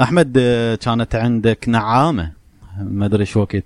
أحمد 0.00 0.36
آه، 0.38 0.74
كانت 0.74 1.14
عندك 1.14 1.68
نعامة. 1.68 2.32
ما 2.80 3.06
أدري 3.06 3.24
شو 3.24 3.40
وقت. 3.40 3.64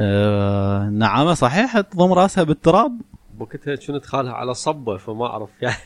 آه، 0.00 0.88
نعامة 0.88 1.34
صحيح؟ 1.34 1.80
تضم 1.80 2.12
راسها 2.12 2.44
بالتراب؟ 2.44 3.00
بوقتها 3.38 3.76
كنت 3.76 4.06
خالها 4.06 4.32
على 4.32 4.54
صبة 4.54 4.96
فما 4.96 5.26
أعرف 5.26 5.48
يعني. 5.62 5.76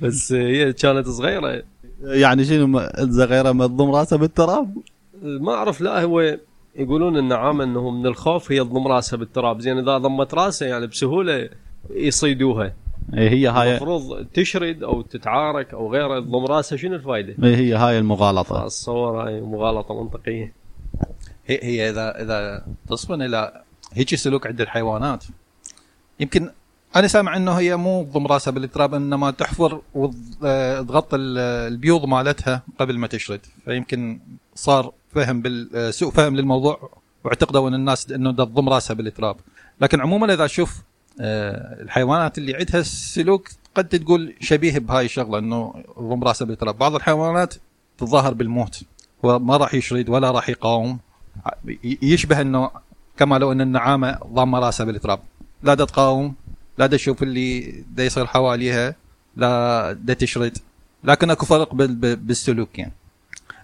بس 0.00 0.32
هي 0.32 0.72
كانت 0.72 1.08
صغيرة. 1.08 1.62
يعني 2.02 2.44
شنو 2.44 2.78
الصغيرة 2.78 3.52
ما 3.52 3.66
تضم 3.66 3.90
راسها 3.90 4.18
بالتراب؟ 4.18 4.78
ما 5.22 5.54
أعرف 5.54 5.80
لا 5.80 6.02
هو 6.02 6.38
يقولون 6.76 7.16
النعامه 7.16 7.64
إنه 7.64 7.90
من 7.90 8.06
الخوف 8.06 8.52
هي 8.52 8.60
تضم 8.64 8.88
راسها 8.88 9.16
بالتراب. 9.16 9.60
زين 9.60 9.78
إذا 9.78 9.98
ضمت 9.98 10.34
راسها 10.34 10.68
يعني 10.68 10.86
بسهولة 10.86 11.48
يصيدوها. 11.90 12.72
إيه 13.14 13.30
هي 13.30 13.46
هاي 13.46 13.70
المفروض 13.70 14.26
تشرد 14.34 14.82
أو 14.82 15.02
تتعارك 15.02 15.74
أو 15.74 15.92
غيره 15.92 16.20
تضم 16.20 16.44
رأسها 16.46 16.78
شنو 16.78 16.94
الفائده؟ 16.94 17.34
إيه 17.44 17.56
هي 17.56 17.74
هاي 17.74 17.98
المغالطة. 17.98 18.66
اتصور 18.66 19.24
هاي 19.26 19.40
مغالطة 19.40 20.02
منطقية. 20.02 20.52
هي, 21.46 21.58
هي 21.62 21.90
اذا 21.90 22.22
إذا 22.22 22.66
تصفن 22.88 23.22
إلى 23.22 23.62
هيك 23.92 24.14
سلوك 24.14 24.46
عند 24.46 24.60
الحيوانات. 24.60 25.24
يمكن 26.20 26.50
أنا 26.96 27.06
سامع 27.06 27.36
إنه 27.36 27.52
هي 27.52 27.76
مو 27.76 28.04
تضم 28.04 28.26
رأسها 28.26 28.50
بالتراب 28.50 28.94
إنما 28.94 29.30
تحفر 29.30 29.80
وتغطي 29.94 31.16
البيوض 31.16 32.04
مالتها 32.04 32.62
قبل 32.78 32.98
ما 32.98 33.06
تشرد. 33.06 33.40
فيمكن 33.64 34.20
صار 34.54 34.92
فهم 35.14 35.42
بال 35.42 35.94
سوء 35.94 36.10
فهم 36.10 36.36
للموضوع 36.36 36.90
واعتقدوا 37.24 37.68
إن 37.68 37.74
الناس 37.74 38.12
إنه 38.12 38.32
تضم 38.32 38.68
رأسها 38.68 38.94
بالتراب. 38.94 39.36
لكن 39.80 40.00
عموما 40.00 40.34
إذا 40.34 40.44
أشوف 40.44 40.82
الحيوانات 41.20 42.38
اللي 42.38 42.54
عندها 42.54 42.82
سلوك 42.82 43.48
قد 43.74 43.88
تقول 43.88 44.34
شبيه 44.40 44.78
بهاي 44.78 45.04
الشغلة 45.04 45.38
إنه 45.38 45.84
تضم 45.96 46.24
راسها 46.24 46.46
بالتراب. 46.46 46.78
بعض 46.78 46.94
الحيوانات 46.94 47.54
تتظاهر 47.98 48.34
بالموت 48.34 48.80
وما 49.22 49.56
راح 49.56 49.74
يشرد 49.74 50.08
ولا 50.08 50.30
راح 50.30 50.48
يقاوم. 50.48 50.98
يشبه 52.02 52.40
إنه 52.40 52.70
كما 53.16 53.38
لو 53.38 53.52
إن 53.52 53.60
النعامة 53.60 54.18
ضامه 54.32 54.58
راسها 54.58 54.86
بالتراب. 54.86 55.20
لا 55.62 55.74
دا 55.74 55.84
تقاوم 55.84 56.34
لا 56.78 56.86
دا 56.86 56.96
تشوف 56.96 57.22
اللي 57.22 57.84
دا 57.94 58.04
يصير 58.04 58.26
حواليها 58.26 58.94
لا 59.36 59.92
دا 59.92 60.14
تشرد. 60.14 60.58
لكن 61.04 61.30
أكو 61.30 61.46
فرق 61.46 61.74
بال- 61.74 61.94
بال- 61.94 62.16
بالسلوك 62.16 62.78
يعني. 62.78 62.92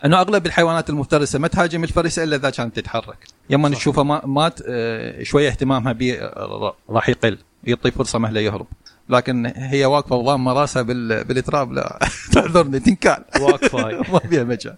أنه 0.05 0.21
أغلب 0.21 0.47
الحيوانات 0.47 0.91
المفترسة 0.91 1.39
ما 1.39 1.49
تهاجم 1.49 1.85
الفريسة 1.85 2.23
إلا 2.25 2.37
إذا 2.37 2.51
كانت 2.51 2.77
تتحرك. 2.77 3.19
يوم 3.51 3.69
صح. 3.69 3.77
نشوفها 3.79 4.05
ما 4.05 4.27
مات 4.27 4.61
آه، 4.69 5.23
شوية 5.23 5.49
اهتمامها 5.49 5.93
به 5.93 6.21
راح 6.91 7.09
يقل 7.09 7.39
يعطي 7.65 7.91
فرصة 7.91 8.19
مهله 8.19 8.41
يهرب. 8.41 8.67
لكن 9.09 9.53
هي 9.57 9.85
واقفة 9.85 10.17
وضامة 10.17 10.53
راسها 10.53 10.83
بال- 10.83 11.25
بالتراب 11.25 11.73
لا 11.73 11.99
تعذرني 12.33 12.81
تنكال. 12.81 13.25
واقفة 13.41 13.79
ما 14.13 14.19
فيها 14.19 14.45
مجال. 14.45 14.77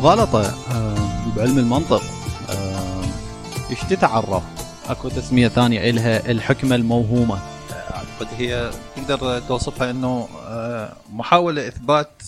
المغالطه 0.00 0.40
آه، 0.72 1.36
بعلم 1.36 1.58
المنطق 1.58 2.02
آه، 2.50 3.04
إيش 3.70 3.80
تتعرف؟ 3.80 4.42
أكو 4.88 5.08
تسمية 5.08 5.48
ثانية 5.48 5.90
إلها 5.90 6.30
الحكمة 6.30 6.76
الموهومة. 6.76 7.38
أعتقد 7.72 8.26
هي 8.38 8.70
تقدر 8.96 9.40
توصفها 9.40 9.90
إنه 9.90 10.28
آه، 10.46 10.92
محاولة 11.12 11.68
إثبات 11.68 12.22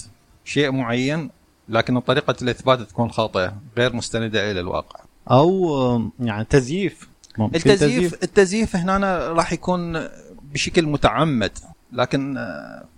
شيء 0.44 0.70
معين 0.70 1.30
لكن 1.68 1.98
طريقة 1.98 2.34
الإثبات 2.42 2.80
تكون 2.80 3.10
خاطئة 3.10 3.54
غير 3.76 3.96
مستندة 3.96 4.50
إلى 4.50 4.60
الواقع. 4.60 5.00
أو 5.30 6.10
يعني 6.20 6.44
تزييف. 6.44 7.08
ممكن 7.38 7.56
التزييف 7.56 8.22
التزييف 8.22 8.76
هنا 8.76 9.28
راح 9.28 9.52
يكون 9.52 10.08
بشكل 10.42 10.86
متعمد 10.86 11.58
لكن 11.92 12.34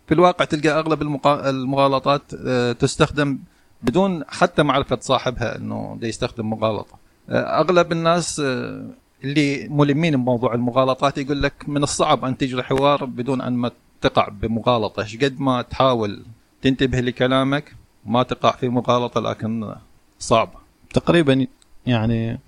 في 0.06 0.14
الواقع 0.14 0.44
تلقى 0.44 0.78
أغلب 0.78 1.02
المغالطات 1.26 2.34
تستخدم 2.80 3.38
بدون 3.84 4.24
حتى 4.28 4.62
معرفة 4.62 4.98
صاحبها 5.00 5.56
إنه 5.56 5.96
ده 6.00 6.08
يستخدم 6.08 6.50
مغالطة. 6.50 6.94
آه، 7.28 7.60
أغلب 7.60 7.92
الناس 7.92 8.40
آه، 8.40 8.84
اللي 9.24 9.68
ملمين 9.68 10.16
بموضوع 10.16 10.54
المغالطات 10.54 11.18
يقول 11.18 11.42
لك 11.42 11.68
من 11.68 11.82
الصعب 11.82 12.24
أن 12.24 12.36
تجري 12.38 12.62
حوار 12.62 13.04
بدون 13.04 13.40
أن 13.40 13.52
ما 13.52 13.70
تقع 14.00 14.28
بمغالطة، 14.28 15.02
قد 15.22 15.40
ما 15.40 15.62
تحاول 15.62 16.22
تنتبه 16.62 17.00
لكلامك 17.00 17.74
ما 18.06 18.22
تقع 18.22 18.50
في 18.50 18.68
مغالطة 18.68 19.20
لكن 19.20 19.74
صعب. 20.18 20.48
تقريبا 20.94 21.46
يعني 21.86 22.38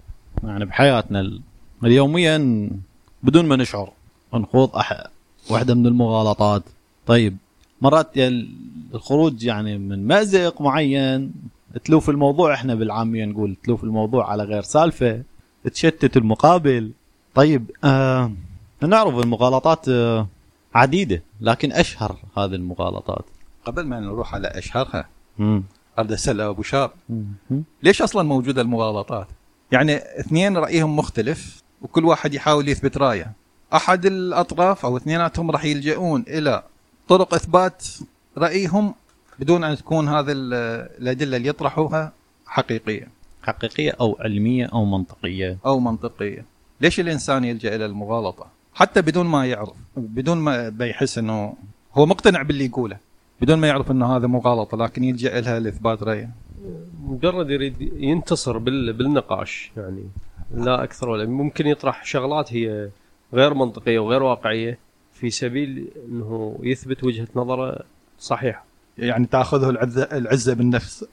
يعني 0.44 0.64
بحياتنا 0.64 1.20
ال- 1.20 1.40
اليوميا 1.84 2.70
بدون 3.22 3.46
ما 3.46 3.56
نشعر 3.56 3.92
نخوض 4.34 4.70
واحدة 5.50 5.74
من 5.74 5.86
المغالطات 5.86 6.62
طيب 7.06 7.36
مرات 7.80 8.10
الخروج 8.94 9.44
يعني 9.44 9.78
من 9.78 10.06
مأزق 10.06 10.60
معين 10.62 11.32
تلوف 11.84 12.10
الموضوع 12.10 12.54
إحنا 12.54 12.74
بالعامية 12.74 13.24
نقول 13.24 13.56
تلوف 13.64 13.84
الموضوع 13.84 14.30
على 14.30 14.42
غير 14.42 14.62
سالفة 14.62 15.22
تشتت 15.72 16.16
المقابل 16.16 16.90
طيب 17.34 17.70
آه 17.84 18.32
نعرف 18.80 19.18
المغالطات 19.18 19.88
آه 19.88 20.26
عديدة 20.74 21.22
لكن 21.40 21.72
أشهر 21.72 22.16
هذه 22.38 22.54
المغالطات 22.54 23.24
قبل 23.64 23.86
ما 23.86 24.00
نروح 24.00 24.34
على 24.34 24.48
أشهرها 24.48 25.08
مم. 25.38 25.62
اريد 25.98 26.12
أسأل 26.12 26.40
أبو 26.40 26.62
شاب. 26.62 26.90
ليش 27.82 28.02
أصلا 28.02 28.22
موجودة 28.22 28.62
المغالطات؟ 28.62 29.26
يعني 29.72 29.96
اثنين 29.96 30.56
رأيهم 30.56 30.96
مختلف 30.96 31.62
وكل 31.82 32.04
واحد 32.04 32.34
يحاول 32.34 32.68
يثبت 32.68 32.96
رأيه. 32.96 33.32
أحد 33.74 34.06
الأطراف 34.06 34.84
أو 34.84 34.96
اثنيناتهم 34.96 35.50
راح 35.50 35.64
يلجؤون 35.64 36.24
إلى 36.28 36.62
طرق 37.08 37.34
إثبات 37.34 37.86
رأيهم 38.38 38.94
بدون 39.38 39.64
أن 39.64 39.76
تكون 39.76 40.08
هذه 40.08 40.32
ال- 40.32 40.54
الأدلة 41.02 41.36
اللي 41.36 41.48
يطرحوها 41.48 42.12
حقيقية 42.46 43.08
حقيقية 43.42 43.92
أو 44.00 44.16
علمية 44.20 44.66
أو 44.66 44.84
منطقية 44.84 45.58
أو 45.66 45.80
منطقية. 45.80 46.44
ليش 46.80 47.00
الإنسان 47.00 47.44
يلجأ 47.44 47.76
إلى 47.76 47.86
المغالطة؟ 47.86 48.46
حتى 48.74 49.02
بدون 49.02 49.26
ما 49.26 49.46
يعرف 49.46 49.76
بدون 49.96 50.38
ما 50.38 50.68
بيحس 50.68 51.18
إنه 51.18 51.54
هو 51.94 52.06
مقتنع 52.06 52.42
باللي 52.42 52.66
يقوله 52.66 52.96
بدون 53.40 53.58
ما 53.58 53.68
يعرف 53.68 53.90
إنه 53.90 54.16
هذا 54.16 54.26
مغالطة 54.26 54.76
لكن 54.76 55.04
يلجأ 55.04 55.40
لها 55.40 55.60
لإثبات 55.60 56.02
رأيه. 56.02 56.30
مجرد 57.02 57.50
يريد 57.50 57.80
ينتصر 57.96 58.58
بال... 58.58 58.92
بالنقاش 58.92 59.72
يعني 59.76 60.04
لا 60.54 60.82
أكثر 60.84 61.08
ولا 61.08 61.24
ممكن 61.26 61.66
يطرح 61.66 62.04
شغلات 62.04 62.52
هي 62.52 62.88
غير 63.34 63.54
منطقية 63.54 63.98
وغير 63.98 64.22
واقعية 64.22 64.78
في 65.20 65.30
سبيل 65.30 65.88
إنه 66.08 66.58
يثبت 66.62 67.04
وجهة 67.04 67.28
نظره 67.36 67.84
صحيحة. 68.18 68.64
يعني 68.98 69.26
تأخذه 69.26 69.70
العزه 69.70 70.02
العزة 70.02 70.54
بالنفس. 70.54 71.04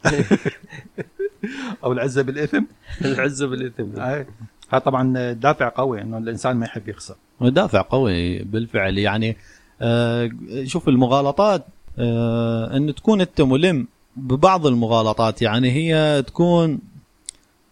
أو 1.83 1.91
العزة 1.91 2.21
بالإثم. 2.21 2.63
العزة 3.05 3.47
بالإثم. 3.47 3.99
هاي 3.99 4.25
هذا 4.69 4.79
طبعا 4.79 5.31
دافع 5.31 5.69
قوي 5.69 6.01
إنه 6.01 6.17
الإنسان 6.17 6.57
ما 6.57 6.65
يحب 6.65 6.89
يخسر. 6.89 7.15
دافع 7.41 7.81
قوي 7.81 8.39
بالفعل. 8.39 8.97
يعني 8.97 9.37
آه 9.81 10.31
شوف 10.63 10.89
المغالطات 10.89 11.65
آه 11.99 12.77
إن 12.77 12.95
تكون 12.95 13.21
أنت 13.21 13.41
ملم 13.41 13.87
ببعض 14.15 14.67
المغالطات 14.67 15.41
يعني 15.41 15.71
هي 15.71 16.23
تكون 16.27 16.79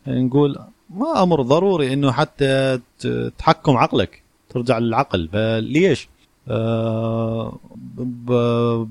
نقول 0.08 0.60
ما 0.90 1.24
أمر 1.24 1.42
ضروري 1.42 1.94
إنه 1.94 2.12
حتى 2.12 2.80
تحكم 3.38 3.78
عقلك 3.78 4.22
ترجع 4.50 4.78
للعقل. 4.78 5.30
فليش؟ 5.34 6.10
آه 6.50 7.60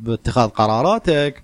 باتخاذ 0.05 0.49
قراراتك 0.49 1.43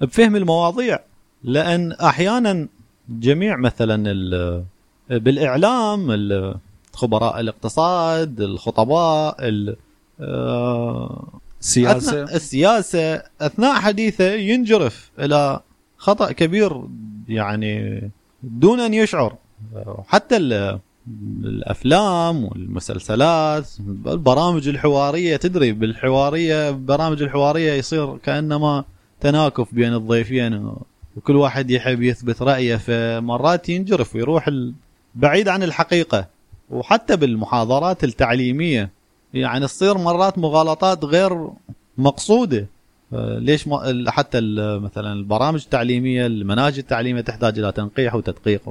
بفهم 0.00 0.36
المواضيع. 0.36 0.98
لأن 1.44 1.92
أحيانا 1.92 2.68
جميع 3.08 3.56
مثلا 3.56 4.10
ال- 4.10 4.64
بالإعلام 5.10 6.10
ال- 6.10 6.54
خبراء 6.92 7.40
الاقتصاد 7.40 8.40
الخطباء 8.40 9.36
ال- 9.48 9.76
آه، 10.20 11.28
السياسة 12.34 13.22
أثناء 13.40 13.74
حديثه 13.74 14.32
ينجرف 14.34 15.10
إلى 15.18 15.60
خطأ 15.98 16.32
كبير 16.32 16.82
يعني 17.28 18.02
دون 18.42 18.80
أن 18.80 18.94
يشعر. 18.94 19.36
حتى 20.08 20.36
الأفلام 21.44 22.44
والمسلسلات 22.44 23.68
البرامج 24.06 24.68
الحوارية 24.68 25.36
تدري 25.36 25.72
بالحوارية 25.72 26.70
برامج 26.70 27.22
الحوارية 27.22 27.72
يصير 27.72 28.16
كأنما 28.16 28.84
تناكف 29.20 29.74
بين 29.74 29.94
الضيفين 29.94 30.72
وكل 31.16 31.36
واحد 31.36 31.70
يحب 31.70 32.02
يثبت 32.02 32.42
رأيه 32.42 32.76
فمرات 32.76 33.68
ينجرف 33.68 34.14
ويروح 34.14 34.50
بعيد 35.14 35.48
عن 35.48 35.62
الحقيقة 35.62 36.26
وحتى 36.70 37.16
بالمحاضرات 37.16 38.04
التعليمية. 38.04 38.90
يعني 39.34 39.66
تصير 39.66 39.98
مرات 39.98 40.38
مغالطات 40.38 41.04
غير 41.04 41.48
مقصودة. 41.98 42.66
ليش 43.12 43.68
ما 43.68 44.04
حتى 44.10 44.40
مثلا 44.82 45.12
البرامج 45.12 45.62
التعليمية 45.62 46.26
المناهج 46.26 46.78
التعليمية 46.78 47.20
تحتاج 47.20 47.58
إلى 47.58 47.72
تنقيح 47.72 48.14
وتدقيق 48.14 48.62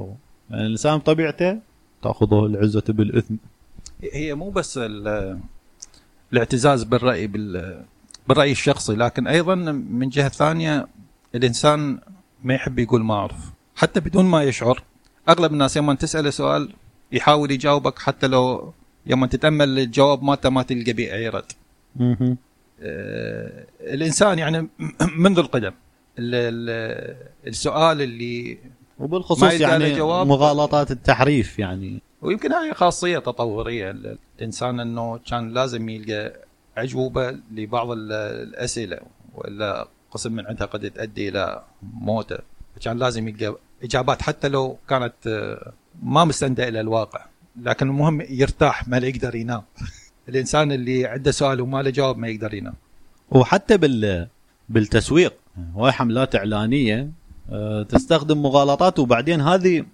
يعني 0.50 0.66
الإنسان 0.66 0.98
بطبيعته 0.98 1.58
تأخذه 2.02 2.46
العزة 2.46 2.82
بالإثم. 2.88 3.34
هي 4.12 4.34
مو 4.34 4.50
بس 4.50 4.78
ال- 4.78 5.38
الاعتزاز 6.32 6.82
بالرأي 6.82 7.26
بال 7.26 7.82
بالرأي 8.28 8.52
الشخصي 8.52 8.94
لكن 8.94 9.26
أيضا 9.26 9.54
من 9.54 10.08
جهة 10.08 10.28
ثانية 10.28 10.86
الإنسان 11.34 11.98
ما 12.44 12.54
يحب 12.54 12.78
يقول 12.78 13.02
ما 13.04 13.14
أعرف 13.14 13.50
حتى 13.76 14.00
بدون 14.00 14.24
ما 14.24 14.42
يشعر. 14.42 14.82
أغلب 15.28 15.52
الناس 15.52 15.76
يوم 15.76 15.92
تسأله 15.92 16.30
سؤال 16.30 16.72
يحاول 17.12 17.50
يجاوبك 17.50 17.98
حتى 17.98 18.26
لو 18.26 18.72
يوم 19.06 19.26
تتأمل 19.26 19.78
الجواب 19.78 20.22
مالته 20.22 20.50
ما 20.50 20.62
تلقى 20.62 20.92
به 20.92 21.12
أي 21.14 21.28
رد. 21.28 21.52
آه، 22.82 23.66
الإنسان 23.80 24.38
يعني 24.38 24.68
منذ 25.24 25.38
القدم 25.38 25.72
ال- 26.18 26.34
ال- 26.34 27.16
السؤال 27.46 28.02
اللي 28.02 28.54
ما 28.54 28.58
وبالخصوص 29.02 29.42
يعني. 29.60 29.84
مغالطات 30.24 30.90
التحريف 30.90 31.58
يعني. 31.58 32.02
ويمكن 32.22 32.52
هاي 32.52 32.74
خاصية 32.74 33.18
تطورية. 33.18 33.90
ال- 33.90 34.18
الإنسان 34.38 34.80
إنه 34.80 35.18
كان 35.30 35.48
لازم 35.54 35.88
يلقى 35.88 36.32
اجوبه 36.78 37.30
لبعض 37.54 37.90
ال- 37.90 38.12
الأسئلة 38.12 38.98
وإلا 39.34 39.88
قسم 40.10 40.32
من 40.32 40.46
عندها 40.46 40.66
قد 40.66 40.90
تؤدي 40.90 41.28
إلى 41.28 41.62
موتة. 41.82 42.38
كان 42.80 42.98
لازم 42.98 43.28
يلقى 43.28 43.56
إجابات 43.84 44.22
حتى 44.22 44.48
لو 44.48 44.76
كانت 44.88 45.14
آه، 45.26 45.72
ما 46.02 46.24
مستندة 46.24 46.68
إلى 46.68 46.80
الواقع 46.80 47.24
لكن 47.62 47.88
المهم 47.88 48.20
يرتاح 48.30 48.88
ما 48.88 49.00
لا 49.00 49.06
يقدر 49.06 49.34
ينام. 49.34 49.62
الإنسان 50.28 50.72
اللي 50.72 51.06
عنده 51.06 51.30
سؤال 51.30 51.60
وما 51.60 51.82
له 51.82 51.90
جواب 51.90 52.18
ما 52.18 52.28
يقدر 52.28 52.54
ينام. 52.54 52.74
وحتى 53.30 53.76
بال 53.76 54.28
بالتسويق 54.68 55.34
هواي 55.74 55.92
حملات 55.92 56.36
إعلانية 56.36 57.10
تستخدم 57.88 58.42
مغالطات 58.42 58.98
وبعدين 58.98 59.40
هذه 59.40 59.84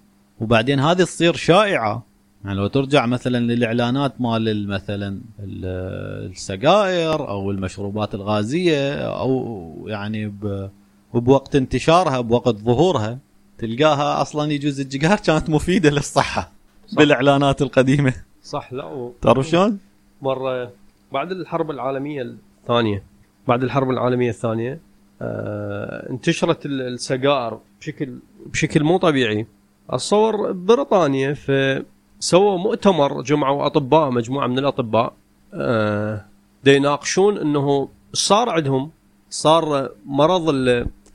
وبعدين 0.41 0.79
هذه 0.79 0.97
تصير 1.03 1.35
شائعة 1.35 2.03
يعني 2.45 2.57
لو 2.57 2.67
ترجع 2.67 3.05
مثلا 3.05 3.37
للإعلانات 3.37 4.21
مال 4.21 4.49
ال- 4.49 4.67
مثلا 4.67 5.07
ال- 5.39 6.29
السجائر 6.31 7.29
أو 7.29 7.51
المشروبات 7.51 8.15
الغازية 8.15 8.93
أو 8.95 9.85
يعني 9.87 10.27
ب- 10.27 10.69
بوقت 11.13 11.55
انتشارها 11.55 12.21
بوقت 12.21 12.55
ظهورها 12.55 13.17
تلقاها 13.57 14.21
أصلا 14.21 14.51
يجوز 14.51 14.79
الجيجار 14.79 15.17
كانت 15.17 15.49
مفيدة 15.49 15.89
للصحة 15.89 16.51
صح. 16.87 16.97
بالإعلانات 16.97 17.61
القديمة 17.61 18.13
صح 18.43 18.73
لا 18.73 18.85
و... 18.85 19.13
تعرف 19.21 19.47
شلون؟ 19.47 19.79
مرة 20.21 20.71
بعد 21.11 21.31
الحرب 21.31 21.71
العالمية 21.71 22.21
الثانية 22.61 23.03
بعد 23.47 23.63
الحرب 23.63 23.89
العالمية 23.89 24.29
الثانية 24.29 24.71
آه 24.73 24.79
انتشرت 25.21 26.65
ال- 26.65 26.81
السجائر 26.81 27.59
بشكل 27.81 28.19
بشكل 28.45 28.83
مو 28.83 28.97
طبيعي. 28.97 29.47
اتصور 29.89 30.51
بريطانيا 30.51 31.33
فسووا 31.33 32.57
مؤتمر 32.57 33.21
جمعوا 33.21 33.65
أطباء 33.65 34.09
مجموعة 34.11 34.47
من 34.47 34.59
الأطباء 34.59 35.13
آه 35.53 36.25
يناقشون 36.65 37.37
إنه 37.37 37.89
صار 38.13 38.49
عندهم 38.49 38.91
صار 39.29 39.89
مرض 40.05 40.45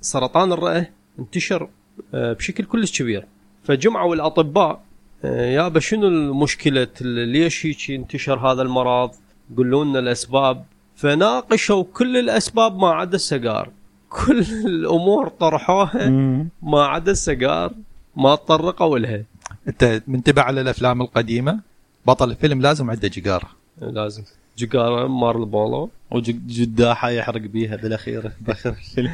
سرطان 0.01 0.53
الرئة 0.53 0.87
انتشر 1.19 1.69
آه 2.15 2.33
بشكل 2.33 2.65
كلش 2.65 3.03
كبير. 3.03 3.27
فجمعوا 3.65 4.15
الأطباء 4.15 4.81
آه، 5.25 5.47
يابا 5.51 5.81
شنو 5.81 6.09
المشكلة 6.09 6.89
ليش 7.01 7.67
هيك 7.67 7.91
انتشر 7.91 8.39
هذا 8.39 8.63
المرض؟ 8.63 9.11
قولوا 9.57 9.85
لنا 9.85 9.99
الأسباب. 9.99 10.65
فناقشوا 10.97 11.85
كل 11.95 12.17
الأسباب 12.17 12.79
ما 12.79 12.89
عدا 12.89 13.15
السجار 13.17 13.71
كل 14.15 14.39
الأمور 14.67 15.29
طرحوها 15.29 16.09
ما 16.63 16.85
عدا 16.85 17.13
السجار 17.13 17.73
ما 18.17 18.35
تطرقوا 18.35 18.99
لها 18.99 19.23
أنت 19.69 20.03
منتبه 20.07 20.43
على 20.43 20.61
الأفلام 20.61 21.03
القديمة؟ 21.03 21.61
بطل 22.07 22.31
الفيلم 22.31 22.61
لازم 22.63 22.91
عنده 22.91 23.09
جيجاره 23.09 23.49
لازم. 23.81 24.23
جقارة 24.59 25.07
مارل 25.07 25.45
بولو. 25.45 25.91
وجداحه 26.11 27.11
يحرق 27.11 27.41
بيها 27.41 27.77
بالأخير 27.77 28.31
باخر 28.41 28.71
الفيلم 28.71 29.11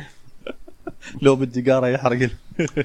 لو 1.23 1.37
بالجيجاره 1.37 1.87
يحرق 1.87 2.19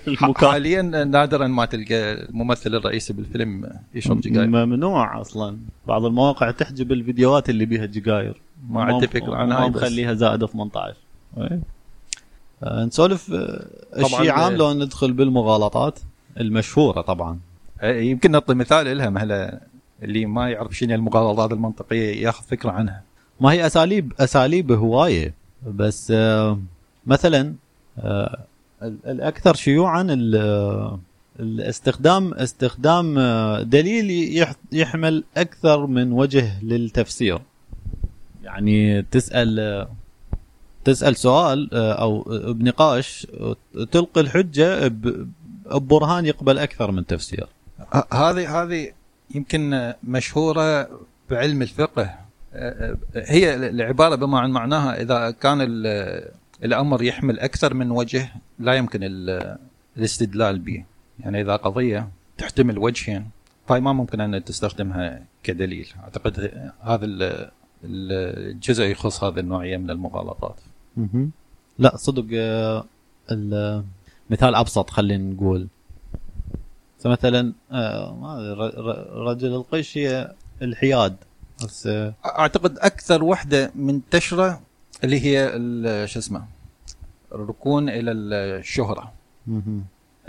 المكان. 0.08 0.52
حاليا 0.52 0.82
نادرا 0.82 1.48
ما 1.48 1.66
تلقى 1.66 2.14
الممثل 2.14 2.76
الرئيسي 2.76 3.14
بالفيلم 3.14 3.70
يشرب 3.96 4.22
جيجاير. 4.22 4.48
ممنوع 4.48 5.22
أصلا. 5.22 5.58
بعض 5.88 6.06
المواقع 6.06 6.52
تحجب 6.52 6.92
الفيديوهات 6.92 7.50
اللي 7.50 7.66
بيها 7.66 7.86
جيجاير. 7.86 8.42
ما 8.70 8.84
عندي 8.84 9.08
فكره 9.08 9.36
عن 9.36 9.52
هاي 9.52 9.62
ما 9.62 9.68
مخليها 9.68 10.14
زائده 10.14 10.48
18 10.48 10.96
إيه. 11.38 11.44
آه، 11.44 11.60
نسولف 12.64 13.32
آه، 13.34 13.66
الشيء 13.98 14.30
عام 14.32 14.54
آه. 14.54 14.58
لو 14.58 14.74
ندخل 14.74 15.14
بالمغالطات 15.14 16.00
المشهورة 16.40 17.02
طبعا. 17.02 17.40
يمكن 17.84 18.32
نعطي 18.32 18.54
مثال 18.54 18.98
لها 18.98 19.10
مهلا 19.10 19.62
اللي 20.04 20.26
ما 20.26 20.50
يعرف 20.50 20.78
شنو 20.78 20.96
المغالطات 20.96 21.52
المنطقية 21.52 22.22
ياخذ 22.24 22.44
فكرة 22.46 22.72
عنها. 22.72 23.02
ما 23.42 23.52
هي 23.52 23.66
اساليب 23.66 24.14
أساليب 24.20 24.72
هواية. 24.72 25.34
بس 25.68 26.12
آه، 26.16 26.60
مثلا 27.06 27.54
آه، 28.00 28.40
ال- 28.84 28.98
الأكثر 29.08 29.54
شيوعا 29.56 30.02
ال- 30.02 30.36
آه، 30.36 31.00
الاستخدام 31.40 32.34
استخدام 32.34 33.18
آه، 33.20 33.62
دليل 33.62 34.38
يح- 34.38 34.56
يحمل 34.72 35.24
أكثر 35.38 35.86
من 35.88 36.12
وجه 36.12 36.64
للتفسير. 36.64 37.40
يعني 38.44 39.02
تسأل 39.02 39.60
آه، 39.60 39.88
تسأل 40.86 41.16
سؤال 41.16 41.70
آه، 41.74 41.94
أو 41.94 42.22
بنقاش 42.54 43.28
آه، 43.40 43.56
تلقي 43.92 44.22
الحجة 44.22 44.88
ببرهان 44.88 46.26
يقبل 46.26 46.58
أكثر 46.58 46.92
من 46.92 47.06
تفسير. 47.06 47.48
هذه 48.14 48.62
هذه 48.64 48.92
يمكن 49.36 49.94
مشهورة 50.04 50.90
بعلم 51.30 51.62
الفقه. 51.62 52.16
أه، 52.54 52.98
هي 53.16 53.56
العبارة 53.56 54.16
بما 54.16 54.40
عن 54.40 54.52
معناها 54.52 55.02
إذا 55.02 55.32
كان 55.32 55.62
ال- 55.62 56.30
الأمر 56.64 57.04
يحمل 57.04 57.40
أكثر 57.40 57.74
من 57.74 57.92
وجه 57.92 58.30
لا 58.60 58.74
يمكن 58.74 59.00
ال- 59.04 59.58
الاستدلال 59.98 60.60
به. 60.60 60.84
يعني 61.20 61.42
إذا 61.42 61.56
قضية 61.56 62.10
تحتمل 62.38 62.78
وجهين 62.78 63.30
فهي 63.68 63.80
ما 63.80 63.94
ممكن 63.94 64.22
أن 64.22 64.44
تستخدمها 64.44 65.22
كدليل. 65.44 65.88
أعتقد 66.04 66.52
هذا 66.82 67.06
ال- 67.06 67.24
ال- 67.24 68.52
الجزء 68.52 68.84
يخص 68.84 69.24
هذه 69.24 69.40
النوعية 69.40 69.78
من 69.78 69.90
المغالطات. 69.90 70.56
لا 71.80 71.98
صدق 71.98 72.26
آه، 72.34 72.86
ال- 73.32 73.84
مثال 74.30 74.56
أبسط 74.56 74.90
خلينا 74.90 75.34
نقول. 75.34 75.68
مثلا 77.06 77.54
آه، 77.72 79.08
رجل 79.16 79.54
القش 79.56 79.98
هي 79.98 80.34
الحياد. 80.62 81.16
بس 81.64 81.88
آه، 81.88 82.14
أعتقد 82.26 82.78
أكثر 82.80 83.24
وحدة 83.24 83.72
منتشرة 83.76 84.62
اللي 85.04 85.20
هي 85.20 85.56
ال- 85.56 86.10
شو 86.10 86.20
اسمه 86.20 86.46
الركون 87.32 87.90
إلى 87.90 88.12
الشهرة. 88.12 89.14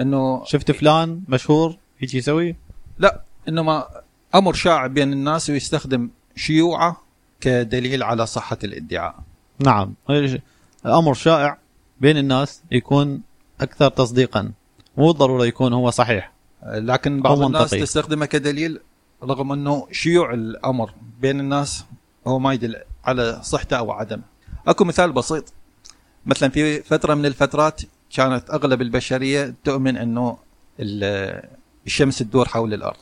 إنه 0.01 0.45
شفت 0.45 0.71
فلان 0.71 1.23
مشهور 1.29 1.77
هيك 1.99 2.15
يسوي؟ 2.15 2.57
لا 2.99 3.21
انما 3.49 3.87
أمر 4.35 4.53
شائع 4.53 4.87
بين 4.87 5.13
الناس 5.13 5.51
ويستخدم 5.51 6.11
شيوعه 6.37 6.97
كدليل 7.41 8.03
على 8.03 8.27
صحة 8.27 8.59
الإدعاء. 8.65 9.15
نعم. 9.65 9.95
أمر 10.87 11.15
شائع 11.15 11.59
بين 12.01 12.17
الناس 12.17 12.63
يكون 12.71 13.23
أكثر 13.61 13.89
تصديقا 13.89 14.53
مو 14.97 15.11
ضروري 15.11 15.49
يكون 15.49 15.73
هو 15.73 15.91
صحيح 15.91 16.33
لكن 16.67 17.23
بعض 17.23 17.33
الناس. 17.47 17.71
تستخدمه 17.83 18.27
كدليل 18.27 18.81
رغم 19.23 19.53
أنه 19.53 19.87
شيوع 19.93 20.35
الأمر 20.35 20.91
بين 21.21 21.41
الناس 21.41 21.85
هو 22.27 22.39
ما 22.39 22.53
يدل 22.53 22.77
على 23.05 23.41
صحته 23.43 23.77
أو 23.77 23.91
عدمه. 23.93 24.23
أكو 24.67 24.85
مثال 24.85 25.13
بسيط 25.13 25.53
مثلا 26.27 26.49
في 26.49 26.83
فترة 26.83 27.15
من 27.15 27.27
الفترات 27.27 27.81
كانت 28.11 28.51
أغلب 28.51 28.83
البشرية 28.83 29.55
تؤمن 29.65 29.97
أنه 29.97 30.39
ال- 30.81 31.43
الشمس 31.87 32.19
تدور 32.19 32.49
حول 32.49 32.75
الأرض. 32.75 32.97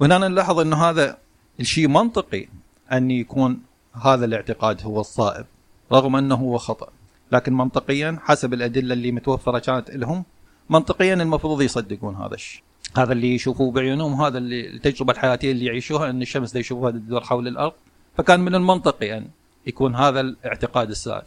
وهنا 0.00 0.18
نلاحظ 0.18 0.58
أنه 0.60 0.84
هذا 0.90 1.18
الشيء 1.60 1.88
منطقي 1.88 2.48
أن 2.92 3.10
يكون 3.10 3.60
هذا 4.02 4.24
الاعتقاد 4.24 4.82
هو 4.82 5.00
الصائب 5.00 5.46
رغم 5.92 6.16
أنه 6.16 6.34
هو 6.34 6.58
خطأ. 6.58 6.88
لكن 7.32 7.52
منطقيا 7.52 8.18
حسب 8.22 8.54
الأدلة 8.54 8.94
اللي 8.94 9.12
متوفرة 9.12 9.58
كانت 9.58 9.90
لهم 9.90 10.24
منطقيا 10.70 11.14
المفروض 11.14 11.62
يصدقون 11.62 12.14
هذا 12.14 12.34
الشيء. 12.34 12.62
هذا 12.96 13.12
اللي 13.12 13.34
يشوفوه 13.34 13.70
بعيونهم 13.72 14.22
هذا 14.22 14.38
اللي 14.38 14.66
التجربة 14.66 15.12
الحياتية 15.12 15.52
اللي 15.52 15.64
يعيشوها 15.64 16.10
أن 16.10 16.22
الشمس 16.22 16.52
دي 16.52 16.58
يشوفوها 16.58 16.90
تدور 16.90 17.20
حول 17.20 17.48
الأرض. 17.48 17.72
فكان 18.16 18.40
من 18.40 18.54
المنطقي 18.54 19.18
أن 19.18 19.28
يكون 19.66 19.94
هذا 19.94 20.20
الاعتقاد 20.20 20.90
السائد. 20.90 21.24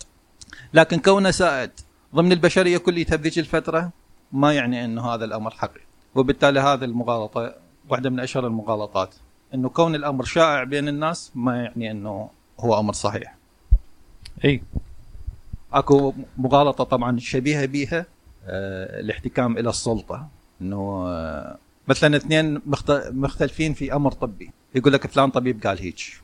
لكن 0.74 1.00
كونه 1.00 1.32
سائد 1.32 1.72
ضمن 2.16 2.32
البشرية 2.32 2.78
كلها 2.78 3.16
بذيك 3.16 3.40
الفترة 3.40 3.92
ما 4.32 4.54
يعني 4.54 4.86
انه 4.86 5.06
هذا 5.06 5.26
الأمر 5.26 5.52
حقيقي. 5.52 5.86
وبالتالي 6.16 6.60
هذه 6.60 6.84
المغالطة 6.84 7.56
واحدة 7.90 8.10
من 8.10 8.20
أشهر 8.20 8.48
المغالطات. 8.48 9.16
أنه 9.54 9.70
كون 9.70 9.96
الأمر 9.96 10.24
شائع 10.24 10.64
بين 10.64 10.88
الناس 10.88 11.32
ما 11.36 11.58
يعني 11.64 11.92
أنه 11.92 12.30
هو 12.60 12.80
أمر 12.80 12.94
صحيح. 12.94 13.36
إي. 14.46 14.62
أكو 15.74 16.14
مغالطة 16.38 16.84
طبعا 16.84 17.20
شبيهة 17.20 17.66
بيها 17.66 18.06
آه، 18.46 19.00
الاحتكام 19.00 19.58
إلى 19.58 19.70
السلطة 19.70 20.28
إنه 20.62 21.04
آه، 21.08 21.58
مثلا 21.88 22.18
اثنين 22.18 22.62
مخت- 22.66 23.10
مختلفين 23.12 23.74
في 23.74 23.94
أمر 23.94 24.12
طبي. 24.12 24.52
يقول 24.76 24.94
لك 24.94 25.08
فلان 25.08 25.30
طبيب 25.30 25.64
قال 25.68 25.80
هيك. 25.82 26.22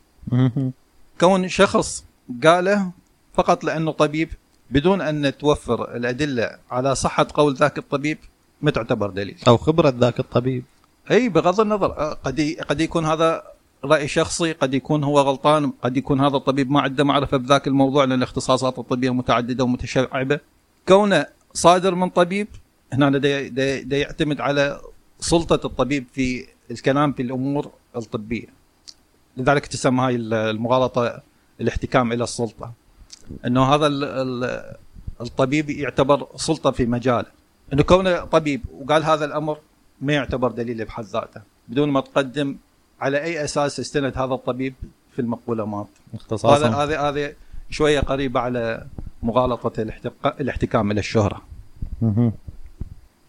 كون 1.20 1.48
شخص 1.48 2.06
قاله 2.44 2.92
فقط 3.34 3.64
لأنه 3.64 3.92
طبيب 3.92 4.30
بدون 4.72 5.02
أن 5.02 5.38
توفر 5.38 5.96
الأدلة 5.96 6.50
على 6.72 6.96
صحة 6.96 7.28
قول 7.34 7.56
ذاك 7.56 7.78
الطبيب 7.78 8.18
ما 8.62 8.72
تعتبر 8.72 9.10
دليل. 9.10 9.38
أو 9.48 9.58
خبرة 9.58 9.90
ذاك 9.98 10.20
الطبيب. 10.20 10.64
إي 11.12 11.30
بغض 11.30 11.60
النظر 11.62 11.98
آه، 11.98 12.14
قد 12.14 12.56
قد 12.70 12.82
يكون 12.82 13.06
هذا 13.06 13.44
رأي 13.86 14.08
شخصي 14.08 14.52
قد 14.52 14.74
يكون 14.74 15.04
هو 15.04 15.20
غلطان 15.20 15.72
قد 15.82 15.98
يكون 15.98 16.22
هذا 16.22 16.38
الطبيب 16.38 16.72
ما 16.72 16.82
عنده 16.82 17.04
معرفة 17.04 17.38
بذاك 17.38 17.68
الموضوع 17.68 18.04
لأن 18.04 18.18
الاختصاصات 18.18 18.80
الطبية 18.80 19.14
متعددة 19.14 19.64
ومتشعبة. 19.64 20.40
كونه 20.88 21.26
صادر 21.54 21.96
من 21.96 22.10
طبيب 22.10 22.48
هنا 22.94 23.10
دا, 23.10 23.48
دا, 23.48 23.82
دا 23.82 23.98
يعتمد 23.98 24.42
على 24.42 24.82
سلطة 25.20 25.68
الطبيب 25.68 26.06
في 26.14 26.46
الكلام 26.72 27.14
في 27.14 27.22
الأمور 27.22 27.72
الطبية. 27.96 28.48
لذلك 29.38 29.66
تسمى 29.66 30.02
هاي 30.02 30.16
المغالطة 30.16 31.22
الاحتكام 31.62 32.12
إلى 32.12 32.24
السلطة. 32.24 32.72
إنه 33.46 33.64
هذا 33.64 33.88
ال- 33.88 34.04
ال- 34.04 34.76
الطبيب 35.22 35.70
يعتبر 35.70 36.28
سلطة 36.36 36.72
في 36.72 36.86
مجاله. 36.86 37.26
إنه 37.74 37.84
كونه 37.84 38.20
طبيب 38.20 38.62
وقال 38.74 39.04
هذا 39.04 39.26
الأمر 39.26 39.58
ما 40.02 40.14
يعتبر 40.14 40.52
دليل 40.52 40.86
بحد 40.86 41.04
ذاته. 41.04 41.42
بدون 41.68 41.90
ما 41.90 42.02
تقدم 42.02 42.56
على 43.02 43.24
أي 43.24 43.44
أساس 43.44 43.80
استند 43.80 44.18
هذا 44.18 44.34
الطبيب 44.34 44.74
في 45.12 45.20
المقوله 45.22 45.66
مالته 45.66 45.90
هذا 46.14 46.18
اختصاصا 46.22 46.70
هذا 46.84 47.00
هذا 47.00 47.34
شوية 47.70 48.00
قريبة 48.00 48.40
على 48.40 48.86
مغالطة 49.24 49.82
الاحتق- 49.84 50.36
الاحتكام 50.42 50.92
إلى 50.92 51.00
الشهرة. 51.00 51.42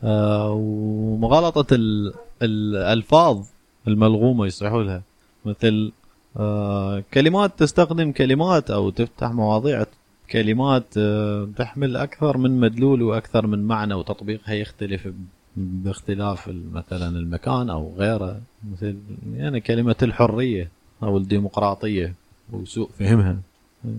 آه 0.05 0.51
ومغالطة 0.53 1.75
ال- 1.75 2.15
الألفاظ 2.43 3.47
الملغومة 3.89 4.47
يصيحوا 4.47 4.83
لها. 4.83 5.03
مثل 5.45 5.93
آه 6.37 7.03
كلمات 7.15 7.53
تستخدم 7.59 8.13
كلمات 8.13 8.71
أو 8.71 8.91
تفتح 8.91 9.31
مواضيع 9.33 9.85
كلمات 10.31 10.85
آه 10.99 11.49
تحمل 11.57 11.97
أكثر 11.97 12.37
من 12.39 12.61
مدلول 12.61 13.03
وأكثر 13.03 13.47
من 13.47 13.65
معنى 13.67 13.95
وتطبيقها 13.95 14.55
يختلف 14.55 15.09
باختلاف 15.57 16.49
مثلا 16.73 17.09
المكان 17.19 17.71
أو 17.71 17.95
غيره 17.97 18.41
مثل 18.73 18.97
يعني 19.37 19.61
كلمة 19.61 19.97
الحرية 20.03 20.69
أو 21.03 21.17
الديمقراطية 21.17 22.15
وسوء 22.53 22.91
فهمها. 22.99 23.37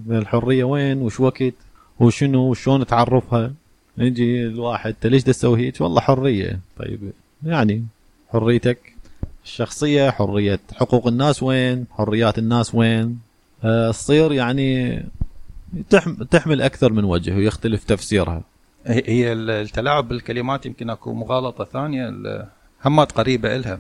الحرية 0.10 0.64
وين؟ 0.64 1.02
وش 1.02 1.20
وقت؟ 1.20 1.54
وشنو؟ 2.00 2.50
وشلون 2.50 2.86
تعرفها؟ 2.86 3.54
يجي 3.98 4.48
الواحد 4.48 4.90
أنت 4.94 5.08
ليش 5.08 5.24
تسوي 5.24 5.60
هيك؟ 5.66 5.82
والله 5.82 6.02
حرية. 6.02 6.60
طيب 6.80 7.00
يعني 7.44 7.86
حريتك 8.30 8.94
الشخصية 9.46 10.10
حرية 10.10 10.60
حقوق 10.76 11.08
الناس 11.08 11.44
وين؟ 11.44 11.86
حريات 11.92 12.38
الناس 12.38 12.76
وين؟ 12.76 13.20
آه، 13.64 13.92
تصير 13.92 14.32
يعني 14.34 15.04
تحم- 15.90 16.24
تحمل 16.24 16.62
أكثر 16.62 16.94
من 16.94 17.04
وجه 17.04 17.36
ويختلف 17.36 17.84
تفسيرها. 17.84 18.44
هي 18.88 19.34
التلاعب 19.34 20.08
بالكلمات 20.08 20.66
يمكن 20.66 20.90
أكو 20.90 21.14
مغالطة 21.14 21.66
ثانية. 21.66 22.14
همات 22.86 23.12
قريبة 23.12 23.56
إلها. 23.56 23.80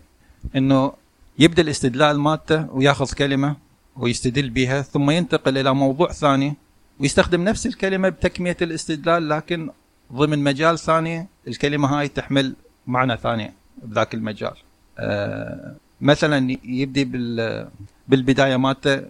إنه 0.55 0.93
يبدأ 1.39 1.61
الاستدلال 1.61 2.19
مالته 2.19 2.71
وياخذ 2.71 3.13
كلمة 3.13 3.55
ويستدل 3.95 4.49
بها 4.49 4.81
ثم 4.81 5.09
ينتقل 5.11 5.57
إلى 5.57 5.73
موضوع 5.73 6.11
ثاني 6.11 6.55
ويستخدم 6.99 7.43
نفس 7.43 7.65
الكلمة 7.67 8.09
بتكمية 8.09 8.57
الاستدلال 8.61 9.29
لكن 9.29 9.69
ضمن 10.13 10.39
مجال 10.39 10.79
ثاني 10.79 11.27
الكلمة 11.47 11.99
هاي 11.99 12.07
تحمل 12.07 12.55
معنى 12.87 13.17
ثاني 13.17 13.53
بذاك 13.83 14.13
المجال. 14.13 14.53
آه 14.99 15.75
مثلا 16.01 16.57
يبدي 16.63 17.05
بال 17.05 17.67
بالبداية 18.07 18.57
مالته 18.57 19.01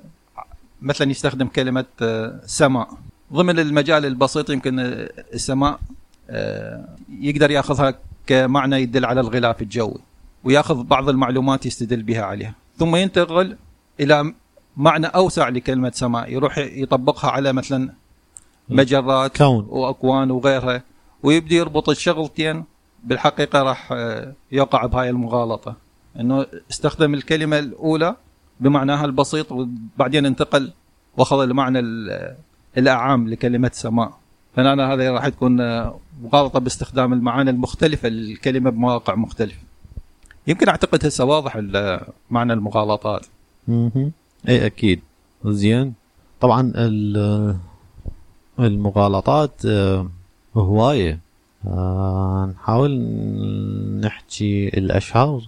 مثلا 0.82 1.12
يستخدم 1.12 1.48
كلمة 1.48 1.86
آه، 2.02 2.40
سماء. 2.46 2.90
ضمن 3.34 3.60
المجال 3.60 4.06
البسيط 4.06 4.50
يمكن 4.50 4.80
السماء 5.34 5.80
آه، 6.30 6.86
يقدر 7.20 7.52
ياخذها 7.52 7.94
كمعنى 8.28 8.76
يدل 8.76 9.06
على 9.06 9.22
الغلاف 9.22 9.62
الجوي 9.62 9.98
وياخذ 10.44 10.84
بعض 10.84 11.10
المعلومات 11.10 11.66
يستدل 11.66 12.04
بها 12.04 12.22
عليها. 12.22 12.54
ثم 12.78 12.96
ينتقل 12.96 13.58
إلى 14.00 14.34
معنى 14.78 15.08
أوسع 15.08 15.50
لكلمة 15.50 15.92
سماء 15.96 16.32
يروح 16.32 16.58
يطبقها 16.58 17.32
على 17.32 17.54
مثلا 17.54 17.90
مجرات 18.70 19.38
كون. 19.38 19.66
وأكوان 19.70 20.32
وغيرها 20.32 20.84
ويبدي 21.24 21.56
يربط 21.56 21.90
الشغلتين 21.90 22.64
بالحقيقة 23.04 23.62
راح 23.64 23.90
آه، 23.92 24.34
يقع 24.52 24.86
بهاي 24.86 25.10
المغالطة. 25.10 25.76
إنه 26.20 26.46
استخدم 26.72 27.14
الكلمة 27.14 27.60
الأولى 27.60 28.16
بمعناها 28.60 29.06
البسيط 29.06 29.52
وبعدين 29.52 30.26
انتقل 30.26 30.72
وأخذ 31.18 31.42
المعنى 31.42 31.80
ال- 31.80 32.36
الاعام 32.78 33.28
لكلمة 33.30 33.72
سماء. 33.74 34.18
فانا 34.56 34.94
هذا 34.94 35.12
راح 35.12 35.28
تكون 35.30 35.62
آه، 35.62 36.00
مغالطة 36.22 36.60
باستخدام 36.60 37.14
المعاني 37.14 37.50
المختلفة 37.50 38.10
للكلمة 38.10 38.70
بمواقع 38.70 39.16
مختلفة. 39.16 39.62
يمكن 40.48 40.70
أعتقد 40.70 41.06
هسه 41.06 41.26
واضح 41.26 41.56
ال- 41.56 42.02
معنى 42.30 42.54
المغالطات 42.54 43.26
مهم. 43.68 44.12
إي 44.50 44.66
أكيد. 44.66 45.02
زين. 45.46 45.94
طبعا 46.42 46.72
ال- 46.76 47.58
المغالطات 48.60 49.66
آه، 49.66 50.10
هواية. 50.56 51.20
آه، 51.68 52.54
نحاول 52.56 53.00
نحكي 54.04 54.68
الأشهر. 54.68 55.42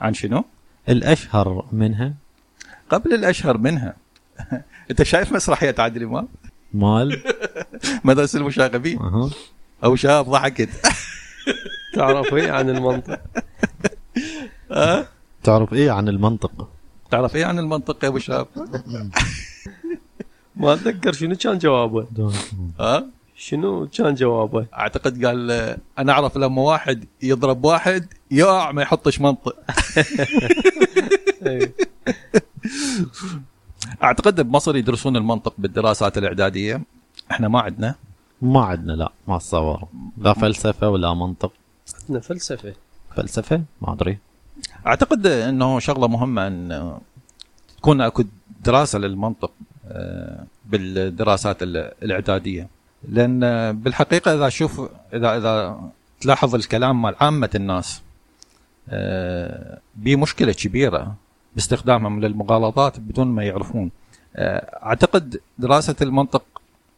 عن 0.00 0.14
شنو؟ 0.14 0.44
الأشهر 0.88 1.64
منها. 1.72 2.14
قبل 2.90 3.14
الأشهر 3.14 3.58
منها. 3.58 3.94
أنت 4.90 5.02
شايف 5.02 5.32
مسرحية 5.32 5.74
عادل 5.78 6.02
إمام؟ 6.02 6.28
مال 6.74 7.22
مدرسه 8.04 8.38
المشاغبين 8.38 8.98
أها. 8.98 9.30
أو 9.84 9.96
شاب 9.96 10.24
ضحكت 10.30 10.68
تعرف 11.96 12.34
إيه 12.34 12.50
عن 12.52 12.70
المنطق 12.70 13.20
ها؟ 14.72 15.08
تعرف 15.42 15.72
إيه 15.72 15.90
عن 15.90 16.08
المنطق 16.08 16.68
تعرف 17.10 17.36
إيه 17.36 17.44
عن 17.44 17.58
المنطق 17.58 18.04
يا 18.04 18.08
أبو 18.08 18.18
شاب؟ 18.18 18.46
ما 20.56 20.72
أتذكر 20.72 21.12
شنو 21.12 21.36
كان 21.36 21.58
جوابه 21.58 22.06
ها؟ 22.80 23.06
شنو 23.36 23.88
كان 23.88 24.14
جوابه 24.14 24.66
أعتقد 24.74 25.24
قال 25.24 25.50
أنا 25.98 26.12
أعرف 26.12 26.36
لما 26.36 26.62
واحد 26.62 27.04
يضرب 27.22 27.64
واحد 27.64 28.06
يقع 28.30 28.72
ما 28.72 28.82
يحطش 28.82 29.20
منطق 29.20 29.56
إيه. 31.46 31.72
أعتقد 34.02 34.40
بمصر 34.40 34.76
يدرسون 34.76 35.16
المنطق 35.16 35.54
بالدراسات 35.58 36.18
الإعدادية. 36.18 36.82
إحنا 37.30 37.48
ما 37.48 37.60
عندنا 37.60 37.94
ما 38.42 38.64
عندنا 38.64 38.92
لا 38.92 39.12
ما 39.28 39.36
اتصور 39.36 39.88
لا 40.18 40.32
فلسفة 40.32 40.88
ولا 40.88 41.14
منطق. 41.14 41.52
عندنا 42.02 42.20
فلسفة. 42.20 42.74
فلسفة؟ 43.16 43.62
ما 43.82 43.92
أدري. 43.92 44.18
أعتقد 44.86 45.26
إنه 45.26 45.78
شغلة 45.80 46.08
مهمة 46.08 46.46
إن 46.46 46.98
تكون 47.78 48.00
أكو 48.00 48.24
دراسة 48.64 48.98
للمنطق 48.98 49.50
آه، 49.88 50.46
بالدراسات 50.64 51.62
ال- 51.62 51.92
الإعدادية. 52.02 52.68
لأن 53.08 53.40
بالحقيقة 53.72 54.34
إذا 54.34 54.48
شوف 54.48 54.80
اذا 55.14 55.36
إذا 55.36 55.80
تلاحظ 56.20 56.54
الكلام 56.54 57.02
مال 57.02 57.14
عامة 57.20 57.50
الناس 57.54 58.02
آه، 58.88 59.78
بيه 59.96 60.16
مشكله 60.16 60.52
كبيرة. 60.52 61.14
باستخدامهم 61.56 62.20
للمغالطات 62.20 63.00
بدون 63.00 63.26
ما 63.26 63.44
يعرفون. 63.44 63.90
آه، 64.36 64.78
أعتقد 64.86 65.40
دراسة 65.58 65.96
المنطق 66.02 66.44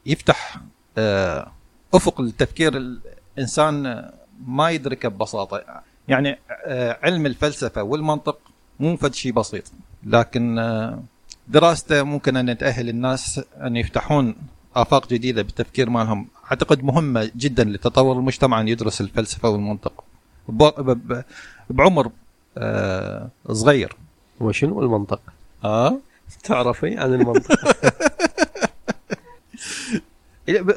يفتح 0.06 0.56
آه، 0.98 1.52
أفق 1.94 2.20
التفكير 2.20 2.76
الإنسان 2.76 4.04
ما 4.46 4.70
يدركه 4.70 5.08
ببساطة. 5.08 5.82
يعني 6.08 6.38
آه، 6.66 6.98
علم 7.02 7.26
الفلسفة 7.26 7.82
والمنطق 7.82 8.38
مو 8.80 8.96
فد 8.96 9.14
شيء 9.14 9.32
بسيط. 9.32 9.72
لكن 10.04 10.56
دراسته 11.48 12.02
ممكن 12.02 12.36
أن 12.36 12.58
تأهل 12.58 12.88
الناس 12.88 13.40
أن 13.60 13.76
يفتحون 13.76 14.34
آفاق 14.76 15.08
جديدة 15.08 15.42
بالتفكير 15.42 15.90
مالهم. 15.90 16.26
أعتقد 16.50 16.84
مهمة 16.84 17.30
جدا 17.36 17.64
لتطور 17.64 18.18
المجتمع 18.18 18.60
أن 18.60 18.68
يدرس 18.68 19.00
الفلسفة 19.00 19.48
والمنطق. 19.48 20.04
بعمر 21.70 22.10
صغير. 23.52 23.96
وشنو 24.40 24.82
المنطق؟ 24.82 25.20
آه؟ 25.64 25.98
تعرف 26.44 26.84
إيه 26.84 27.00
عن 27.00 27.14
المنطق؟ 27.14 27.58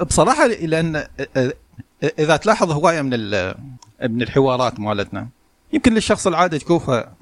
بصراحة 0.08 0.48
لأن 0.48 1.08
إذا 2.20 2.38
تلاحظ 2.38 2.72
هواية 2.72 3.02
من 3.02 3.20
من 4.02 4.22
الحوارات 4.22 4.80
مالتنا 4.80 5.28
يمكن 5.74 5.94
للشخص 5.94 6.28
العادي 6.28 6.60
تشوفها 6.60 7.14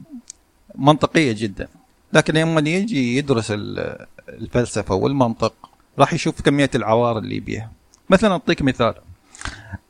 منطقية 0.75 1.31
جدا. 1.31 1.67
لكن 2.13 2.33
لما 2.33 2.69
يجي 2.69 3.17
يدرس 3.17 3.51
ال- 3.51 4.05
الفلسفة 4.29 4.95
والمنطق 4.95 5.53
راح 5.99 6.13
يشوف 6.13 6.41
كمية 6.41 6.69
العوار 6.75 7.17
اللي 7.17 7.39
بيها 7.39 7.71
مثلا 8.09 8.31
أعطيك 8.31 8.61
مثال. 8.61 8.93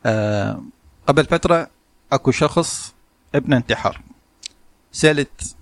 آه 0.06 0.64
قبل 1.08 1.26
فترة 1.26 1.68
أكو 2.12 2.32
شخص 2.32 2.94
ابن 3.36 3.54
انتحر 3.54 4.02
سألت 4.92 5.56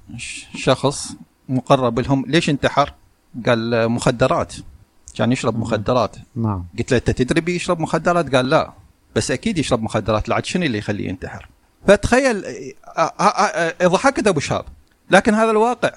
شخص 0.56 1.08
مقرب 1.50 2.00
لهم. 2.00 2.24
ليش 2.28 2.50
انتحر؟ 2.50 2.94
قال 3.46 3.90
مخدرات. 3.90 4.54
كان 5.16 5.32
يشرب 5.32 5.60
مخدرات. 5.60 6.16
نعم. 6.36 6.66
قلت 6.78 6.92
له 6.92 6.98
أنت 6.98 7.12
تدري 7.12 7.42
بيشرب 7.42 7.80
مخدرات؟ 7.80 8.36
قال 8.36 8.50
لا. 8.50 8.72
بس 9.16 9.32
أكيد 9.32 9.58
يشرب 9.58 9.82
مخدرات. 9.82 10.30
لعد 10.30 10.46
شنو 10.46 10.66
اللي 10.66 10.78
يخليه 10.78 11.10
ينتحر؟ 11.10 11.48
فتخيل 11.88 12.44
ضحكت 13.84 14.28
أبو 14.28 14.40
شهاب. 14.40 14.66
لكن 15.12 15.34
هذا 15.34 15.52
الواقع. 15.52 15.92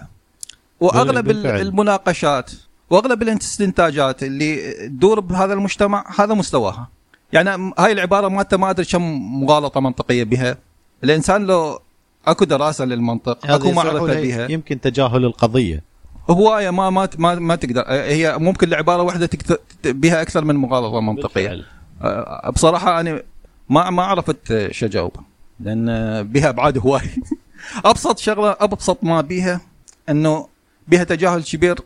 وأغلب 0.81 1.31
ال- 1.31 1.43
بالفعل. 1.43 1.61
المناقشات 1.61 2.51
وأغلب 2.91 3.23
الاستنتاجات 3.23 4.23
اللي 4.23 4.73
تدور 4.89 5.21
بهذا 5.21 5.53
المجتمع 5.53 6.05
هذا 6.19 6.35
مستواها. 6.35 6.89
يعني 7.33 7.73
هاي 7.79 7.93
العبارة 7.93 8.29
مالته 8.29 8.57
ما 8.57 8.71
أدري 8.71 8.87
كم 8.87 9.03
مغالطة 9.43 9.81
منطقية 9.81 10.25
بها. 10.25 10.57
الإنسان 11.05 11.47
لو 11.47 11.81
أكو 12.27 12.45
دراسة 12.45 12.85
للمنطق 12.85 13.51
أكو 13.51 13.73
معرفة 13.73 14.21
بها. 14.21 14.51
يمكن 14.51 14.81
تجاهل 14.81 15.25
القضية. 15.25 15.83
هوايه 16.31 16.71
ما 16.71 16.91
ما 16.91 17.09
ما, 17.19 17.35
ما 17.35 17.55
تقدر 17.57 17.85
هي 17.89 18.39
ممكن 18.39 18.69
لعبارة 18.69 19.03
واحدة 19.03 19.27
تكت- 19.27 19.61
بها 19.85 20.23
أكثر 20.23 20.45
من 20.45 20.55
مغالطة 20.57 21.01
منطقية. 21.01 21.49
بالفعل. 21.49 21.65
أه، 22.03 22.51
بصراحة 22.51 23.01
أنا 23.01 23.23
ما 23.69 23.91
ما 23.91 24.03
عرفت 24.03 24.69
شو 24.71 24.87
اجاوب 24.87 25.13
لأن 25.61 25.87
بها 26.23 26.49
أبعاد 26.49 26.79
هواي. 26.79 27.11
أبسط 27.85 28.19
شغلة 28.19 28.57
أبسط 28.61 28.99
ما 29.05 29.21
بها 29.21 29.61
إنه 30.09 30.47
بها 30.89 31.05
تجاهل 31.05 31.43
كبير 31.43 31.79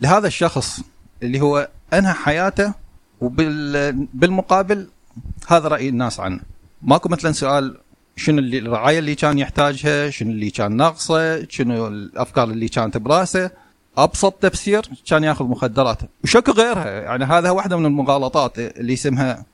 لهذا 0.00 0.26
الشخص 0.26 0.80
اللي 1.22 1.40
هو 1.40 1.68
أنهى 1.94 2.12
حياته 2.12 2.74
وبالمقابل 3.20 4.88
هذا 5.48 5.68
رأي 5.68 5.88
الناس 5.88 6.20
عنه. 6.20 6.40
ماكو 6.82 7.08
مثلا 7.08 7.32
سؤال 7.32 7.76
شنو 8.16 8.38
اللي 8.38 8.58
الرعاية 8.58 8.98
اللي 8.98 9.14
كان 9.14 9.38
يحتاجها 9.38 10.10
شنو 10.10 10.30
اللي 10.30 10.50
كان 10.50 10.76
ناقصه 10.76 11.48
شنو 11.48 11.86
الأفكار 11.88 12.50
اللي 12.50 12.68
كانت 12.68 12.96
براسه 12.96 13.50
أبسط 13.98 14.32
تفسير 14.32 14.82
كان 15.06 15.24
يأخذ 15.24 15.44
مخدرات 15.44 15.98
وشكو 16.24 16.52
غيرها 16.52 16.88
يعني 16.88 17.24
هذا 17.24 17.50
واحدة 17.50 17.76
من 17.76 17.86
المغالطات 17.86 18.58
اللي 18.58 18.92
اسمها 18.92 19.44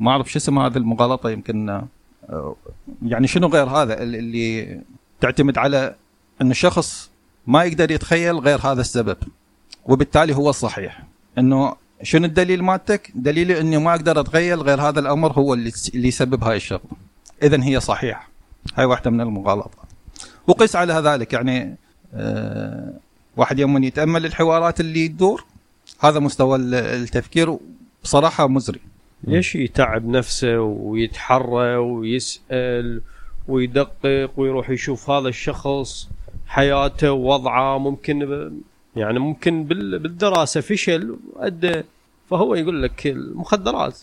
ما 0.00 0.10
أعرف 0.10 0.32
شو 0.32 0.38
اسم 0.38 0.58
هذه 0.58 0.76
المغالطة 0.76 1.30
يمكن 1.30 1.68
آه، 2.30 2.56
يعني 3.02 3.26
شنو 3.26 3.48
غير 3.48 3.66
هذا 3.66 4.02
اللي 4.02 4.80
تعتمد 5.20 5.58
على 5.58 5.94
إن 6.42 6.50
الشخص 6.50 7.10
ما 7.46 7.64
يقدر 7.64 7.90
يتخيل 7.90 8.38
غير 8.38 8.58
هذا 8.60 8.80
السبب 8.80 9.16
وبالتالي 9.86 10.34
هو 10.34 10.50
الصحيح 10.50 11.02
إنه 11.38 11.74
شنو 12.02 12.26
الدليل 12.26 12.62
مالتك؟ 12.62 13.12
دليلي 13.14 13.60
إني 13.60 13.78
ما 13.78 13.90
أقدر 13.90 14.20
أتخيل 14.20 14.60
غير 14.60 14.80
هذا 14.80 15.00
الأمر 15.00 15.32
هو 15.32 15.54
اللي 15.54 15.72
اللي 15.94 16.08
يسبب 16.08 16.44
هاي 16.44 16.56
الشغلة. 16.56 16.90
اذا 17.42 17.64
هي 17.64 17.80
صحيحة. 17.80 18.28
هاي 18.74 18.84
واحدة 18.84 19.10
من 19.10 19.20
المغالطات. 19.20 19.86
وقس 20.46 20.76
على 20.76 20.92
ذلك 20.92 21.32
يعني 21.32 21.76
آه 22.14 22.92
واحد 23.36 23.58
يوم 23.58 23.84
يتأمل 23.84 24.26
الحوارات 24.26 24.80
اللي 24.80 25.08
تدور 25.08 25.44
هذا 26.00 26.18
مستوى 26.20 26.56
ال- 26.56 26.74
التفكير 26.74 27.58
بصراحه 28.04 28.46
مزري. 28.46 28.80
ليش 29.24 29.54
يتعب 29.54 30.06
نفسه 30.08 30.60
ويتحرى 30.60 31.76
ويسأل 31.76 33.00
ويدقق 33.48 34.30
ويروح 34.36 34.70
يشوف 34.70 35.10
هذا 35.10 35.28
الشخص 35.28 36.08
حياته 36.46 37.12
ووضعه 37.12 37.78
ممكن. 37.78 38.50
يعني 38.96 39.18
ممكن 39.18 39.64
بال... 39.64 39.98
بالدراسة 39.98 40.60
فشل 40.60 41.16
وأدى 41.32 41.82
فهو 42.30 42.54
يقول 42.54 42.82
لك 42.82 43.06
المخدرات 43.06 43.98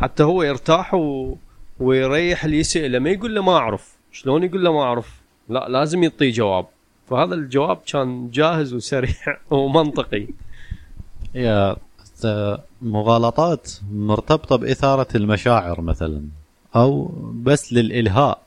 حتى 0.00 0.22
هو 0.22 0.42
يرتاح 0.42 0.94
و... 0.94 1.34
ويريح 1.82 2.44
اللي 2.44 2.58
يسأله 2.58 2.98
ما 2.98 3.10
يقول 3.10 3.34
له 3.34 3.42
ما 3.42 3.52
أعرف 3.56 3.96
شلون 4.12 4.42
يقول 4.42 4.64
له 4.64 4.72
ما 4.72 4.80
أعرف؟ 4.82 5.20
لا 5.48 5.68
لازم 5.68 6.02
يعطيه 6.02 6.32
جواب. 6.32 6.66
فهذا 7.10 7.34
الجواب 7.34 7.78
كان 7.86 8.30
جاهز 8.30 8.74
وسريع 8.74 9.14
ومنطقي. 9.50 10.26
ت- 12.22 12.58
مغالطات 12.82 13.72
مرتبطة 13.92 14.56
بإثارة 14.56 15.06
المشاعر 15.14 15.80
مثلا 15.80 16.22
أو 16.76 17.10
بس 17.42 17.72
للإلهاء 17.72 18.42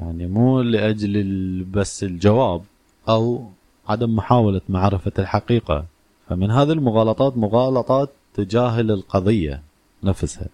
يعني 0.00 0.26
مو 0.26 0.60
لأجل 0.60 1.64
بس 1.64 2.02
الجواب 2.04 2.62
أو 3.08 3.44
عدم 3.88 4.16
محاولة 4.16 4.60
معرفة 4.68 5.12
الحقيقة. 5.18 5.84
فمن 6.28 6.50
هذه 6.50 6.72
المغالطات 6.72 7.36
مغالطات 7.36 8.10
تجاهل 8.34 8.90
القضية 8.90 9.62
نفسها. 10.02 10.46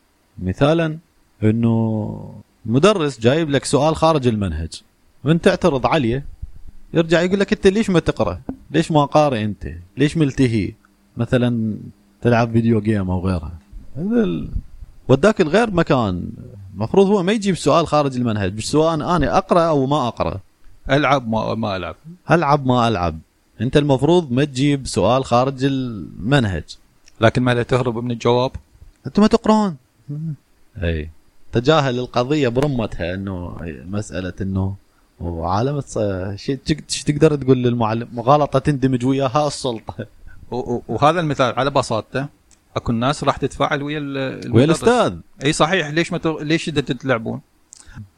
مثالا 0.42 0.98
إنه 1.44 2.34
مدرس 2.66 3.20
جايب 3.20 3.50
لك 3.50 3.64
سؤال 3.64 3.96
خارج 3.96 4.26
المنهج 4.26 4.82
وانت 5.24 5.44
تعترض 5.44 5.86
عليه 5.86 6.24
يرجع 6.94 7.20
يقول 7.20 7.40
لك 7.40 7.52
أنت 7.52 7.66
ليش 7.66 7.90
ما 7.90 8.00
تقرأ؟ 8.00 8.40
ليش 8.70 8.92
ما 8.92 9.04
قارئ 9.04 9.44
أنت؟ 9.44 9.68
ليش 9.96 10.16
ملتهي؟ 10.16 10.72
مثلا 11.16 11.76
تلعب 12.22 12.52
فيديو 12.52 12.80
جيم 12.80 13.10
أو 13.10 13.26
غيرها 13.26 13.52
هذا 13.96 14.24
ال... 14.24 14.48
وداك 15.08 15.40
الغير 15.40 15.70
مكان 15.70 16.30
المفروض 16.74 17.06
هو 17.06 17.22
ما 17.22 17.32
يجيب 17.32 17.56
سؤال 17.56 17.86
خارج 17.86 18.16
المنهج 18.16 18.60
سواء 18.60 18.94
أنا 18.94 19.38
أقرأ 19.38 19.60
أو 19.60 19.86
ما 19.86 20.08
أقرأ 20.08 20.40
ألعب 20.90 21.28
ما, 21.28 21.54
ما 21.54 21.76
ألعب. 21.76 21.96
ألعب 22.30 22.66
ما 22.66 22.88
ألعب 22.88 23.18
أنت 23.60 23.76
المفروض 23.76 24.32
ما 24.32 24.44
تجيب 24.44 24.86
سؤال 24.86 25.24
خارج 25.24 25.64
المنهج 25.64 26.64
لكن 27.20 27.42
ما 27.42 27.62
تهرب 27.62 28.04
من 28.04 28.10
الجواب 28.10 28.50
أنتم 29.06 29.22
ما 29.22 29.28
تقرون 29.28 29.76
أي 30.82 31.10
تجاهل 31.54 31.98
القضية 31.98 32.48
برمتها 32.48 33.14
إنه 33.14 33.56
مسألة 33.90 34.32
إنه 34.40 34.74
وعالم 35.20 35.80
شي 36.36 36.56
تقدر 37.06 37.36
تقول 37.36 37.58
للمعلم 37.62 38.08
مغالطه 38.12 38.58
تندمج 38.58 39.04
وياها 39.06 39.46
السلطة 39.46 40.06
وهذا 40.88 41.20
المثال 41.20 41.54
على 41.58 41.70
بساطته 41.70 42.26
أكو 42.76 42.92
الناس 42.92 43.24
راح 43.24 43.36
تتفاعل 43.36 43.82
ويا. 43.82 44.00
ويا 44.50 44.64
الأستاذ 44.64 45.14
إي 45.44 45.52
صحيح 45.52 45.88
ليش 45.88 46.12
ما 46.12 46.18
ت... 46.18 46.26
ليش 46.26 46.64
تلعبون؟ 46.64 47.40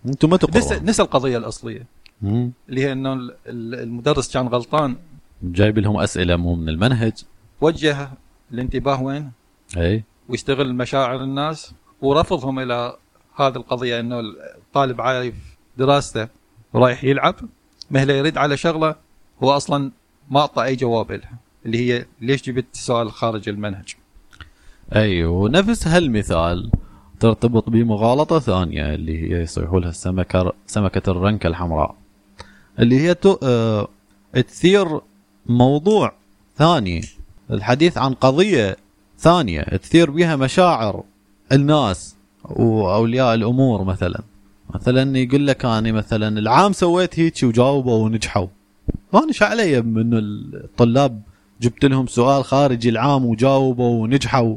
أنتم 0.07 0.31
ما 0.31 0.37
تقرون 0.37 0.85
نسى 0.89 1.03
القضية 1.03 1.39
الأصلية 1.39 1.87
مم. 2.23 2.51
اللي 2.69 2.81
هي 2.81 2.93
إنه 2.93 3.13
ال- 3.13 3.35
ال- 3.47 3.75
المدرس 3.81 4.33
كان 4.35 4.47
غلطان 4.49 4.97
جايب 5.43 5.79
لهم 5.79 5.97
أسئلة 6.01 6.37
مو 6.37 6.55
من 6.55 6.69
المنهج 6.69 7.13
وجه 7.61 8.09
الانتباه 8.53 9.03
وين؟ 9.03 9.31
إي 9.77 10.05
ويستغل 10.29 10.75
مشاعر 10.75 11.23
الناس 11.23 11.73
ورفضهم 12.03 12.59
إلى 12.59 12.97
هذه 13.37 13.57
القضية 13.57 14.01
إنه 14.01 14.21
الطالب 14.21 15.01
عارف 15.01 15.35
دراسته 15.79 16.29
ورايح 16.73 17.05
يلعب 17.05 17.35
مهله 17.91 18.15
يريد 18.15 18.39
على 18.39 18.57
شغلة 18.57 18.95
هو 19.43 19.51
أصلا 19.51 19.91
ما 20.31 20.41
أعطى 20.41 20.65
أي 20.65 20.77
جواب 20.77 21.13
لها 21.13 21.33
اللي 21.67 21.79
هي 21.79 22.07
ليش 22.21 22.43
جبت 22.43 22.67
سؤال 22.73 23.13
خارج 23.13 23.49
المنهج؟ 23.49 23.95
أي 24.95 25.25
ونفس 25.25 25.87
هالمثال 25.87 26.71
ترتبط 27.21 27.71
بمغالطة 27.71 28.39
ثانية 28.39 28.95
اللي 28.95 29.23
هي 29.23 29.43
يصيحوا 29.43 29.81
لها 29.81 29.91
السمكة 29.91 30.53
سمكة 30.67 31.11
الرنكة 31.11 31.47
الحمراء 31.47 31.95
اللي 32.79 33.01
هي. 33.01 33.17
آه... 33.43 33.89
تثير 34.33 35.01
موضوع 35.47 36.13
ثاني 36.57 37.01
الحديث 37.51 37.99
عن 37.99 38.15
قضية 38.15 38.77
ثانية 39.19 39.63
تثير 39.63 40.11
بها 40.11 40.37
مشاعر 40.37 41.03
الناس 41.53 42.16
وأولياء 42.51 43.35
الأمور 43.35 43.85
مثلا. 43.85 44.21
مثلا 44.75 45.19
يقول 45.19 45.47
لك 45.47 45.65
أنا 45.65 45.93
مثلا 45.93 46.39
العام 46.39 46.73
سويت 46.73 47.19
هيك 47.21 47.35
وجاوبوا 47.43 48.05
ونجحوا. 48.05 48.47
أنا 49.15 49.33
شو 49.33 49.45
علي 49.45 49.83
من 49.83 50.15
الطلاب 50.15 51.23
جبت 51.61 51.85
لهم 51.85 52.07
سؤال 52.07 52.45
خارج 52.45 52.87
العام 52.87 53.25
وجاوبوا 53.27 54.03
ونجحوا. 54.03 54.57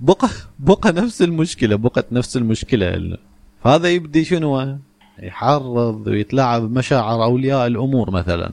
بقى 0.00 0.28
بقى 0.58 0.92
نفس 0.92 1.22
المشكلة 1.22 1.76
بقت 1.76 2.12
نفس 2.12 2.36
المشكلة. 2.36 3.16
فهذا 3.64 3.88
يبدي 3.88 4.24
شنو؟ 4.24 4.78
يحرض 5.22 6.06
ويتلاعب 6.06 6.62
بمشاعر 6.62 7.24
أولياء 7.24 7.66
الأمور 7.66 8.10
مثلا 8.10 8.52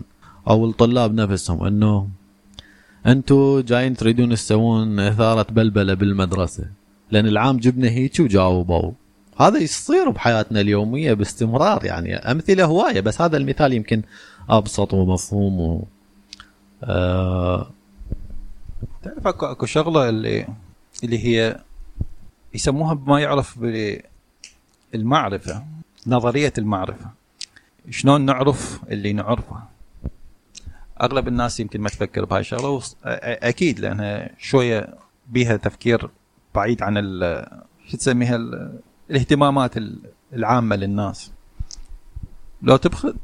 أو 0.50 0.66
الطلاب 0.66 1.14
نفسهم 1.14 1.64
إنه 1.64 2.08
أنتم 3.06 3.60
جايين 3.60 3.96
تريدون 3.96 4.34
تسوون 4.34 5.00
إثارة 5.00 5.48
بلبلة 5.52 5.94
بالمدرسة. 5.94 6.66
لأن 7.12 7.28
العام 7.28 7.58
جبنا 7.58 7.90
هيك 7.90 8.20
وجاوبوا. 8.20 8.92
هذا 9.40 9.60
يصير 9.60 10.10
بحياتنا 10.10 10.62
اليومية 10.62 11.14
باستمرار 11.14 11.86
يعني 11.86 12.16
أمثلة 12.16 12.66
هواية 12.66 13.00
بس 13.02 13.22
هذا 13.22 13.38
المثال 13.38 13.74
يمكن 13.74 14.02
أبسط 14.50 14.94
ومفهوم 14.94 15.60
و... 15.60 15.88
آه. 16.84 17.72
تعرف 19.04 19.28
اكو 19.28 19.46
أكو 19.46 19.66
شغلة 19.66 20.10
اللي 20.10 20.48
اللي 21.04 21.26
هي 21.26 21.60
يسموها 22.54 22.94
بما 22.94 23.20
يعرف 23.20 23.60
بالمعرفة 24.94 25.64
نظرية 26.08 26.54
المعرفة. 26.58 27.10
شلون 27.90 28.22
نعرف 28.22 28.80
اللي 28.90 29.14
نعرفه؟ 29.14 29.64
أغلب 31.02 31.28
الناس 31.28 31.60
يمكن 31.60 31.82
ما 31.82 31.90
تفكر 31.90 32.26
بهاي 32.26 32.40
الشغلة 32.40 32.82
أكيد 33.04 33.80
لأنها 33.80 34.30
شوية 34.40 34.94
بيها 35.28 35.58
تفكير 35.58 36.10
بعيد 36.56 36.84
عن 36.84 36.98
ال- 36.98 37.48
شو 37.88 37.98
تسميها 37.98 38.36
ال- 38.36 38.80
الاهتمامات 39.12 39.78
ال- 39.78 40.00
العامة 40.34 40.76
للناس. 40.76 41.32
لو 42.62 42.78
تدخل 42.78 43.16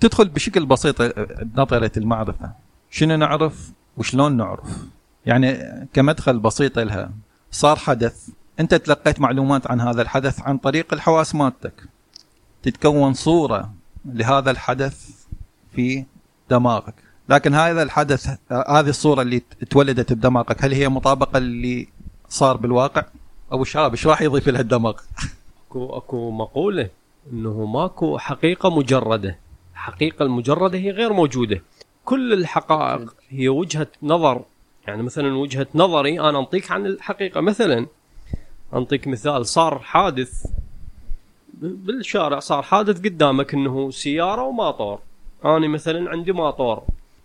تدخل 0.00 0.28
بشكل 0.28 0.66
بسيط 0.66 1.02
بنظره 1.42 1.92
المعرفة. 1.96 2.52
شنو 2.90 3.16
نعرف 3.16 3.72
وشلون 3.96 4.36
نعرف؟ 4.36 4.84
يعني 5.26 5.58
كمدخل 5.92 6.38
بسيط 6.38 6.78
لها 6.78 7.10
صار 7.50 7.76
حدث 7.76 8.28
انت 8.60 8.74
تلقيت 8.74 9.20
معلومات 9.20 9.70
عن 9.70 9.80
هذا 9.80 10.02
الحدث 10.02 10.40
عن 10.40 10.58
طريق 10.58 10.92
الحواس 10.94 11.34
مالتك. 11.34 11.84
تتكون 12.62 13.14
صورة 13.14 13.72
لهذا 14.04 14.50
الحدث 14.50 15.10
في 15.74 16.04
دماغك. 16.50 16.94
لكن 17.28 17.54
هذا 17.54 17.82
الحدث 17.82 18.28
هذه 18.52 18.88
الصورة 18.88 19.22
اللي 19.22 19.42
تولدت 19.70 20.12
بدماغك 20.12 20.64
هل 20.64 20.72
هي 20.72 20.88
مطابقة 20.88 21.38
صار 22.30 22.56
بالواقع. 22.56 23.04
أبو 23.52 23.64
شراب 23.64 23.90
إيش 23.90 24.06
راح 24.06 24.22
يضيف 24.22 24.48
لها 24.48 24.60
الدماغ؟ 24.60 24.94
أكو 25.68 25.96
أكو 25.96 26.30
مقولة 26.30 26.88
إنه 27.32 27.64
ماكو 27.64 28.18
حقيقة 28.18 28.70
مجردة. 28.70 29.38
الحقيقة 29.72 30.22
المجردة 30.22 30.78
هي 30.78 30.90
غير 30.90 31.12
موجودة. 31.12 31.62
كل 32.04 32.32
الحقائق 32.32 33.14
هي 33.28 33.48
وجهة 33.48 33.86
نظر. 34.02 34.42
يعني 34.86 35.02
مثلا 35.02 35.36
وجهة 35.36 35.66
نظري 35.74 36.20
أنا 36.20 36.38
أنطيك 36.38 36.70
عن 36.70 36.86
الحقيقة. 36.86 37.40
مثلا 37.40 37.86
أنطيك 38.74 39.06
مثال 39.06 39.46
صار 39.46 39.78
حادث 39.78 40.46
بالشارع 41.62 42.38
صار 42.38 42.62
حادث 42.62 42.98
قدامك 42.98 43.54
إنه 43.54 43.90
سيارة 43.90 44.42
وماطور 44.42 44.98
أنا 45.44 45.68
مثلا 45.68 46.10
عندي 46.10 46.32
ماطور 46.32 46.82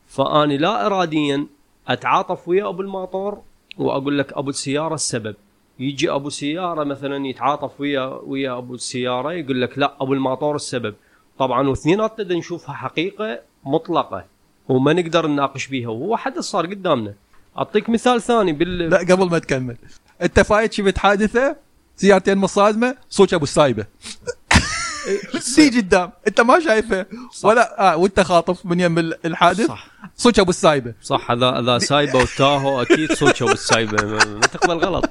فاني 0.08 0.58
لا 0.58 0.86
اراديا 0.86 1.48
أتعاطف 1.88 2.48
ويا 2.48 2.70
أبو 2.70 2.82
الماطور. 2.82 3.42
وأقول 3.78 4.20
لك 4.20 4.34
أبو 4.34 4.50
السيارة 4.50 4.94
السبب. 4.94 5.36
يجي 5.80 6.12
أبو 6.12 6.30
سياره 6.30 6.84
مثلا 6.84 7.28
يتعاطف 7.28 7.82
ويا 7.82 8.06
ويا 8.06 8.58
أبو 8.58 8.76
السيارة 8.76 9.34
يقول 9.34 9.62
لك 9.62 9.78
لا 9.78 9.96
أبو 10.02 10.14
الماطور 10.14 10.56
السبب. 10.56 10.96
طبعا 11.40 11.70
واثنيناتنا 11.70 12.36
نشوفها 12.36 12.76
حقيقة 12.76 13.40
مطلقة 13.64 14.26
وما 14.70 14.94
نقدر 14.94 15.28
نناقش 15.28 15.68
بيها 15.68 15.90
وهو 15.90 16.18
حدث 16.18 16.40
صار 16.40 16.66
قدامنا. 16.66 17.14
أعطيك 17.58 17.90
مثال 17.90 18.22
ثاني 18.22 18.54
بال 18.54 18.78
لا 18.78 18.98
قبل 18.98 19.30
ما 19.30 19.40
تكمل. 19.40 19.78
أنت 20.22 20.40
فايت 20.40 20.74
شفت 20.74 20.98
حادثة؟ 20.98 21.56
سيارتين 21.96 22.38
مصادمة 22.38 22.96
صوت 23.10 23.34
أبو 23.34 23.44
السايبة. 23.44 23.86
دي 25.58 25.80
قدام. 25.80 26.12
انت 26.28 26.42
ما 26.42 26.60
شايفه؟ 26.60 27.06
ولا 27.44 27.94
آه 27.94 27.98
وانت 27.98 28.20
خاطف 28.20 28.66
من 28.66 28.80
يم 28.80 28.98
الحادث؟ 29.00 29.68
صح. 29.68 29.88
صوت 30.18 30.40
أبو 30.40 30.50
السايبة. 30.50 30.94
صح 31.02 31.32
هذا 31.32 31.50
هذا 31.52 31.78
سايبة 31.78 32.20
وتاهو 32.20 32.82
أكيد 32.82 33.14
صوت 33.14 33.42
أبو 33.42 33.52
السايبة. 33.52 34.04
ما 34.26 34.40
تقبل 34.40 34.78
غلط 34.78 35.10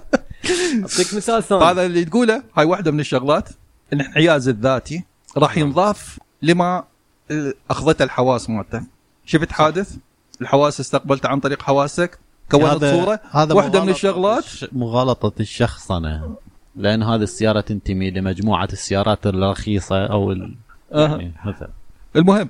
أعطيك 0.82 1.14
مثال 1.14 1.42
ثاني. 1.42 1.64
هذا 1.64 1.86
اللي 1.86 2.04
تقوله 2.04 2.42
هاي 2.56 2.64
واحدة 2.64 2.90
من 2.90 3.00
الشغلات. 3.00 3.48
الانحياز 3.92 4.48
الذاتي 4.48 5.04
راح 5.36 5.56
ينضاف 5.58 6.18
لما 6.42 6.84
آه، 7.30 7.54
اخذته 7.70 8.02
الحواس 8.02 8.50
مالته. 8.50 8.82
شفت 9.26 9.52
حادث؟ 9.52 9.96
الحواس 10.40 10.80
استقبلته 10.80 11.28
عن 11.28 11.40
طريق 11.40 11.62
حواسك 11.62 12.18
كونت 12.50 12.84
صورة. 12.84 13.20
هذا 13.30 13.54
واحدة 13.54 13.80
من 13.84 13.88
الشغلات 13.88 14.44
الش- 14.44 14.66
مغالطة 14.72 15.32
الشخصنه 15.40 16.36
لأن 16.76 17.02
هذه 17.02 17.22
السيارة 17.22 17.60
تنتمي 17.60 18.10
لمجموعة 18.10 18.68
السيارات 18.72 19.26
الرخيصة 19.26 20.06
أو 20.06 20.32
ال... 20.32 20.54
يعني 20.92 21.32
مثلا. 21.46 21.68
المهم 22.16 22.48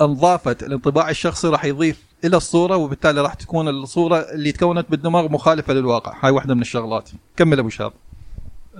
انضافت 0.00 0.62
الانطباع 0.62 1.10
الشخصي 1.10 1.48
راح 1.48 1.64
يضيف 1.64 2.06
إلى 2.24 2.36
الصورة 2.36 2.76
وبالتالي 2.76 3.20
راح 3.20 3.34
تكون 3.34 3.68
الصورة 3.68 4.16
اللي 4.16 4.52
تكونت 4.52 4.90
بالدماغ 4.90 5.32
مخالفة 5.32 5.72
للواقع. 5.74 6.16
هاي 6.24 6.30
واحدة 6.30 6.54
من 6.54 6.60
الشغلات. 6.60 7.10
كمل 7.36 7.58
أبو 7.58 7.68
شاب 7.68 7.92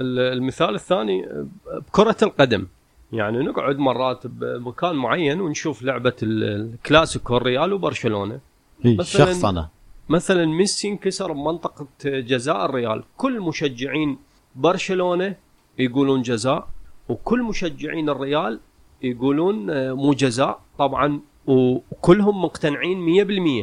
ال- 0.01 0.19
المثال 0.39 0.75
الثاني 0.75 1.27
بكرة 1.89 2.17
القدم. 2.23 2.67
يعني 3.13 3.39
نقعد 3.39 3.79
مرات 3.79 4.27
بمكان 4.27 4.97
معين 4.97 5.41
ونشوف 5.41 5.83
لعبة 5.83 6.13
ال- 6.23 6.45
الكلاسيكو 6.75 7.37
الريال 7.37 7.73
وبرشلونة. 7.73 8.39
هي 8.83 8.97
مثلاً- 8.97 9.01
الشخصنه 9.01 9.69
مثلا 10.09 10.45
ميسي 10.47 10.89
انكسر 10.89 11.33
بمنطقة 11.33 11.87
جزاء 12.05 12.65
الريال. 12.65 13.03
كل 13.17 13.41
مشجعين 13.41 14.19
برشلونة 14.57 15.35
يقولون 15.79 16.23
جزاء 16.23 16.69
وكل 17.09 17.43
مشجعين 17.43 18.09
الريال 18.09 18.61
يقولون 19.03 19.71
آه، 19.71 19.93
مو 19.93 20.13
جزاء 20.13 20.61
طبعا 20.79 21.21
وكلهم 21.47 22.43
مقتنعين 22.45 22.99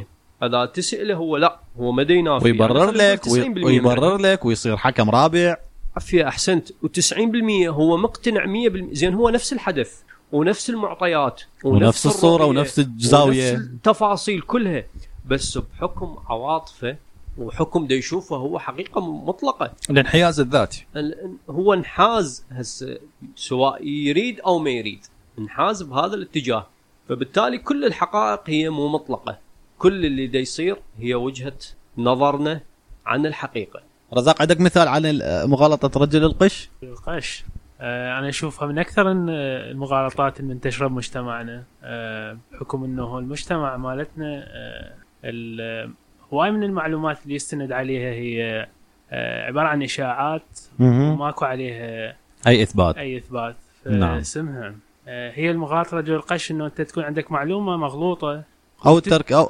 100% 0.01 0.43
اذا 0.43 0.65
تسأله 0.65 1.15
هو 1.15 1.38
لا 1.38 1.60
هو 1.79 1.91
ما 1.91 2.06
ينافي 2.10 2.45
ويبرر 2.45 2.77
يعني 2.77 2.91
خلينا 2.91 3.13
لك 3.13 3.27
نقول 3.27 3.41
90% 3.43 3.45
وي- 3.45 3.79
من 3.79 3.86
ويبرر 3.86 4.17
لك 4.17 4.45
ويصير 4.45 4.77
حكم 4.77 5.10
رابع. 5.10 5.56
عافية 5.95 6.27
أحسنت. 6.27 6.69
و90% 6.71 7.67
هو 7.67 7.97
مقتنع 7.97 8.45
100% 8.45 8.93
زين 8.93 9.13
هو 9.13 9.29
نفس 9.29 9.53
الحدث 9.53 9.99
ونفس 10.32 10.69
المعطيات 10.69 11.41
ونفس 11.63 12.06
الصورة 12.06 12.36
الرؤية 12.43 12.60
ونفس 12.60 12.79
الزاوية. 12.79 13.51
ونفس 13.51 13.62
التفاصيل 13.63 14.41
كلها. 14.41 14.84
بس 15.25 15.58
بحكم 15.58 16.15
عواطفه 16.29 16.95
وحكم 17.38 17.88
دا 17.88 17.96
يشوفه 17.96 18.36
هو 18.36 18.60
حقيقة 18.60 19.02
مطلقة. 19.26 19.72
الانحياز 19.89 20.39
الذاتي. 20.39 20.86
ال- 20.96 21.38
هو 21.50 21.74
انحاز 21.74 22.46
هسه 22.52 22.98
سواء 23.36 23.88
يريد 23.88 24.39
أو 24.39 24.60
ما 24.60 24.69
يريد. 24.69 25.06
انحاز 25.39 25.84
بهذا 25.84 26.15
الاتجاه. 26.15 26.67
فبالتالي 27.10 27.58
كل 27.58 27.86
الحقائق 27.86 28.41
هي 28.46 28.69
مو 28.69 28.88
مطلقة. 28.88 29.38
كل 29.78 30.06
اللي 30.06 30.28
دا 30.28 30.39
يصير 30.39 30.78
هي 31.00 31.15
وجهة 31.15 31.58
نظرنا 31.98 32.62
عن 33.06 33.26
الحقيقة. 33.26 33.82
رزاق 34.13 34.41
عندك 34.41 34.62
مثال 34.62 34.88
عن 34.88 35.02
ال- 35.06 35.50
مغالطة 35.50 36.00
رجل 36.00 36.24
القش؟ 36.24 36.69
القش 36.84 37.43
آه، 37.82 38.19
أنا 38.19 38.30
أشوفها 38.30 38.67
من 38.67 38.80
أكثر 38.80 39.12
ال- 39.12 39.30
المغالطات 39.72 40.39
المنتشره 40.39 40.88
بمجتمعنا 40.88 41.63
آه، 41.84 42.38
بحكم 42.52 42.84
إنه 42.84 43.19
المجتمع 43.19 43.78
مالتنا 43.78 44.46
آه، 44.48 44.93
ال- 45.24 45.91
هواي 46.34 46.52
من 46.52 46.63
المعلومات 46.63 47.17
اللي 47.24 47.36
يستند 47.36 47.72
عليها 47.72 48.12
هي 48.12 48.67
آه، 49.12 49.46
عبارة 49.48 49.67
عن 49.67 49.84
إشاعات 49.84 50.60
وماكو 50.80 51.46
عليها 51.46 52.15
أي 52.48 52.63
إثبات. 52.63 52.98
أي 52.98 53.17
إثبات. 53.17 53.56
نعم. 53.86 54.17
اسمها. 54.17 54.76
هي 55.08 55.52
المغالطة 55.52 55.98
رجل 55.98 56.13
القش 56.13 56.52
إنه 56.52 56.65
أنت 56.65 56.82
تكون 56.82 57.04
عندك 57.04 57.32
معلومة 57.32 57.78
مغلوطة. 57.78 58.43
أو 58.86 58.98
الترك 58.98 59.32
أو 59.32 59.46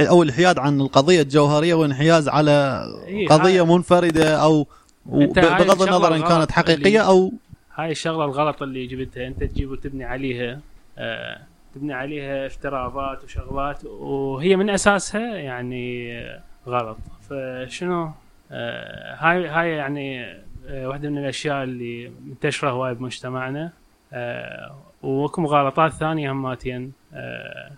أو 0.00 0.22
الحياد 0.22 0.58
عن 0.58 0.80
القضية 0.80 1.22
الجوهرية 1.22 1.74
والانحياز 1.74 2.28
على 2.28 2.84
قضية 3.30 3.76
منفردة 3.76 4.42
أو 4.42 4.66
بغض 5.06 5.82
النظر 5.82 6.14
إن 6.14 6.22
كانت 6.22 6.52
حقيقية 6.52 7.00
أو 7.00 7.32
هاي 7.74 7.90
الشغلة 7.90 8.24
الغلط 8.24 8.62
اللي 8.62 8.86
جبتها. 8.86 9.26
أنت 9.26 9.44
تجيب 9.44 9.70
وتبني 9.70 10.04
عليها. 10.04 10.60
آه، 10.98 11.40
تبني 11.76 11.92
عليها 11.92 12.46
افتراضات 12.46 13.24
وشغلات 13.24 13.84
وهي 13.84 14.56
من 14.56 14.70
أساسها 14.70 15.36
يعني 15.36 16.12
آه، 16.18 16.42
غلط. 16.66 16.96
فشنو؟ 17.28 18.10
آه، 18.50 19.14
هاي 19.18 19.48
هاي 19.48 19.70
يعني 19.70 20.24
آه، 20.68 20.88
واحدة 20.88 21.10
من 21.10 21.18
الأشياء 21.18 21.64
اللي 21.64 22.12
منتشرة 22.26 22.70
هواي 22.70 22.94
بمجتمعنا. 22.94 23.72
آه، 24.12 24.76
وأكو 25.02 25.40
مغالطات 25.40 25.92
ثانية 25.92 26.32
هماتين 26.32 26.92
آه، 27.14 27.70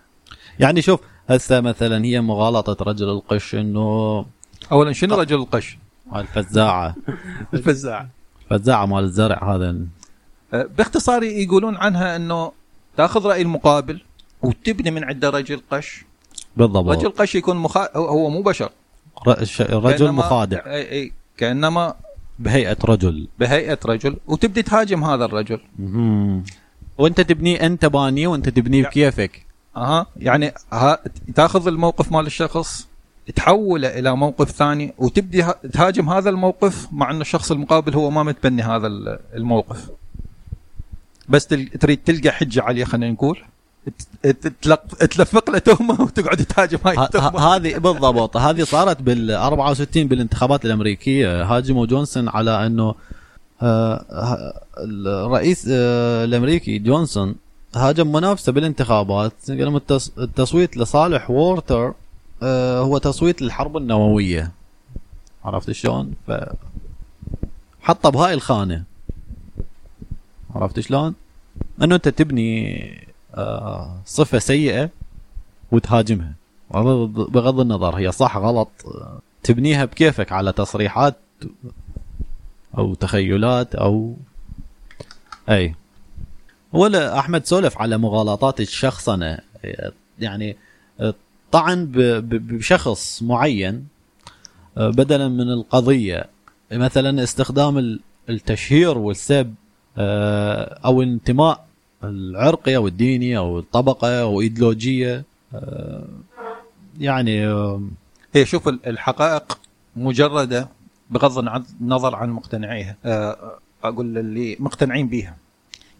يعني 0.59 0.81
شوف 0.81 1.01
هسه 1.29 1.61
مثلا 1.61 2.05
هي 2.05 2.21
مغالطة 2.21 2.85
رجل 2.85 3.09
القش 3.09 3.55
إنه 3.55 4.25
اولا 4.71 4.93
شنو 4.93 5.15
رجل 5.15 5.35
القش؟ 5.35 5.77
الفزاعه 6.15 6.95
الفزاع 7.53 8.07
الفزاعة. 8.51 8.85
مال 8.85 9.03
الزرع 9.03 9.55
هذا. 9.55 9.75
أه، 10.53 10.69
باختصار 10.77 11.23
يقولون 11.23 11.75
عنها 11.75 12.15
إنه 12.15 12.51
تاخذ 12.99 13.25
رأي 13.25 13.41
المقابل 13.41 14.01
وتبني 14.41 14.91
من 14.91 15.03
عنده 15.03 15.29
رجل 15.29 15.61
قش. 15.71 16.05
بالضبط. 16.57 16.89
رجل 16.97 17.09
قش 17.09 17.35
يكون 17.35 17.57
مخا... 17.57 17.89
هو- 17.97 18.29
مو 18.29 18.41
بشر 18.41 18.69
رجل 19.59 20.11
مخادع. 20.11 20.59
أي 20.65 20.91
أي 20.91 21.11
كأنما 21.37 21.93
بهيئة 22.39 22.77
رجل. 22.85 23.27
بهيئة 23.39 23.79
رجل. 23.85 24.17
وتبدي 24.27 24.61
تهاجم 24.61 25.03
هذا 25.03 25.25
الرجل. 25.25 25.59
مهم. 25.79 26.43
وانت 26.97 27.21
تبنيه 27.21 27.65
انت 27.65 27.85
بانيه 27.85 28.27
وانت 28.27 28.49
تبنيه 28.49 28.83
بكيفك. 28.83 29.45
أها. 29.77 30.05
يعني 30.17 30.53
ها 30.73 30.99
تاخذ 31.35 31.67
الموقف 31.67 32.11
مال 32.11 32.25
الشخص 32.25 32.87
تحوله 33.35 33.99
إلى 33.99 34.15
موقف 34.15 34.51
ثاني 34.51 34.93
وتبدي 34.97 35.45
تهاجم 35.73 36.09
هذا 36.09 36.29
الموقف 36.29 36.87
مع 36.91 37.11
ان 37.11 37.21
الشخص 37.21 37.51
المقابل 37.51 37.93
هو 37.93 38.09
ما 38.09 38.23
متبني 38.23 38.61
هذا 38.61 38.87
ال- 38.87 39.19
الموقف. 39.35 39.89
بس. 41.29 41.47
تريد 41.47 41.99
تلقى 42.05 42.31
حجة 42.31 42.61
عليه 42.61 42.85
خلينا 42.85 43.11
نقول. 43.11 43.39
تلفق 45.11 45.49
له 45.49 45.57
تهمة 45.59 46.01
وتقعد 46.01 46.37
تهاجم 46.37 46.77
هاي 46.85 46.97
التهمه 47.05 47.39
هذه 47.39 47.77
بالضبط 47.77 48.37
هذه 48.37 48.63
صارت 48.63 49.01
بال 49.01 49.31
64 49.31 50.07
بالانتخابات 50.07 50.65
الأمريكية 50.65 51.43
هاجموا 51.43 51.85
جونسون 51.85 52.29
على 52.29 52.65
أنه 52.65 52.95
آه، 53.61 54.05
الرئيس 54.77 55.67
آه، 55.71 56.25
الأمريكي 56.25 56.79
جونسون 56.79 57.35
هاجم 57.75 58.11
منافسة 58.11 58.51
بالانتخابات 58.51 59.33
قال 59.47 59.57
لهم 59.65 59.79
التص- 59.79 60.19
التصويت 60.19 60.77
لصالح 60.77 61.29
وورتر 61.31 61.93
آه، 62.43 62.79
هو 62.79 62.97
تصويت 62.97 63.41
للحرب 63.41 63.77
النووية 63.77 64.51
عرفت 65.45 65.71
شلون؟ 65.71 66.13
ف 66.27 66.31
حطه 67.81 68.09
بهاي 68.09 68.33
الخانة 68.33 68.83
عرفت 70.59 70.79
شلون؟ 70.79 71.15
انه 71.83 71.95
انت 71.95 72.07
تبني 72.09 73.07
آه، 73.35 74.01
صفة 74.05 74.39
سيئة 74.39 74.89
وتهاجمها. 75.71 76.33
بغض 77.07 77.59
النظر 77.59 77.95
هي 77.95 78.11
صح 78.11 78.37
غلط 78.37 78.69
تبنيها 79.43 79.85
بكيفك 79.85 80.31
على 80.31 80.51
تصريحات 80.51 81.15
أو 82.77 82.93
تخيلات 82.93 83.75
أو 83.75 84.15
أي. 85.49 85.75
ولا 86.73 87.19
أحمد 87.19 87.45
سولف 87.45 87.77
على 87.77 87.97
مغالطات 87.97 88.59
الشخصنة. 88.61 89.37
يعني 90.19 90.55
طعن 91.51 91.85
بشخص 92.23 93.23
معين 93.23 93.87
آه، 94.77 94.89
بدلا 94.89 95.27
من 95.27 95.51
القضية. 95.51 96.25
مثلا 96.71 97.23
استخدام 97.23 97.77
ال- 97.77 97.99
التشهير 98.29 98.97
والسب 98.97 99.53
أو 100.85 101.01
الانتماء 101.01 101.65
العرقي 102.03 102.75
أو 102.75 102.87
الديني 102.87 103.37
أو 103.37 103.59
الطبقة 103.59 104.21
أو 104.21 104.41
إيديولوجية 104.41 105.23
آه، 105.53 106.05
يعني 106.99 107.47
آه، 107.47 107.81
هي 108.33 108.45
شوف 108.45 108.67
ال- 108.67 108.85
الحقائق 108.87 109.59
مجردة 109.95 110.69
بغض 111.09 111.37
النظر 111.81 112.15
عن 112.15 112.29
مقتنعيها. 112.29 112.95
آه، 113.05 113.57
أقول 113.83 114.17
اللي 114.17 114.57
مقتنعين 114.59 115.07
بيها. 115.07 115.37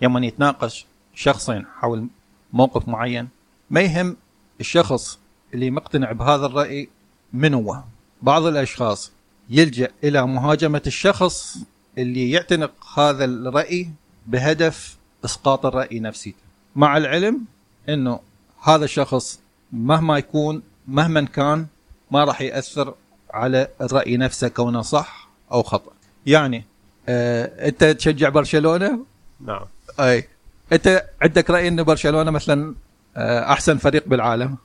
لما 0.01 0.25
يتناقش 0.25 0.85
شخصين 1.15 1.65
حول 1.79 2.07
موقف 2.53 2.87
معين 2.87 3.27
ما 3.69 3.81
يهم 3.81 4.15
الشخص 4.59 5.19
اللي 5.53 5.71
مقتنع 5.71 6.11
بهذا 6.11 6.45
الرأي 6.45 6.89
من 7.33 7.53
هو. 7.53 7.83
بعض 8.21 8.45
الأشخاص 8.45 9.11
يلجأ 9.49 9.87
إلى 10.03 10.27
مهاجمة 10.27 10.81
الشخص 10.87 11.57
اللي 12.01 12.31
يعتنق 12.31 12.99
هذا 12.99 13.25
الرأي 13.25 13.89
بهدف 14.27 14.97
إسقاط 15.25 15.65
الرأي 15.65 15.99
نفسيته 15.99 16.37
مع 16.75 16.97
العلم 16.97 17.41
إنه 17.89 18.19
هذا 18.63 18.85
الشخص 18.85 19.39
مهما 19.71 20.17
يكون 20.17 20.61
مهما 20.87 21.21
كان 21.21 21.67
ما 22.11 22.23
راح 22.23 22.41
يأثر 22.41 22.93
على 23.31 23.67
الرأي 23.81 24.17
نفسه 24.17 24.47
كونه 24.47 24.81
صح 24.81 25.29
أو 25.51 25.63
خطأ. 25.63 25.91
يعني 26.25 26.65
آه 27.09 27.67
أنت 27.67 27.83
تشجع 27.83 28.29
برشلونة؟ 28.29 28.99
نعم. 29.41 29.65
أي. 29.99 30.27
أنت 30.73 31.05
عندك 31.21 31.49
رأي 31.49 31.67
ان 31.67 31.83
برشلونة 31.83 32.31
مثلا 32.31 32.75
آه 33.17 33.51
أحسن 33.51 33.77
فريق 33.77 34.07
بالعالم؟ 34.07 34.57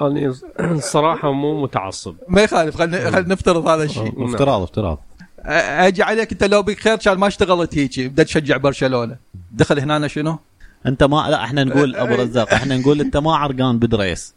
أنا 0.00 0.34
الصراحه 0.60 1.32
مو 1.32 1.62
متعصب. 1.62 2.16
ما 2.28 2.42
يخالف 2.42 2.76
خلينا 2.76 3.20
نفترض 3.20 3.68
هذا 3.68 3.82
الشيء. 3.82 4.24
افتراض 4.24 4.62
افتراض. 4.62 4.98
أجي 5.44 6.02
عليك 6.02 6.32
أنت 6.32 6.44
لو 6.44 6.62
بك 6.62 6.78
خير 6.78 6.96
كان 6.96 7.18
ما 7.18 7.26
اشتغلت 7.26 7.78
هيك 7.78 8.00
بدك 8.00 8.24
تشجع 8.24 8.56
برشلونة 8.56 9.16
دخل 9.52 9.78
هنا 9.78 9.96
أنا 9.96 10.08
شنو؟ 10.08 10.38
أنت 10.86 11.02
ما 11.02 11.26
لا 11.30 11.44
إحنا 11.44 11.64
نقول 11.64 11.96
أبو 11.96 12.14
رزاق 12.14 12.52
إحنا 12.54 12.76
نقول 12.76 13.00
أنت 13.00 13.16
ما 13.16 13.36
عرقان 13.36 13.78
بدريس؟ 13.78 14.34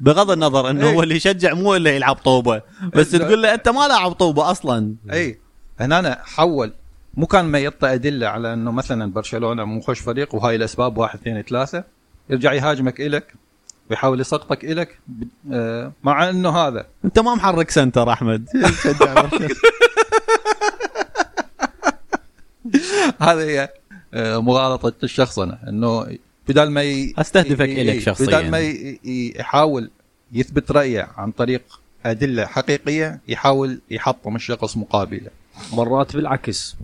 بغض 0.00 0.30
النظر 0.30 0.70
إنه. 0.70 0.90
هو 0.90 1.02
اللي 1.02 1.16
يشجع 1.16 1.54
مو 1.54 1.74
اللي 1.76 1.96
يلعب 1.96 2.16
طوبة 2.16 2.62
بس. 2.94 3.10
تقول 3.10 3.42
له 3.42 3.54
أنت 3.54 3.68
ما 3.68 3.88
لاعب 3.88 4.12
طوبة 4.12 4.50
أصلا 4.50 4.94
أي 5.12 5.38
هنا 5.80 5.98
أنا 5.98 6.18
حول 6.24 6.72
مو 7.14 7.26
كان 7.26 7.44
ما 7.44 7.58
يعطي 7.58 7.94
أدلة 7.94 8.26
على 8.26 8.52
إنه 8.52 8.72
مثلا 8.72 9.12
برشلونة 9.12 9.64
مو 9.64 9.80
خوش 9.80 10.00
فريق 10.00 10.34
وهاي 10.34 10.56
الأسباب 10.56 10.98
واحد 10.98 11.18
اثنين 11.18 11.42
ثلاثة 11.42 11.84
يرجع 12.30 12.52
يهاجمك 12.52 13.00
إلك 13.00 13.34
ويحاول 13.90 14.20
يسقطك 14.20 14.64
إلك 14.64 14.98
مع 16.04 16.30
إنه 16.30 16.50
هذا 16.50 16.86
أنت 17.04 17.18
ما 17.18 17.34
محرك 17.34 17.70
سنتر 17.70 18.12
أحمد. 18.12 18.48
هذه 23.20 23.42
هي 23.44 23.68
آه، 24.14 24.38
مغالطة 24.38 24.92
الشخص 25.04 25.38
أنا 25.38 25.58
إنه 25.68 26.18
بدال 26.48 26.70
ما 26.70 26.82
ي... 26.82 27.14
أستهدفك 27.18 27.68
ي- 27.68 28.00
شخصياً. 28.00 28.26
بدال 28.26 28.50
ما 28.50 28.58
ي... 28.60 29.00
يحاول 29.36 29.90
يثبت 30.32 30.72
رأيه 30.72 31.08
عن 31.16 31.30
طريق 31.30 31.62
أدلة 32.06 32.46
حقيقية 32.46 33.20
يحاول 33.28 33.80
يحطم 33.90 34.36
الشخص 34.36 34.76
مقابله. 34.76 35.30
مرات 35.72 36.16
بالعكس. 36.16 36.76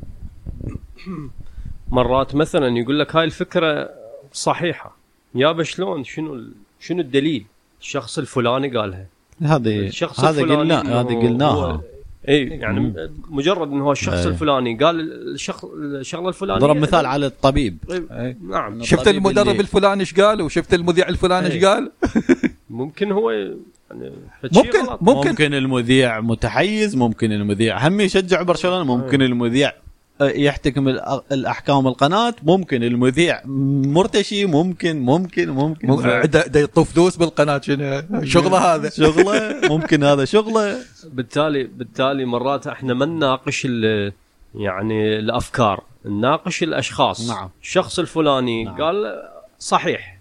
مرات 1.88 2.34
مثلا 2.34 2.78
يقول 2.78 2.98
لك 2.98 3.16
هاي 3.16 3.24
الفكرة 3.24 3.90
صحيحة. 4.32 4.96
يابا 5.34 5.62
شلون؟ 5.62 6.04
شنو 6.04 6.44
شنو 6.80 7.00
الدليل؟ 7.00 7.46
الشخص 7.80 8.18
الفلاني 8.18 8.76
قالها. 8.78 9.06
هذه 9.42 9.78
الشخص 9.78 10.20
هذا 10.20 10.42
قلنا 10.42 11.00
هذه 11.00 11.14
قلناها. 11.14 11.82
اي 12.28 12.44
يعني 12.44 12.94
مجرد 13.30 13.72
انه 13.72 13.84
هو 13.84 13.92
الشخص 13.92 14.14
إيه. 14.18 14.26
الفلاني 14.28 14.76
قال 14.76 15.00
الشخص 15.34 15.64
الشغلة 15.64 16.28
الفلانية 16.28 16.60
ضرب 16.60 16.76
مثال 16.76 17.06
على 17.06 17.26
الطبيب 17.26 17.78
أي. 17.90 18.36
نعم 18.42 18.82
شفت 18.82 18.92
الطبيب 19.00 19.16
المدرب 19.16 19.48
اللي- 19.48 19.60
الفلاني 19.60 20.00
إيش 20.00 20.14
قال 20.14 20.42
وشفت 20.42 20.74
المذيع 20.74 21.08
الفلاني 21.08 21.46
إيش 21.46 21.54
إيه. 21.54 21.66
قال 21.66 21.90
ممكن 22.70 23.12
هو 23.12 23.30
يعني 23.30 24.12
ممكن. 24.52 24.78
ممكن 25.00 25.28
ممكن, 25.28 25.54
المذيع 25.54 26.20
متحيز 26.20 26.96
ممكن 26.96 27.32
المذيع 27.32 27.88
هم 27.88 28.00
يشجع 28.00 28.42
برشلونة 28.42 28.84
ممكن 28.84 29.22
المذيع 29.22 29.68
آه، 29.68 29.87
يحتكم 30.20 30.96
الأ- 30.98 31.20
الأحكام 31.32 31.86
القناه 31.86 32.34
ممكن 32.42 32.82
المذيع 32.82 33.42
مرتشي 33.46 34.46
ممكن 34.46 35.00
ممكن 35.00 35.50
ممكن. 35.50 35.90
عنده 35.90 36.44
يطوف 36.56 36.92
فلوس 36.92 37.16
بالقناة 37.16 37.60
شنو؟ 37.60 38.02
شغلة 38.24 38.58
هذا 38.74 38.90
شغلة 39.04 39.60
ممكن 39.68 40.04
هذا 40.04 40.24
شغلة. 40.24 40.78
بالتالي 41.04 41.64
بالتالي 41.64 42.24
مرات 42.24 42.66
إحنا 42.66 42.94
ما 42.94 43.06
نناقش 43.06 43.62
ال- 43.66 44.12
يعني 44.54 45.18
الأفكار 45.18 45.82
نناقش 46.04 46.62
الأشخاص. 46.62 47.28
نعم. 47.30 47.50
الشخص 47.62 47.98
الفلاني 47.98 48.64
نعم. 48.64 48.76
قال 48.82 49.22
صحيح. 49.58 50.18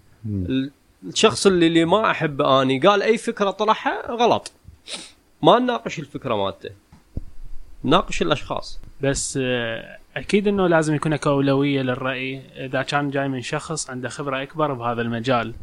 الشخص 1.03 1.47
اللي, 1.47 1.67
اللي 1.67 1.85
ما 1.85 2.11
احبه 2.11 2.61
أني 2.61 2.79
قال 2.79 3.01
أي 3.03 3.17
فكرة 3.17 3.51
طرحها 3.51 4.11
غلط. 4.11 4.51
ما 5.43 5.59
نناقش 5.59 5.99
الفكرة 5.99 6.35
مالته. 6.35 6.69
نناقش 7.85 8.21
الأشخاص. 8.21 8.79
بس 9.01 9.39
آه، 9.41 9.97
أكيد 10.17 10.47
إنه 10.47 10.67
لازم 10.67 10.95
يكون 10.95 11.13
اكو 11.13 11.29
اولويه 11.29 11.81
للرأي. 11.81 12.41
إذا 12.65 12.81
كان 12.81 13.09
جاي 13.09 13.27
من 13.27 13.41
شخص 13.41 13.89
عنده 13.89 14.09
خبرة 14.09 14.41
أكبر 14.43 14.73
بهذا 14.73 15.01
المجال 15.01 15.53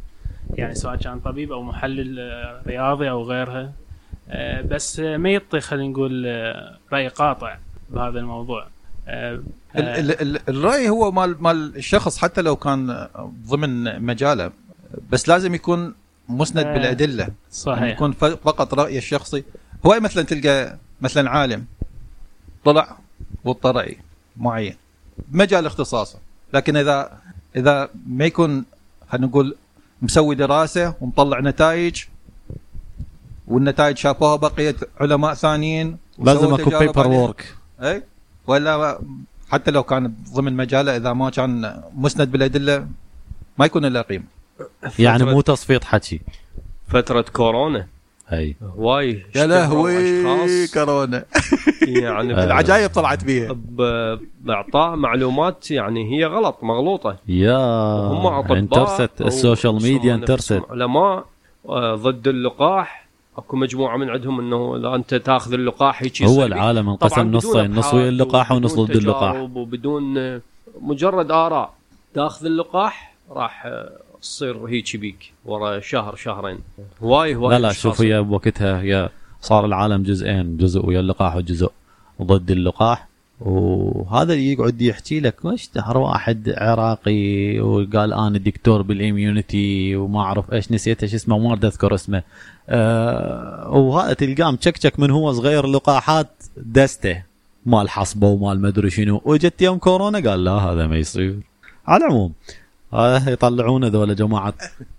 يعني 0.53 0.75
سواء 0.75 0.95
كان 0.95 1.19
طبيب 1.19 1.51
أو 1.51 1.63
محلل 1.63 2.19
آه، 2.19 2.61
رياضي 2.67 3.09
أو 3.09 3.23
غيرها 3.23 3.71
آه، 4.29 4.61
بس 4.61 4.99
ما 4.99 5.29
يعطي 5.29 5.59
خلينا 5.59 5.87
نقول 5.91 6.25
رأي 6.93 7.07
قاطع 7.07 7.57
بهذا 7.89 8.19
الموضوع. 8.19 8.67
ال- 9.07 9.43
ال- 9.75 10.21
ال- 10.21 10.39
الرأي 10.49 10.89
هو 10.89 11.11
مال 11.11 11.43
مال 11.43 11.75
الشخص 11.75 12.17
حتى 12.17 12.41
لو 12.41 12.55
كان 12.55 13.07
ضمن 13.47 14.01
مجاله 14.01 14.51
بس 15.09 15.29
لازم 15.29 15.55
يكون 15.55 15.93
مسند. 16.29 16.65
بالأدلة. 16.65 17.23
يعني 17.23 17.33
صحيح. 17.51 17.83
يكون 17.95 18.11
ف- 18.11 18.25
فقط 18.25 18.73
رايه 18.73 18.97
الشخصي. 18.97 19.43
هو 19.85 19.99
مثلا 19.99 20.23
تلقى 20.23 20.77
مثلا 21.01 21.29
عالم 21.29 21.65
طلع 22.65 22.97
راي 23.65 23.97
معين. 24.37 24.75
بمجال 25.27 25.65
اختصاصه. 25.65 26.19
لكن 26.53 26.77
إذا 26.77 27.17
إذا 27.55 27.89
ما 28.07 28.25
يكون 28.25 28.65
خلينا 29.09 29.27
نقول 29.27 29.55
مسوي 30.01 30.35
دراسة 30.35 30.95
ومطلع 31.01 31.39
نتائج 31.39 32.03
والنتائج 33.47 33.97
شافوها 33.97 34.35
بقية 34.35 34.75
علماء 34.99 35.33
ثانيين 35.33 35.97
لازم 36.19 36.53
أكو 36.53 36.79
paper. 36.79 37.07
work 37.07 37.55
اي 37.81 38.03
ولا 38.47 38.99
حتى 39.49 39.71
لو 39.71 39.83
كان 39.83 40.13
ضمن 40.33 40.53
مجاله 40.53 40.97
إذا 40.97 41.13
ما 41.13 41.29
كان 41.29 41.81
مسند 41.95 42.31
بالأدلة 42.31 42.87
ما 43.57 43.65
يكون 43.65 43.85
له 43.85 44.01
قيمة. 44.01 44.23
يعني 44.99 45.23
مو 45.23 45.41
تصفيط 45.41 45.83
حكي. 45.83 46.21
فترة 46.87 47.21
كورونا. 47.21 47.87
أي. 48.31 48.55
هواي 48.61 49.25
يا 49.35 49.47
لهوي 49.47 50.67
كورونا. 50.67 51.25
يعني 51.81 52.33
آه. 52.35 52.43
العجائب 52.43 52.89
طلعت 52.89 53.23
بيها. 53.23 53.55
باعطاء 54.41 54.95
معلومات 54.95 55.71
يعني 55.71 56.11
هي 56.17 56.25
غلط 56.25 56.57
مغلوطة. 56.63 57.15
يا 57.27 57.57
هم 58.07 58.25
أطباء 58.27 58.57
interest 58.57 59.21
ال 59.21 59.28
social 59.28 59.73
media 59.73 60.15
interest. 60.15 60.61
علماء 60.69 61.25
آه، 61.69 61.95
ضد 61.95 62.27
اللقاح. 62.27 63.05
أكو 63.37 63.57
مجموعة 63.57 63.97
من 63.97 64.09
عندهم 64.09 64.39
إنه 64.39 64.77
لا 64.77 64.95
أنت 64.95 65.15
تاخذ 65.15 65.53
اللقاح 65.53 66.03
هيك 66.03 66.23
هو. 66.23 66.45
العالم 66.45 66.89
انقسم 66.89 67.31
نصين 67.31 67.71
نص 67.75 67.93
ويا 67.93 68.09
اللقاح 68.09 68.51
ونص 68.51 68.75
ضد 68.79 68.95
اللقاح. 68.95 69.35
وبدون 69.35 70.17
آه، 70.17 70.41
مجرد 70.81 71.31
آراء. 71.31 71.73
تاخذ 72.13 72.45
اللقاح 72.45 73.13
راح 73.31 73.65
آه، 73.65 73.91
تصير 74.21 74.65
هيك 74.65 74.97
بيك 74.97 75.33
ورا 75.45 75.79
شهر 75.79 76.15
شهرين. 76.15 76.59
هواي 77.03 77.35
هواي 77.35 77.55
لا 77.55 77.67
لا. 77.67 77.73
شوف 77.73 78.01
هي 78.01 78.21
بوقتها 78.21 78.81
هي 78.81 79.09
صار 79.45 79.65
العالم 79.65 80.03
جزئين 80.03 80.57
جزء 80.57 80.85
ويا 80.85 80.99
اللقاح 80.99 81.35
وجزء 81.35 81.71
ضد 82.21 82.51
اللقاح. 82.51 83.07
وهذا 83.41 84.33
اللي 84.33 84.51
يقعد 84.53 84.81
يحكي 84.81 85.19
لك 85.19 85.45
وش 85.45 85.69
دهر 85.75 85.97
واحد 85.97 86.53
عراقي 86.57 87.59
وقال 87.59 88.13
أنا 88.13 88.37
دكتور 88.37 88.81
بالإميونيتي 88.81 89.95
وما 89.95 90.19
أعرف 90.21 90.53
إيش 90.53 90.71
نسيت 90.71 91.03
إيش 91.03 91.13
اسمه 91.13 91.37
ما 91.37 91.53
أذكر 91.53 91.95
اسمه. 91.95 92.23
آه 92.69 93.69
وهذا 93.71 94.13
تلقاه 94.13 94.51
مشكشك 94.51 94.99
من 94.99 95.11
هو 95.11 95.33
صغير 95.33 95.67
لقاحات 95.67 96.29
دسته. 96.57 97.23
مال 97.65 97.89
حصبه 97.89 98.27
ومال 98.27 98.61
مدري 98.61 98.89
شنو. 98.89 99.21
وجت 99.25 99.61
يوم 99.61 99.77
كورونا 99.77 100.29
قال 100.29 100.43
لا 100.43 100.51
هذا 100.51 100.87
ما 100.87 100.97
يصير. 100.97 101.39
على 101.87 102.05
العموم 102.05 102.31
هذا 102.93 103.31
يطلعون 103.31 103.83
هذول 103.83 104.15
جماعة 104.15 104.53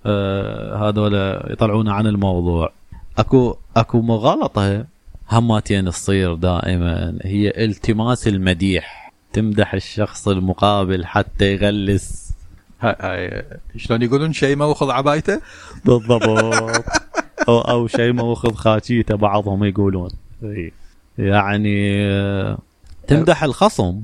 آه 0.06 0.88
هذول 0.88 1.14
يطلعون 1.52 1.88
عن 1.88 2.06
الموضوع. 2.06 2.72
اكو 3.18 3.56
اكو 3.76 4.00
مغالطة. 4.00 4.84
هماتين 5.30 5.90
تصير 5.90 6.34
دائما. 6.34 7.18
هي 7.22 7.64
التماس 7.64 8.28
المديح. 8.28 9.12
تمدح 9.32 9.74
الشخص 9.74 10.28
المقابل 10.28 11.06
حتى 11.06 11.52
يغلس. 11.52 12.32
هاي- 12.80 12.96
هاي 13.00 13.44
شلون 13.76 14.02
يقولون؟ 14.02 14.32
شيء 14.32 14.56
ما 14.56 14.64
وخذ 14.64 14.90
عبايته؟ 14.90 15.40
بالضبط. 15.84 16.22
أو 17.48 17.60
أو 17.60 17.86
شيء 17.86 18.12
ماخذ 18.12 18.54
خاتيته 18.54 19.14
بعضهم 19.16 19.64
يقولون. 19.64 20.10
يعني 21.18 22.04
آه، 22.06 22.58
تمدح 23.06 23.42
الخصم 23.44 24.00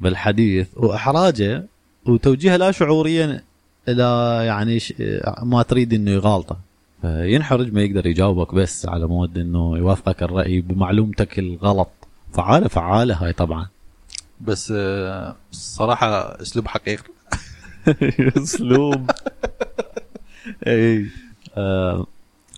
بالحديث. 0.00 0.68
وإحراجه 0.76 1.64
وتوجيهه 2.06 2.56
لا 2.56 2.70
شعوريا 2.70 3.42
إلى 3.88 4.40
يعني 4.46 4.78
ش- 4.80 4.94
ما 5.42 5.62
تريد 5.62 5.94
إنه 5.94 6.10
يغالطه. 6.10 6.56
ينحرج 7.24 7.72
ما 7.72 7.82
يقدر 7.82 8.06
يجاوبك 8.06 8.54
بس 8.54 8.86
على 8.86 9.06
مود 9.06 9.38
إنه 9.38 9.78
يوافقك 9.78 10.22
الرأي 10.22 10.60
بمعلومتك 10.60 11.38
الغلط. 11.38 11.88
فعالة 12.32 12.68
فعالة 12.68 13.14
هاي 13.14 13.32
طبعا. 13.32 13.66
بس 14.40 14.72
آه، 14.76 15.36
الصراحه 15.52 16.08
أسلوب 16.42 16.68
حقيقي. 16.68 17.04
أسلوب. 18.42 19.10
اي 20.66 21.06
آه، 21.56 22.06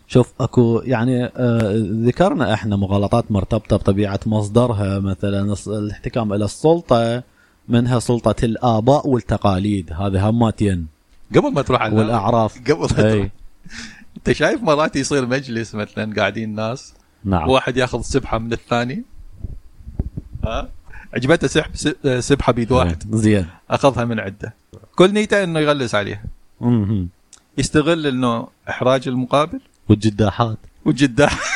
شوف 0.09 0.33
أكو 0.41 0.83
يعني 0.85 1.25
آه، 1.25 1.73
ذكرنا 2.05 2.55
إحنا 2.55 2.77
مغالطات 2.77 3.33
مرتبطة 3.33 3.77
بطبيعة 3.77 4.21
مصدرها 4.27 4.99
مثلا 4.99 5.55
الاحتكام 5.67 6.33
إلى 6.33 6.45
السلطة 6.45 7.23
منها 7.69 7.99
سلطة 7.99 8.45
الآباء 8.45 9.09
والتقاليد. 9.09 9.93
هذه 9.93 10.29
هماتين 10.29 10.87
قبل 11.37 11.53
ما 11.53 11.63
تروح 11.63 11.83
على 11.83 11.97
والأعراف. 11.97 12.59
قبل 12.59 12.81
ما 12.81 12.87
تروح. 12.87 13.01
اي 13.01 13.31
أنت 14.19 14.33
شايف 14.33 14.63
مرات 14.63 14.97
يصير 14.97 15.27
مجلس 15.27 15.75
مثلا 15.75 16.15
قاعدين 16.17 16.55
ناس 16.55 16.95
نعم. 17.25 17.49
واحد 17.49 17.77
ياخذ 17.77 18.03
سبحة 18.03 18.39
من 18.39 18.53
الثاني؟ 18.53 19.03
ها؟ 20.45 20.69
عجبته 21.15 21.47
سحب 21.47 21.77
س- 21.77 21.89
سبحة 22.19 22.53
بيد 22.53 22.73
واحد. 22.73 23.03
زين. 23.17 23.47
أخذها 23.71 24.05
من 24.05 24.21
عنده 24.21 24.55
كل 24.97 25.13
نيته 25.13 25.45
إنه 25.45 25.61
يغلس 25.61 25.95
عليها. 25.95 26.23
يستغل 27.59 28.07
إنه 28.07 28.49
إحراج 28.69 29.09
المقابل؟ 29.09 29.61
والجداحات. 29.89 30.59
والجداح. 30.85 31.39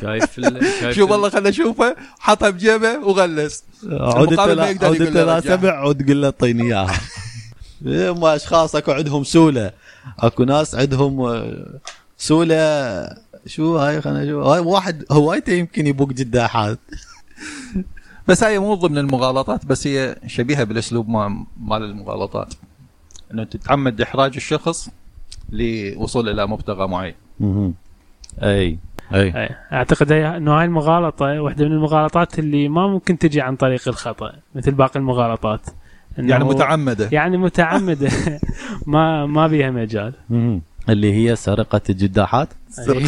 شايف 0.00 0.40
شايف 0.40 0.96
شوف 0.96 1.08
ال- 1.08 1.12
والله 1.12 1.28
خلنا 1.30 1.48
اشوفه 1.48 1.96
حطها 2.18 2.50
بجيبه 2.50 2.98
وغلس. 2.98 3.64
عود 3.90 4.28
انت 4.32 4.84
له 4.84 5.24
لا. 5.24 5.40
سبع 5.40 5.70
عود 5.78 6.08
قل 6.10 6.20
له 6.20 6.26
اعطيني 6.26 6.62
اياها 6.62 7.00
هم 8.12 8.24
أشخاص 8.24 8.76
أكو 8.76 8.92
عندهم 8.92 9.24
سولة. 9.24 9.70
اكو 10.18 10.44
ناس 10.44 10.74
عندهم 10.74 11.20
آه، 11.20 11.66
سولة. 12.18 13.08
شو 13.46 13.76
هاي؟ 13.78 14.00
خلينا 14.00 14.24
نشوف. 14.24 14.44
هاي 14.46 14.60
واحد 14.60 15.04
هوايته 15.12 15.52
يمكن 15.52 15.86
يبوق 15.86 16.08
جداحات 16.12 16.78
بس 18.28 18.44
هاي 18.44 18.58
مو 18.58 18.74
ضمن 18.74 18.98
المغالطات 18.98 19.66
بس 19.66 19.86
هي 19.86 20.16
شبيهة 20.26 20.64
بالأسلوب 20.64 21.08
ما- 21.08 21.46
مال 21.60 21.82
المغالطات. 21.82 22.54
إنه 23.32 23.44
تتعمد 23.44 24.00
إحراج 24.00 24.32
الشخص 24.36 24.88
لوصول 25.50 26.28
إلى 26.28 26.46
مبتغى 26.46 26.86
معين. 26.88 27.14
أي. 28.42 28.78
أي. 29.14 29.48
أعتقد 29.72 30.12
هي- 30.12 30.36
إنه 30.36 30.58
هاي 30.58 30.64
المغالطة 30.64 31.42
واحدة 31.42 31.64
من 31.64 31.72
المغالطات 31.72 32.38
اللي 32.38 32.68
ما 32.68 32.86
ممكن 32.86 33.18
تجي 33.18 33.40
عن 33.40 33.56
طريق 33.56 33.88
الخطأ 33.88 34.32
مثل 34.54 34.70
باقي 34.70 35.00
المغالطات. 35.00 35.60
يعني 36.18 36.44
متعمدة. 36.44 37.08
يعني 37.12 37.36
متعمدة. 37.36 38.10
ما 38.86 39.26
ما 39.26 39.46
بيها 39.46 39.70
مجال. 39.70 40.12
اللي 40.88 41.12
هي 41.12 41.36
سرقة 41.36 41.80
الجداحات. 41.90 42.48
أي. 42.78 43.04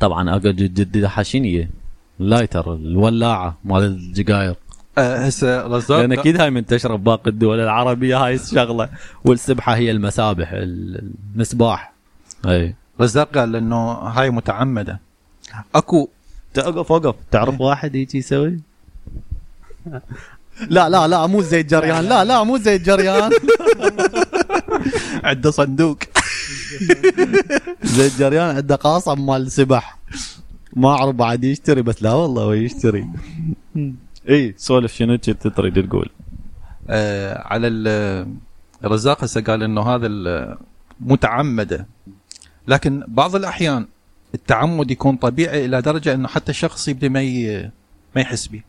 طبعا 0.00 0.36
اكو 0.36 0.50
جداحة 0.50 1.22
شنو 1.22 1.66
ال 2.20 2.27
lighter 2.27 2.74
الولاعة 2.74 3.58
مال 3.64 3.82
الجقاير. 3.82 4.54
آه، 4.98 5.16
هسه 5.16 5.66
رزاق 5.66 6.00
لأن 6.00 6.12
أكيد 6.12 6.40
هاي 6.40 6.50
منتشرة 6.50 6.96
بباقي 6.96 7.30
الدول 7.30 7.60
العربية 7.60 8.24
هاي 8.24 8.34
الشغلة. 8.34 8.88
والسبحة 9.24 9.74
هي 9.76 9.90
المسابح 9.90 10.50
المسباح. 10.52 11.92
أي. 12.46 12.74
رزاق 13.00 13.38
قال 13.38 13.56
انه 13.56 13.92
هاي 13.92 14.30
متعمدة. 14.30 15.00
اكو 15.74 16.08
توقف 16.54 16.90
وقف. 16.90 17.14
تعرف 17.30 17.60
واحد 17.60 17.94
يجي 17.94 18.18
يسوي؟ 18.18 18.60
لا 20.70 20.88
لا 20.88 21.08
لا 21.08 21.26
مو 21.26 21.42
زي 21.42 21.60
الجريان 21.60 22.04
لا 22.04 22.24
لا 22.24 22.42
مو 22.44 22.56
زي 22.58 22.76
الجريان 22.76 23.30
عنده 25.24 25.50
صندوق. 25.50 25.98
زي 27.82 28.06
الجريان 28.06 28.56
عنده 28.56 28.74
قاصع 28.76 29.14
مال 29.14 29.52
سبح. 29.52 29.98
ما 30.76 30.88
أعرف 30.90 31.14
بعد 31.14 31.44
يشتري 31.44 31.82
بس 31.82 32.02
لا 32.02 32.12
والله 32.12 32.42
هو 32.42 32.52
يشتري. 32.52 33.06
إي 34.28 34.54
سولف 34.56 34.92
شنو 34.94 35.18
كنت 35.18 35.46
تريد 35.46 35.88
تقول؟ 35.88 36.10
آه 36.88 37.42
على 37.46 37.66
ال- 37.68 38.34
رزاق 38.84 39.24
هسه 39.24 39.40
قال 39.40 39.62
إنه 39.62 39.82
هذا 39.82 40.08
متعمدة. 41.00 41.86
لكن 42.68 43.04
بعض 43.08 43.36
الأحيان 43.36 43.86
التعمد 44.34 44.90
يكون 44.90 45.16
طبيعي 45.16 45.64
إلى 45.64 45.82
درجة 45.82 46.14
إنه 46.14 46.28
حتى 46.28 46.50
الشخص 46.50 46.88
يبدي 46.88 47.08
ما 47.08 47.22
ما 48.16 48.20
يحس 48.20 48.46
به. 48.46 48.62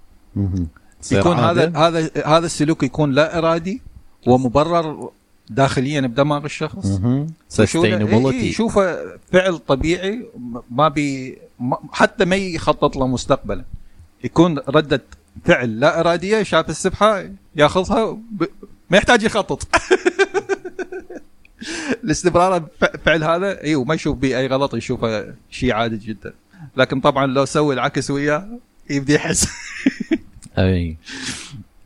يكون 1.11 1.37
هذا 1.39 1.77
هذا 1.77 2.09
هذا 2.25 2.45
السلوك 2.45 2.83
يكون 2.83 3.11
لا 3.11 3.37
إرادي 3.37 3.81
ومبرر 4.27 5.09
داخليا 5.49 6.01
بدماغ 6.01 6.45
الشخص. 6.45 6.85
وشو- 6.85 7.05
إيه، 7.05 7.27
sustainability 7.49 8.51
شوفه 8.51 8.97
فعل 9.31 9.57
طبيعي 9.57 10.25
ما 10.71 10.87
بي 10.87 11.37
ما- 11.59 11.79
حتى 11.91 12.25
ما 12.25 12.35
يخطط 12.35 12.95
له 12.97 13.07
مستقبلا. 13.07 13.63
يكون 14.23 14.57
ردة 14.69 15.01
فعل 15.45 15.79
لا 15.79 15.99
إرادية 15.99 16.43
شاف 16.43 16.69
السبحة 16.69 17.23
ياخذها 17.55 18.11
ب... 18.11 18.43
ما 18.89 18.97
يحتاج 18.97 19.23
يخطط. 19.23 19.67
الاستمرار 22.03 22.63
بفعل 22.81 23.23
هذا 23.23 23.63
اي 23.63 23.75
وما 23.75 23.95
يشوف 23.95 24.17
به 24.17 24.37
أي 24.37 24.47
غلط 24.47 24.73
يشوفه 24.75 25.33
شيء 25.49 25.73
عادي 25.73 25.97
جدا. 25.97 26.33
لكن 26.77 26.99
طبعا 27.01 27.25
لو 27.27 27.45
سوي 27.45 27.73
العكس 27.73 28.11
وياه 28.11 28.47
يبدي 28.89 29.13
يحس. 29.13 29.47
أي. 30.57 30.97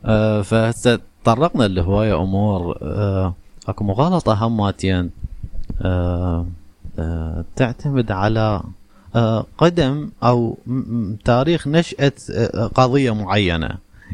آه 0.04 0.42
فهسه 0.42 0.98
تطرقنا 1.24 1.64
لهواية 1.68 2.22
أمور. 2.22 2.78
آه 2.82 3.34
أكو 3.68 3.84
مغالطة 3.84 4.46
هماتين. 4.46 5.10
آه 5.82 6.46
آه 6.98 7.44
تعتمد 7.56 8.10
على 8.12 8.62
آه 9.16 9.46
قدم 9.58 10.10
أو 10.22 10.58
تاريخ 11.24 11.68
نشأة 11.68 12.12
آه 12.30 12.66
قضية 12.66 13.14
معينة. 13.14 13.70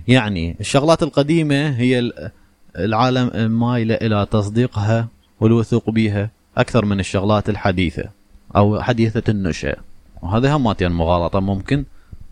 يعني 0.08 0.56
الشغلات 0.60 1.02
القديمة 1.02 1.68
هي 1.68 1.98
ال- 1.98 2.30
العالم 2.78 3.50
مايلة 3.60 3.94
إلى 3.94 4.26
تصديقها 4.30 5.08
والوثوق 5.40 5.90
بها 5.90 6.30
أكثر 6.58 6.84
من 6.84 7.00
الشغلات 7.00 7.48
الحديثة 7.48 8.04
أو 8.56 8.82
حديثة 8.82 9.22
النشأة. 9.28 9.76
وهذه 10.22 10.56
هماتين 10.56 10.92
مغالطة 10.92 11.40
ممكن. 11.40 11.84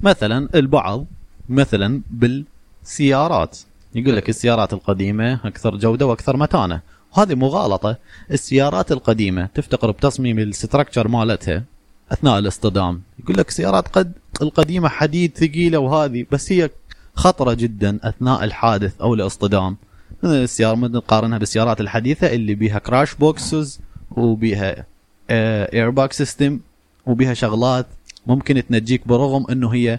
مثلا 0.03 0.49
البعض 0.55 1.05
مثلا 1.49 2.01
بالسيارات. 2.11 3.59
يقول 3.95 4.17
لك 4.17 4.29
السيارات 4.29 4.73
القديمة 4.73 5.41
أكثر 5.45 5.77
جودة 5.77 6.07
وأكثر 6.07 6.37
متانة. 6.37 6.81
وهذه 7.17 7.35
مغالطة. 7.35 7.97
السيارات 8.31 8.93
القديمة 8.93 9.49
تفتقر 9.55 9.91
بتصميم 9.91 10.39
ال 10.39 10.46
structure 10.46 11.09
مالتها 11.09 11.65
أثناء 12.13 12.39
الاصطدام. 12.39 13.03
يقول 13.19 13.37
لك 13.37 13.51
سيارات 13.51 13.89
قد 13.89 14.13
القديمة 14.43 14.89
حديد 14.89 15.37
ثقيلة 15.37 15.79
وهذه 15.79 16.27
بس 16.33 16.53
هي 16.53 16.71
خطرة 17.15 17.55
جدا 17.55 17.99
أثناء 18.03 18.45
الحادث 18.45 19.01
أو 19.01 19.15
الاصطدام. 19.15 19.77
السيارة 20.25 20.77
نقارنها 20.77 21.39
بالسيارات 21.39 21.81
الحديثة 21.81 22.27
اللي 22.33 22.55
بيها 22.55 22.79
crash 22.79 23.15
boxes 23.15 23.81
وبيها 24.11 24.87
airbag 25.31 26.13
system 26.13 26.61
وبيها 27.07 27.35
شغلات 27.35 27.87
ممكن 28.27 28.63
تنجيك 28.67 29.09
برغم 29.09 29.47
إنه 29.51 29.75
هي 29.75 29.99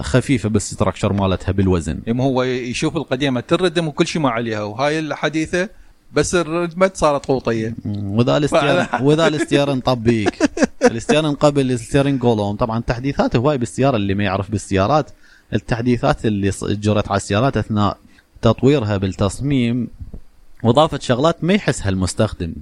خفيفة 0.00 0.48
بال 0.48 0.60
structure 0.60 1.12
مالتها 1.12 1.52
بالوزن. 1.52 2.00
يوم 2.06 2.20
هو 2.20 2.42
يشوف 2.42 2.96
القديمة 2.96 3.40
تردم 3.40 3.88
وكل 3.88 4.06
شيء 4.06 4.22
ما 4.22 4.30
عليها 4.30 4.62
وهاي 4.62 4.98
الحديثة 4.98 5.68
بس 6.12 6.34
الردمت 6.34 6.96
صارت 6.96 7.26
قوطية. 7.26 7.74
وذا 7.86 8.36
الاستيرن 8.36 8.86
وذا 9.06 9.26
الاستيرن 9.26 9.80
طبيك. 9.80 10.50
الاستيرن 10.84 11.34
قبل 11.34 11.70
الستيرن 11.70 12.18
كولوم 12.18 12.56
طبعا 12.56 12.80
تحديثات 12.80 13.36
هواي 13.36 13.58
بالسيارة 13.58 13.96
اللي 13.96 14.14
ما 14.14 14.24
يعرف 14.24 14.50
بالسيارات 14.50 15.10
التحديثات 15.54 16.26
اللي 16.26 16.50
جرت 16.62 17.08
على 17.08 17.16
السيارات 17.16 17.56
أثناء 17.56 17.98
تطويرها 18.42 18.96
بالتصميم 18.96 19.88
واضافت 20.62 21.02
شغلات 21.02 21.44
ما 21.44 21.54
يحسها 21.54 21.88
المستخدم. 21.88 22.54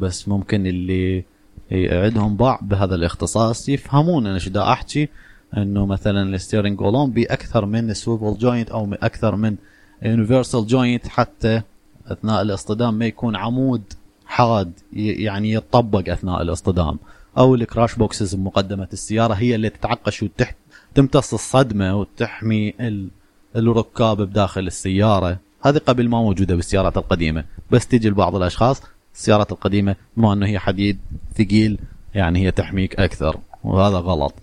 بس 0.00 0.28
ممكن 0.28 0.66
اللي 0.66 1.24
عندهم 1.72 2.36
باع 2.36 2.58
بهذا 2.62 2.94
الاختصاص 2.94 3.68
يفهمون 3.68 4.26
أنا 4.26 4.38
دا 4.38 4.72
أحكي 4.72 5.08
إنه 5.56 5.86
مثلا 5.86 6.34
ال 6.34 6.39
steering 6.39 6.78
column 6.78 7.10
بأكثر 7.10 7.66
من 7.66 7.90
ال 7.90 7.97
swivel 7.97 8.38
joint 8.38 8.70
أو 8.70 8.94
أكثر 8.94 9.36
من 9.36 9.56
universal 10.02 10.66
joint 10.66 11.08
حتى 11.08 11.62
أثناء 12.06 12.42
الاصطدام 12.42 12.94
ما 12.94 13.06
يكون 13.06 13.36
عمود 13.36 13.82
حاد 14.26 14.72
يعني 14.92 15.52
يتطبق 15.52 16.12
أثناء 16.12 16.42
الاصطدام. 16.42 16.98
أو 17.38 17.54
ال 17.54 17.61
crash 17.61 17.94
boxes 17.94 18.34
بمقدمة 18.34 18.88
السيارة 18.92 19.34
هي 19.34 19.54
اللي 19.54 19.70
تتعقش 19.70 20.22
وتح 20.22 20.54
تمتص 20.94 21.34
الصدمة 21.34 21.96
وتحمي 21.96 22.74
ال... 22.80 23.08
الركاب 23.56 24.22
بداخل 24.22 24.66
السيارة. 24.66 25.38
هذه 25.62 25.78
قبل 25.78 26.08
ما 26.08 26.18
موجودة 26.22 26.54
بالسيارات 26.54 26.96
القديمة. 26.96 27.44
بس 27.70 27.86
تجي 27.86 28.08
لبعض 28.10 28.36
الأشخاص 28.36 28.82
السيارات 29.14 29.52
القديمة 29.52 29.96
بما 30.16 30.32
إنه 30.32 30.46
هي 30.46 30.58
حديد 30.58 30.98
ثقيل 31.34 31.78
يعني 32.14 32.46
هي 32.46 32.50
تحميك 32.50 33.00
أكثر 33.00 33.38
وهذا 33.64 33.96
غلط. 33.96 34.34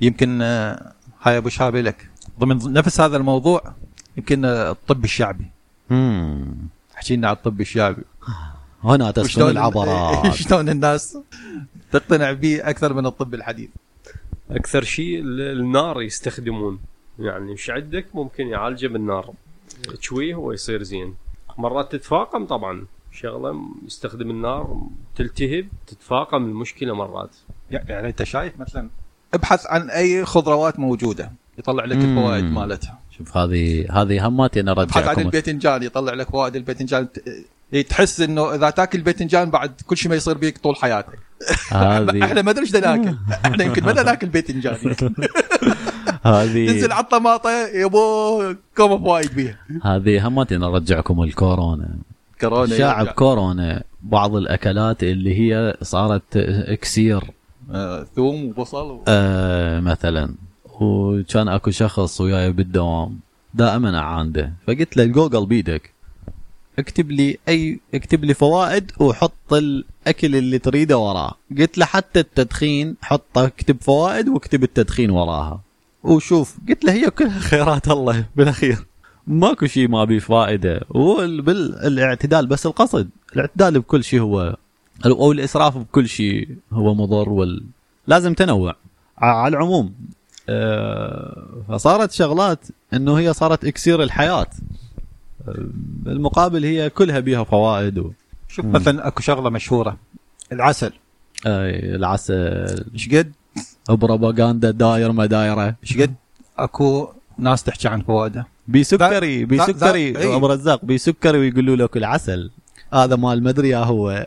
يمكن 0.00 0.42
آه، 0.42 0.92
هاي 1.22 1.36
أبو 1.36 1.48
شابي 1.48 1.82
لك. 1.82 2.10
ضمن 2.40 2.72
نفس 2.72 3.00
هذا 3.00 3.16
الموضوع 3.16 3.74
يمكن 4.16 4.44
آه، 4.44 4.70
الطب 4.70 5.04
الشعبي. 5.04 5.46
مم. 5.90 6.54
حكينا 6.94 7.28
على 7.28 7.36
الطب 7.36 7.60
الشعبي. 7.60 8.02
هنا 8.84 9.10
تسكن 9.10 9.42
العبرات 9.42 10.34
شلون 10.40 10.68
الناس 10.68 11.18
تقتنع 11.92 12.32
به 12.32 12.60
أكثر 12.70 12.92
من 12.94 13.06
الطب 13.06 13.34
الحديث. 13.34 13.70
أكثر 14.50 14.82
شيء 14.84 15.20
ال- 15.20 15.60
النار 15.60 16.02
يستخدمون. 16.02 16.78
يعني 17.18 17.52
إيش 17.52 17.70
عندك؟ 17.70 18.06
ممكن 18.14 18.46
يعالجه 18.48 18.86
بالنار. 18.86 19.34
تشويه 20.00 20.34
ويصير 20.34 20.82
زين. 20.82 21.14
مرات 21.58 21.92
تتفاقم 21.92 22.46
طبعا. 22.46 22.86
شغلة 23.12 23.64
يستخدم 23.86 24.30
النار 24.30 24.80
تلتهب 25.16 25.68
تتفاقم 25.86 26.44
المشكلة 26.44 26.94
مرات. 26.94 27.36
يعني 27.70 28.08
أنت 28.08 28.22
شايف 28.22 28.60
مثلا 28.60 28.88
ابحث 29.34 29.66
عن 29.66 29.90
أي 29.90 30.24
خضروات 30.24 30.78
موجودة 30.78 31.32
يطلع 31.58 31.84
لك. 31.84 31.96
الفوائد 31.96 32.44
مالتها. 32.44 32.98
شوف. 33.18 33.36
هذه 33.36 33.86
هذه 33.92 34.26
هماتي 34.28 34.60
أنا 34.60 34.72
ابحث 34.72 34.96
عن 34.96 35.02
ارجعكم 35.02 35.20
الباذنجان 35.20 35.82
يطلع 35.82 36.14
لك 36.14 36.28
فوائد 36.30 36.56
الباذنجان 36.56 37.08
ت- 37.12 37.22
تحس 37.88 38.20
إنه 38.20 38.54
إذا 38.54 38.70
تاكل 38.70 39.00
باذنجان 39.00 39.50
بعد 39.50 39.72
كل 39.86 39.96
شيء 39.96 40.10
ما 40.10 40.16
يصير 40.16 40.38
بيك 40.38 40.58
طول 40.58 40.76
حياتك. 40.76 41.18
هذه 41.70 42.24
إحنا 42.24 42.42
ما 42.42 42.50
ادري 42.50 42.62
إيش 42.62 42.76
ناكل. 42.76 43.14
إحنا 43.44 43.64
يمكن 43.64 43.84
ما 43.84 43.92
ناكل 44.02 44.26
باذنجان 44.28 44.74
هذه 46.24 46.66
تنزل 46.72 46.92
على 46.92 47.04
الطماطه 47.04 47.50
يبو 47.74 48.42
كم 48.76 48.98
فوائد 48.98 49.34
بيها. 49.34 49.58
هذه 49.84 50.28
هماتي 50.28 50.56
أنا 50.56 50.66
ارجعكم 50.66 51.22
الكورونا. 51.22 51.88
كورونا 52.40 52.78
شعب. 52.78 53.06
كورونا 53.06 53.82
بعض 54.02 54.36
الأكلات 54.36 55.02
اللي 55.02 55.38
هي 55.40 55.76
صارت 55.82 56.36
إكسير. 56.36 57.20
آه، 57.70 58.06
ثوم 58.16 58.44
وبصل 58.44 58.90
و... 58.90 59.04
آه 59.08 59.80
مثلا. 59.80 60.34
وكان 60.80 61.48
أكو 61.48 61.70
شخص 61.70 62.20
وياي 62.20 62.52
بالدوام 62.52 63.18
دائما 63.54 64.00
عنده 64.00 64.52
فقلت 64.66 64.96
له 64.96 65.04
جوجل 65.04 65.46
بيدك 65.46 65.94
اكتب 66.78 67.10
لي 67.10 67.38
أي 67.48 67.80
اكتب 67.94 68.24
لي 68.24 68.34
فوائد 68.34 68.92
وحط 69.00 69.52
الأكل 69.52 70.36
اللي 70.36 70.58
تريده 70.58 70.98
وراه 70.98 71.34
قلت 71.58 71.78
له 71.78 71.86
حتى 71.86 72.20
التدخين 72.20 72.96
حط 73.02 73.38
اكتب 73.38 73.76
فوائد 73.80 74.28
واكتب 74.28 74.62
التدخين 74.62 75.10
وراها. 75.10 75.60
وشوف 76.02 76.56
قلت 76.68 76.84
له 76.84 76.92
هي 76.92 77.10
كلها 77.10 77.38
خيرات 77.38 77.88
الله 77.88 78.24
بالأخير. 78.36 78.86
ماكو 79.26 79.66
شيء 79.66 79.88
ما 79.88 80.04
بيه 80.04 80.18
فائدة. 80.18 80.80
والاعتدال 80.90 82.46
بس 82.46 82.66
القصد 82.66 83.08
الاعتدال 83.32 83.80
بكل 83.80 84.04
شيء 84.04 84.20
هو 84.20 84.56
أو 85.06 85.32
الإسراف 85.32 85.78
بكل 85.78 86.08
شيء 86.08 86.48
هو 86.72 86.94
مضر 86.94 87.28
وال... 87.28 87.64
لازم 88.06 88.34
تنوع. 88.34 88.76
على 89.18 89.56
العموم 89.56 89.94
آه، 90.48 91.46
فصارت 91.68 92.12
شغلات 92.12 92.66
إنه 92.94 93.18
هي 93.18 93.32
صارت 93.32 93.64
إكسير 93.64 94.02
الحياة. 94.02 94.46
آه، 95.48 95.66
بالمقابل 96.02 96.64
هي 96.64 96.90
كلها 96.90 97.20
بيها 97.20 97.44
فوائد 97.44 97.98
و... 97.98 98.10
شوف 98.48 98.66
مثلا 98.66 99.06
أكو 99.06 99.22
شغلة 99.22 99.50
مشهورة 99.50 99.96
العسل. 100.52 100.92
آه، 101.46 101.96
العسل. 101.96 102.84
إيش 102.94 103.08
قد 103.08 103.32
بروباغندا 103.88 104.70
داير 104.70 105.12
ما 105.12 105.26
دايره. 105.26 105.76
إيش 105.82 105.98
قد 105.98 106.14
أكو 106.58 107.08
ناس 107.38 107.62
تحكي 107.62 107.88
عن 107.88 108.02
فوائده. 108.02 108.46
بسكري 108.68 109.44
بسكري. 109.44 110.34
أبو 110.36 110.46
رزاق 110.46 110.84
بسكري 110.84 111.38
ويقولوا 111.38 111.76
لك 111.76 111.96
العسل. 111.96 112.50
هذا 112.92 113.16
مال 113.16 113.42
مدري 113.42 113.68
يا 113.68 113.78
هو 113.78 114.26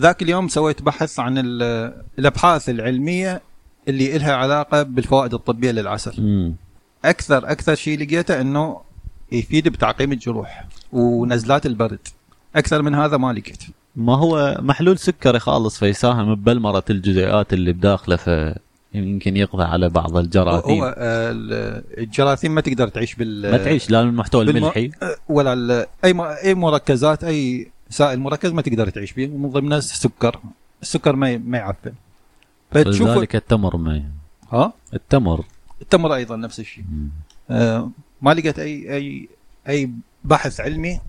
ذاك 0.00 0.22
اليوم 0.22 0.48
سويت 0.48 0.82
بحث 0.82 1.20
عن 1.20 1.38
ال- 1.38 1.92
الأبحاث 2.18 2.68
العلمية 2.68 3.42
اللي 3.88 4.16
إلها 4.16 4.32
علاقة 4.34 4.82
بالفوائد 4.82 5.34
الطبية 5.34 5.70
للعسل. 5.70 6.22
مم. 6.22 6.54
أكثر 7.04 7.50
أكثر 7.50 7.74
شيء 7.74 7.98
لقيته 8.02 8.40
إنه 8.40 8.80
يفيد 9.32 9.68
بتعقيم 9.68 10.12
الجروح 10.12 10.64
ونزلات 10.92 11.66
البرد. 11.66 11.98
أكثر 12.56 12.82
من 12.82 12.94
هذا 12.94 13.16
ما 13.16 13.32
لقيت. 13.32 13.62
ما 13.96 14.16
هو 14.16 14.58
محلول 14.60 14.98
سكري 14.98 15.38
خالص 15.38 15.78
فيساهم 15.78 16.34
ببلمرة 16.34 16.84
الجزيئات 16.90 17.52
اللي 17.52 17.72
بداخله 17.72 18.16
ف 18.16 18.54
يمكن 18.94 19.36
يقضي 19.36 19.62
على 19.64 19.88
بعض 19.88 20.16
الجراثيم. 20.16 20.80
هو 20.82 20.94
آه، 20.98 21.30
ال- 21.30 21.84
الجراثيم 21.98 22.54
ما 22.54 22.60
تقدر 22.60 22.88
تعيش 22.88 23.14
بال 23.14 23.50
ما 23.50 23.56
تعيش 23.56 23.90
لا 23.90 24.00
المحتوى 24.00 24.42
الملحي. 24.44 24.90
ولا 25.28 25.52
ال- 25.52 25.86
أي 26.04 26.14
أي 26.44 26.54
مركزات 26.54 27.24
أي 27.24 27.70
سائل 27.94 28.20
مركز 28.20 28.50
ما 28.50 28.62
تقدر 28.62 28.88
تعيش 28.90 29.12
به 29.12 29.30
ومن 29.34 29.50
ضمنها 29.50 29.78
السكر. 29.78 30.40
السكر 30.82 31.16
ما 31.16 31.36
ما 31.38 31.58
يعفن. 31.58 31.92
فتشوف 32.70 33.08
لذلك 33.08 33.36
التمر 33.36 33.76
ما 33.76 34.04
ها؟ 34.52 34.72
التمر. 34.94 35.44
التمر 35.82 36.14
أيضا 36.14 36.36
نفس 36.36 36.60
الشيء. 36.60 36.84
آه 37.50 37.90
ما 38.22 38.34
لقيت 38.34 38.58
اي 38.58 38.94
اي 38.96 39.28
أي 39.68 39.90
بحث 40.24 40.60
علمي 40.60 41.00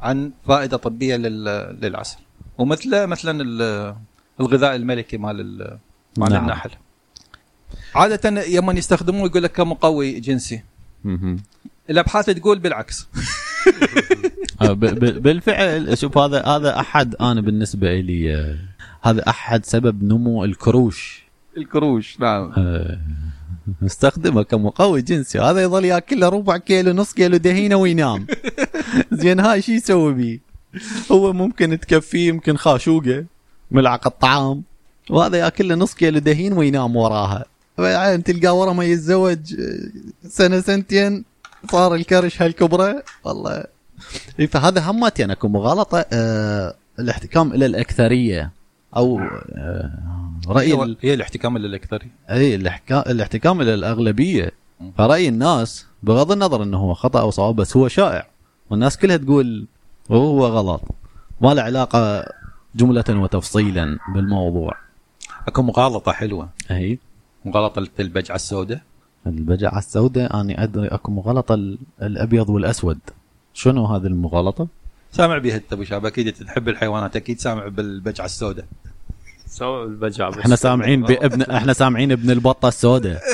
عن 0.00 0.30
فائدة 0.48 0.76
طبية 0.76 1.16
لل- 1.16 1.78
للعسل. 1.82 2.18
ومثله 2.58 3.06
مثلا 3.06 3.42
ال- 3.42 3.94
الغذاء 4.40 4.76
الملكي 4.76 5.16
مال 5.16 5.40
ال- 5.40 5.78
مال 6.18 6.32
نعم. 6.32 6.42
النحل. 6.44 6.70
عادة 7.94 8.42
يوم 8.42 8.70
يستخدموه 8.70 9.26
يقول 9.26 9.42
لك 9.42 9.52
كمقوي 9.52 10.20
جنسي. 10.20 10.62
الأبحاث 11.90 12.26
تقول 12.30 12.58
بالعكس. 12.58 13.06
بالفعل 15.20 15.98
شوف 15.98 16.18
هذا 16.18 16.42
هذا 16.42 16.80
أحد 16.80 17.14
أنا 17.14 17.40
بالنسبة 17.40 18.00
لي 18.00 18.34
آه، 18.34 18.56
هذا 19.02 19.28
أحد 19.28 19.64
سبب 19.64 20.02
نمو 20.02 20.44
الكروش. 20.44 21.26
الكروش 21.56 22.20
نعم. 22.20 22.52
آه، 22.56 22.98
استخدمه 23.86 24.42
كمقوي 24.42 25.02
جنسي. 25.02 25.38
هذا 25.38 25.62
يظل 25.62 25.84
ياكل 25.84 26.20
له 26.20 26.28
ربع 26.28 26.56
كيلو 26.56 26.92
نص 26.92 27.12
كيلو 27.12 27.36
دهينة 27.36 27.76
وينام. 27.76 28.26
زين 29.12 29.40
هاي 29.40 29.62
شو 29.62 29.72
يسوي 29.72 30.14
بيه؟ 30.14 30.40
هو 31.12 31.32
ممكن 31.32 31.80
تكفيه 31.80 32.28
يمكن 32.28 32.56
خاشوقه 32.56 33.24
ملعقة 33.70 34.08
طعام 34.08 34.62
وهذا 35.10 35.38
ياكل 35.38 35.68
له 35.68 35.74
نص 35.74 35.94
كيلو 35.94 36.18
دهين 36.18 36.52
وينام 36.52 36.96
وراها. 36.96 37.44
بعدين 37.78 38.22
تلقاه 38.22 38.52
ورا 38.52 38.72
ما 38.72 38.84
يتزوج 38.84 39.54
آه، 39.60 40.28
سنة 40.28 40.60
سنتين 40.60 41.24
صار 41.70 41.94
الكرش 41.94 42.42
هالكبره 42.42 43.02
والله. 43.24 43.64
فهذا 44.48 44.90
همتي 44.90 45.24
أنا 45.24 45.34
كمغالطه 45.34 46.04
آه 46.12 46.74
الاحتكام 46.98 47.52
إلى 47.52 47.66
الأكثرية 47.66 48.50
أو 48.96 49.18
آه 49.20 49.90
رأي 50.48 50.74
هي, 50.74 50.82
ال- 50.82 50.96
هي 51.02 51.14
الاحتكام 51.14 51.56
الاكثري 51.56 52.08
إي 52.30 52.54
الاحكام 52.54 53.02
الاحتكام 53.06 53.60
إلى 53.60 53.74
الأغلبية. 53.74 54.50
فرأي 54.98 55.28
الناس 55.28 55.86
بغض 56.02 56.32
النظر 56.32 56.62
إنه 56.62 56.78
هو 56.78 56.94
خطأ 56.94 57.20
أو 57.20 57.30
صواب 57.30 57.56
بس 57.56 57.76
هو 57.76 57.88
شائع. 57.88 58.26
والناس 58.70 58.96
كلها 58.98 59.16
تقول 59.16 59.66
وهو 60.08 60.46
غلط. 60.46 60.82
ما 61.40 61.54
له 61.54 61.62
علاقة 61.62 62.24
جملة 62.74 63.04
وتفصيلا 63.08 63.98
بالموضوع. 64.14 64.74
اكو 65.48 65.62
مغالطة 65.62 66.12
حلوة. 66.12 66.48
إي. 66.70 66.98
مغالطة 67.44 67.86
البجعه 68.00 68.34
السوداء. 68.36 68.80
البجعه 69.26 69.78
السوداء 69.78 70.40
أني 70.40 70.62
أدري 70.62 70.88
أكو 70.88 71.12
مغالطه 71.12 71.54
ال- 71.54 71.78
الأبيض 72.02 72.48
والأسود. 72.50 72.98
شنو 73.54 73.84
هذه 73.86 74.06
المغالطه؟ 74.06 74.68
سامع 75.12 75.38
بها 75.38 75.56
أنت 75.56 75.72
أبو 75.72 75.84
شاب 75.84 76.06
أكيد 76.06 76.32
تحب 76.32 76.68
الحيوانات 76.68 77.16
أكيد 77.16 77.40
سامع 77.40 77.68
بالبجعه 77.68 78.24
السوداء. 78.24 78.64
سوى 79.46 79.84
البجع 79.84 80.28
بس 80.28 80.36
إحنا 80.38 80.56
سامعين 80.56 81.02
بابن 81.02 81.42
إحنا 81.58 81.72
سامعين 81.72 82.12
ابن 82.12 82.30
البطة 82.30 82.68
السوداء. 82.68 83.22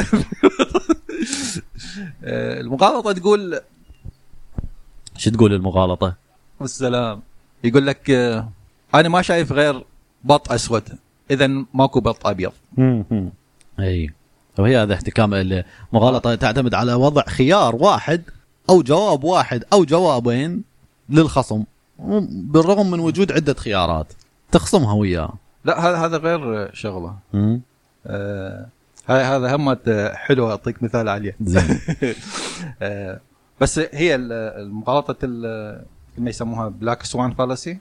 آه، 2.24 2.61
المغالطة 2.61 3.12
تقول 3.12 3.61
شو 5.16 5.30
تقول 5.30 5.53
المغالطة؟ 5.53 6.14
والسلام. 6.61 7.20
يقول 7.64 7.86
لك 7.86 8.11
آه، 8.11 8.49
أنا 8.95 9.09
ما 9.09 9.22
شايف 9.22 9.53
غير 9.53 9.84
بط 10.24 10.53
أسود 10.53 10.82
اذا 11.30 11.47
ماكو 11.74 12.01
بط 12.01 12.26
أبيض. 12.26 12.53
أي. 13.80 14.11
وهي 14.59 14.82
هذا 14.82 14.94
احتكام 14.94 15.34
المغالطه 15.92 16.34
تعتمد 16.34 16.74
على 16.74 16.94
وضع 16.94 17.22
خيار 17.22 17.76
واحد 17.76 18.22
أو 18.70 18.82
جواب 18.82 19.24
واحد 19.24 19.64
أو 19.72 19.84
جوابين 19.84 20.62
للخصم 21.09 21.64
بالرغم 22.28 22.90
من 22.90 23.00
وجود 23.00 23.32
عدة 23.32 23.55
خيارات. 23.55 24.12
تخصمها 24.53 24.94
وياه. 24.94 25.32
لا 25.64 25.80
هذا 25.88 25.96
هذا 25.96 26.16
غير 26.16 26.74
شغلة. 26.74 27.14
مم. 27.32 27.61
آه 28.07 28.66
هاي 29.09 29.22
هذا 29.22 29.57
هم 29.57 29.76
حلوة. 30.14 30.50
أعطيك 30.50 30.82
مثال 30.82 31.09
عليه 31.09 31.36
زين. 31.40 31.78
آه 32.82 33.20
بس 33.61 33.78
هي 33.78 34.14
ال- 34.14 34.32
المغالطة 34.32 35.16
ال- 35.24 35.84
ما 36.18 36.30
يسموها 36.30 36.68
black 36.68 37.03
swan 37.03 37.34
fallacy 37.34 37.78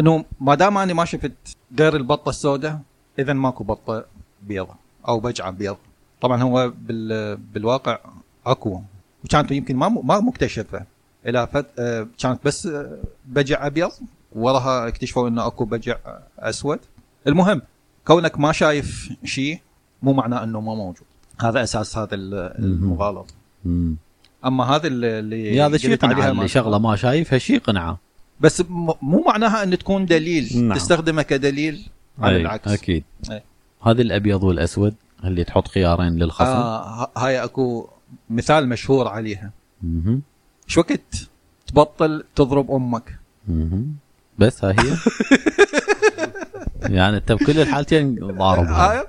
إنه 0.00 0.24
ما 0.40 0.54
دام 0.54 0.78
أنا 0.78 0.94
ما 0.94 1.04
شفت 1.04 1.32
غير 1.78 1.96
البطة 1.96 2.28
السوداء 2.28 2.80
اذا 3.18 3.32
ماكو 3.32 3.64
بطة 3.64 4.04
بيضة 4.42 4.74
أو 5.08 5.20
بجعة 5.20 5.50
بيض 5.50 5.76
طبعا 6.20 6.42
هو 6.42 6.72
بال 6.82 7.36
بالواقع 7.36 7.98
اكو 8.46 8.80
وكانت 9.24 9.50
يمكن 9.50 9.76
ما 9.76 9.88
ما 9.88 10.20
مكتشفة. 10.20 10.82
إلى 11.26 11.46
فت... 11.52 11.66
آه، 11.78 12.06
كانت 12.18 12.44
بس 12.44 12.66
آه، 12.66 12.98
بجع 13.26 13.66
أبيض. 13.66 13.90
وراها 14.32 14.88
اكتشفوا 14.88 15.28
إنه 15.28 15.46
أكو 15.46 15.64
بجع 15.64 15.96
أسود. 16.38 16.78
المهم 17.26 17.62
كونك 18.06 18.38
ما 18.38 18.52
شايف 18.52 19.12
شيء 19.24 19.58
مو 20.02 20.12
معناه 20.12 20.44
إنه 20.44 20.60
ما 20.60 20.74
موجود. 20.74 21.06
هذا 21.40 21.62
أساس 21.62 21.98
هذا 21.98 22.14
ال- 22.14 22.34
المغالطة. 22.64 23.34
أما 24.44 24.64
هذا 24.64 24.86
اللي, 24.86 25.62
هذا 25.62 25.76
شيء 25.76 25.96
قنعه 25.96 26.14
ما- 26.14 26.30
اللي 26.30 26.48
شغلة 26.48 26.78
ما 26.78 26.96
شايفها 26.96 27.38
شيء 27.38 27.58
قنعه 27.58 27.98
بس 28.40 28.62
مو 29.02 29.24
معناها 29.26 29.62
إن 29.62 29.78
تكون 29.78 30.06
دليل. 30.06 30.64
نعم. 30.68 30.78
تستخدمه 30.78 31.22
كدليل. 31.22 31.86
على 32.18 32.36
العكس. 32.36 32.68
أكيد. 32.68 33.04
أي. 33.30 33.42
هذا 33.86 34.02
الأبيض 34.02 34.42
والأسود. 34.42 34.94
اللي 35.24 35.44
تحط 35.44 35.68
خيارين 35.68 36.16
للخصم؟ 36.16 36.44
آه 36.50 37.10
هاي 37.16 37.44
أكو 37.44 37.88
مثال 38.30 38.68
مشهور 38.68 39.08
عليها. 39.08 39.50
مهم. 39.82 40.22
شو 40.66 40.80
وقت 40.80 41.28
تبطل 41.66 42.24
تضرب 42.36 42.70
أمك؟ 42.70 43.18
مهم. 43.48 43.94
بس 44.38 44.64
ها 44.64 44.70
هي. 44.70 44.96
يعني 46.96 47.16
أنت 47.16 47.32
بكل 47.32 47.60
الحالتين 47.60 48.14
ضاربها. 48.14 48.92
هاي 48.92 49.06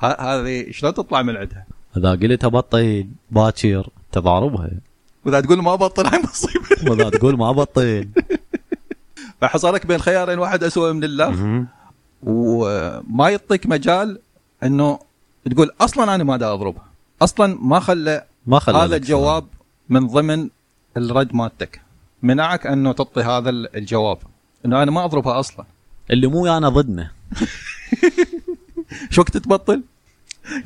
ه- 0.00 0.20
هذه 0.20 0.70
شلون 0.70 0.94
تطلع 0.94 1.22
من 1.22 1.36
عندها؟ 1.36 1.66
إذا 1.96 2.10
قلتها 2.10 2.48
بطل 2.48 3.06
باكر 3.30 3.88
تضاربها. 4.12 4.70
وإذا 5.24 5.40
تقول 5.40 5.62
ما 5.62 5.74
بطل 5.74 6.06
هاي 6.06 6.22
مصيبة. 6.22 6.64
وإذا 6.90 7.10
تقول 7.10 7.36
ما 7.38 7.52
بطل 7.52 8.08
فحصلك 9.40 9.86
بين 9.86 9.98
خيارين 9.98 10.38
واحد 10.38 10.64
اسوء 10.64 10.92
من 10.92 11.04
الله. 11.04 11.64
وما 12.22 13.28
يعطيك 13.30 13.66
مجال 13.66 14.18
إنه 14.62 14.98
تقول 15.50 15.70
أصلا 15.80 16.14
أنا 16.14 16.24
ما 16.24 16.36
دا 16.36 16.52
أضربها. 16.54 16.84
أصلا 17.22 17.58
ما 17.62 17.80
خلى 17.80 18.24
ما 18.46 18.58
خلى 18.58 18.78
هذا 18.78 18.96
الجواب 18.96 19.44
من 19.88 20.06
ضمن 20.06 20.48
الرد 20.96 21.34
مالتك. 21.34 21.80
منعك 22.22 22.66
أنه 22.66 22.92
تعطي 22.92 23.20
هذا 23.20 23.50
ال- 23.50 23.76
الجواب. 23.76 24.18
إنه 24.66 24.82
أنا 24.82 24.90
ما 24.90 25.04
أضربها 25.04 25.40
أصلا. 25.40 25.64
اللي 26.10 26.26
مو 26.26 26.46
أنا 26.46 26.68
ضدنا. 26.68 27.10
شو 29.10 29.20
وقت 29.20 29.36
تبطل؟ 29.36 29.82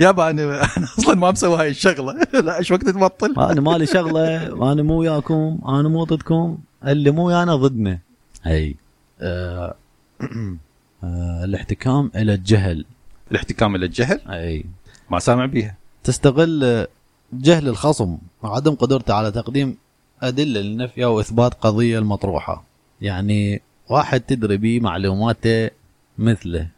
يابا 0.01 0.31
أنا 0.31 0.43
أنا 0.77 0.87
أصلا 0.99 1.15
ما 1.15 1.31
مسوي 1.31 1.57
هاي 1.59 1.69
الشغلة. 1.69 2.13
لا 2.45 2.63
شو 2.63 2.75
وقت 2.75 2.85
تبطل؟ 2.89 3.35
أنا 3.39 3.61
مالي 3.61 3.87
شغلة. 3.87 4.37
أنا 4.73 4.83
مو 4.83 4.95
وياكم 4.99 5.59
أنا 5.69 5.89
مو 5.89 6.05
ضدكم. 6.05 6.59
اللي 6.87 7.11
مو 7.11 7.27
ويانا 7.27 7.57
ضدنا. 7.57 7.99
اي 8.47 8.77
آه 9.21 9.75
آه 11.05 11.45
الاحتكام 11.45 12.11
إلى 12.17 12.35
الجهل. 12.35 12.85
الاحتكام 13.31 13.77
إلى 13.77 13.87
الجهل؟ 13.87 14.21
أي. 14.29 14.65
ما 15.11 15.19
سامع 15.19 15.47
بيها. 15.47 15.75
تستغل 16.05 16.87
جهل 17.33 17.69
الخصم 17.69 18.19
وعدم 18.43 18.75
قدرته 18.75 19.15
على 19.15 19.31
تقديم 19.31 19.77
أدلة 20.23 20.61
لنفي 20.61 21.05
أو 21.05 21.21
إثبات 21.21 21.55
قضية 21.55 21.99
المطروحة. 21.99 22.65
يعني 23.01 23.63
واحد 23.89 24.21
تدري 24.21 24.57
به 24.57 24.81
معلوماته 24.81 25.71
مثله. 26.19 26.69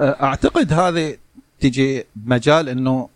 أعتقد 0.00 0.72
هذه 0.72 1.16
تجي 1.60 2.04
بمجال 2.16 2.68
إنه 2.68 3.08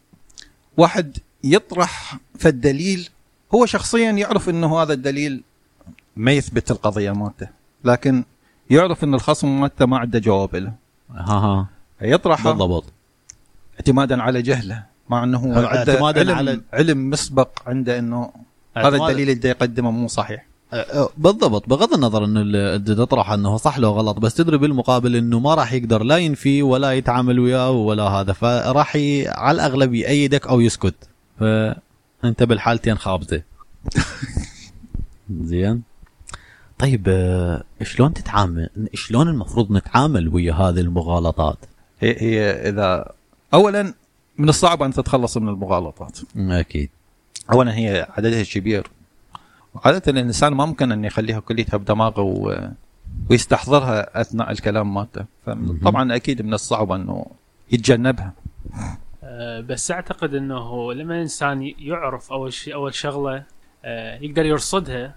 واحد 0.77 1.19
يطرح 1.45 2.17
فالدليل 2.39 3.09
هو 3.55 3.67
شخصيا 3.67 4.11
يعرف 4.11 4.49
إنه 4.49 4.83
هذا 4.83 4.93
الدليل 4.93 5.43
ما 6.17 6.33
يثبت 6.33 6.71
القضية 6.71 7.13
مالته 7.13 7.49
لكن 7.85 8.25
يعرف 8.71 9.05
إن 9.05 9.15
الخصم 9.15 9.61
مالته 9.61 9.87
ما 9.87 9.99
عنده 9.99 10.19
جواب 10.19 10.57
له. 10.57 10.73
ها 11.11 11.33
ها. 11.33 11.67
يطرحه. 12.05 12.51
بالضبط. 12.51 12.85
اعتمادا 13.75 14.23
على 14.23 14.43
جهله 14.43 14.85
مع 15.11 15.25
أنه 15.25 15.39
هو 15.39 15.65
اعتماداً 15.65 16.35
علم, 16.35 16.61
على- 16.73 16.75
علم 16.75 17.11
مسبق 17.11 17.49
عنده 17.67 17.99
إنه 17.99 18.31
هذا 18.77 18.97
الدليل 18.97 19.31
اللي 19.31 19.49
يقدمه 19.49 19.91
مو 19.91 20.09
صحيح. 20.09 20.47
أه، 20.73 20.77
أه، 20.77 21.09
بالضبط. 21.19 21.69
بغض 21.69 21.95
النظر 21.95 22.25
إنه 22.25 22.41
اللي 22.41 22.79
تطرح 22.95 23.31
إنه 23.31 23.57
صح 23.57 23.79
لو 23.79 23.91
غلط 23.93 24.19
بس 24.19 24.35
تدري 24.35 24.59
بالمقابل 24.59 25.17
إنه 25.17 25.39
ما 25.39 25.55
راح 25.55 25.73
يقدر 25.73 26.03
لا 26.03 26.17
ينفي 26.17 26.63
ولا 26.63 26.93
يتعامل 26.93 27.39
وياه 27.41 27.71
ولا 27.71 28.03
هذا 28.03 28.33
فراح 28.33 28.97
ي... 28.97 29.29
على 29.29 29.55
الأغلب 29.57 29.95
يأيدك 29.95 30.47
أو 30.47 30.61
يسكت. 30.61 30.95
فانت 31.41 32.43
بالحالتين 32.43 32.99
خابزه 32.99 33.43
زين. 35.43 35.83
طيب 36.79 37.05
أه، 37.09 37.63
شلون 37.83 38.15
تتعامل؟ 38.15 38.69
شلون 38.95 39.29
المفروض 39.29 39.73
نتعامل 39.73 40.29
ويا 40.29 40.53
هذه 40.53 40.81
المغالطات؟ 40.81 41.59
هي, 42.05 42.17
هي 42.21 42.51
اذا 42.69 43.13
اولا 43.55 43.95
من 44.39 44.49
الصعب 44.49 44.83
أن 44.83 44.93
تتخلص 44.93 45.37
من 45.37 45.49
المغالطات. 45.49 46.19
أكيد. 46.37 46.91
اولا 47.53 47.77
هي 47.77 48.07
عددها 48.11 48.43
كبير. 48.43 48.87
وعادة 49.75 50.03
الإنسان 50.09 50.55
ما 50.55 50.67
ممكن 50.67 50.93
أن 50.93 51.05
يخليها 51.05 51.41
كليتها 51.41 51.77
بدماغه 51.77 52.21
و... 52.21 52.69
ويستحضرها 53.31 54.21
أثناء 54.21 54.51
الكلام 54.51 54.95
مالته. 54.95 55.25
فطبعا 55.47 56.17
أكيد 56.17 56.43
من 56.43 56.55
الصعب 56.55 56.93
أنه 56.93 57.27
يتجنبها. 57.73 58.33
آه، 59.25 59.61
بس 59.61 59.91
أعتقد 59.91 60.35
أنه 60.35 60.93
لما 60.93 61.15
الإنسان 61.15 61.63
يعرف 61.79 62.33
أول 62.33 62.53
شيء 62.53 62.75
أول 62.75 62.95
شغلة 62.95 63.43
آه، 63.85 64.19
يقدر 64.19 64.47
يرصدها. 64.47 65.15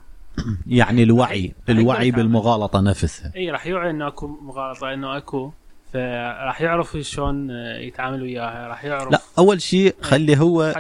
يعني 0.68 1.04
الوعي 1.04 1.54
الوعي. 1.70 2.12
بالمغالطة 2.12 2.82
نفسها. 2.82 3.32
إي 3.36 3.52
راح 3.52 3.68
يوعي 3.68 3.90
إنه 3.90 4.08
أكو 4.08 4.28
مغالطة 4.28 4.94
إنه 4.94 5.18
أكو 5.18 5.52
فراح 5.98 6.62
يعرف 6.62 6.98
شلون 7.02 7.52
آه، 7.52 7.78
يتعامل 7.78 8.22
وياها 8.22 8.68
راح 8.68 8.86
يعرف 8.86 9.12
لا 9.12 9.22
أول 9.40 9.62
شيء 9.62 9.96
خلي 10.02 10.38
هو 10.38 10.74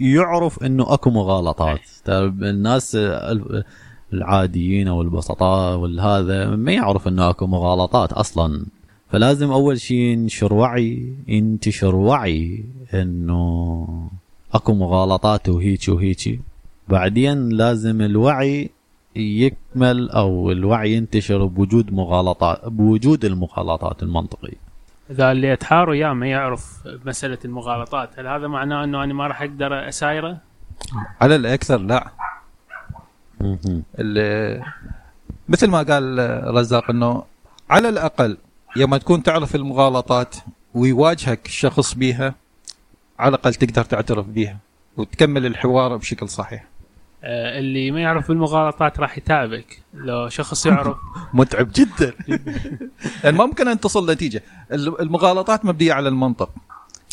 يعرف 0.00 0.62
إنه 0.64 0.94
أكو 0.94 1.10
مغالطات. 1.10 1.80
ترى 2.04 2.24
الناس 2.26 2.96
ال- 2.96 3.64
العاديين 4.12 4.88
أو 4.88 5.02
البسطاء 5.02 5.76
والهذا 5.78 6.56
ما 6.56 6.72
يعرف 6.72 7.08
إنه 7.08 7.30
أكو 7.30 7.46
مغالطات 7.46 8.12
أصلا. 8.12 8.66
فلازم 9.12 9.50
أول 9.50 9.80
شيء 9.80 9.96
ينشر 9.98 10.54
وعي 10.54 11.14
ينتشر 11.28 11.94
وعي 11.96 12.64
إنه 12.94 14.10
أكو 14.54 14.74
مغالطات 14.74 15.48
وهيك 15.48 15.80
وهيك. 15.88 16.40
بعدين 16.88 17.48
لازم 17.48 18.00
الوعي 18.02 18.70
يكمل 19.16 20.10
أو 20.10 20.52
الوعي 20.52 20.92
ينتشر 20.92 21.44
بوجود 21.44 21.92
مغالطات 21.92 22.68
بوجود 22.68 23.24
المغالطات 23.24 24.02
المنطقية 24.02 24.70
إذا 25.10 25.32
اللي 25.32 25.52
اتحار 25.52 25.90
وياه 25.90 26.12
ما 26.12 26.26
يعرف 26.26 26.88
مسألة 27.04 27.38
المغالطات 27.44 28.18
هل 28.18 28.26
هذا 28.26 28.46
معناه 28.48 28.84
إنه 28.84 29.04
أنا 29.04 29.14
ما 29.14 29.26
راح 29.26 29.42
أقدر 29.42 29.88
أسايره؟ 29.88 30.38
على 31.20 31.36
الأكثر 31.36 31.78
لا. 31.78 32.10
اللي 33.98 34.62
مثل 35.48 35.70
ما 35.70 35.82
قال 35.82 36.18
رزاق 36.54 36.90
إنه 36.90 37.22
على 37.70 37.88
الأقل 37.88 38.36
يوم 38.76 38.96
تكون 38.96 39.22
تعرف 39.22 39.54
المغالطات 39.54 40.36
ويواجهك 40.74 41.46
الشخص 41.46 41.94
بيها 41.94 42.34
على 43.18 43.28
الأقل 43.28 43.54
تقدر 43.54 43.84
تعترف 43.84 44.26
بيها 44.26 44.58
وتكمل 44.96 45.46
الحوار 45.46 45.96
بشكل 45.96 46.28
صحيح 46.28 46.64
اللي 47.24 47.90
ما 47.90 48.00
يعرف 48.00 48.28
بالمغالطات 48.28 49.00
راح 49.00 49.18
يتعبك. 49.18 49.82
لو 49.94 50.28
شخص 50.28 50.66
يعرف. 50.66 50.96
متعب 51.34 51.68
جدا. 51.74 52.14
يعني 53.24 53.38
ما 53.38 53.46
ممكن 53.46 53.68
أن 53.68 53.80
تصل 53.80 54.10
نتيجة. 54.10 54.42
المغالطات 54.72 55.64
مبنية 55.64 55.92
على 55.92 56.08
المنطق. 56.08 56.50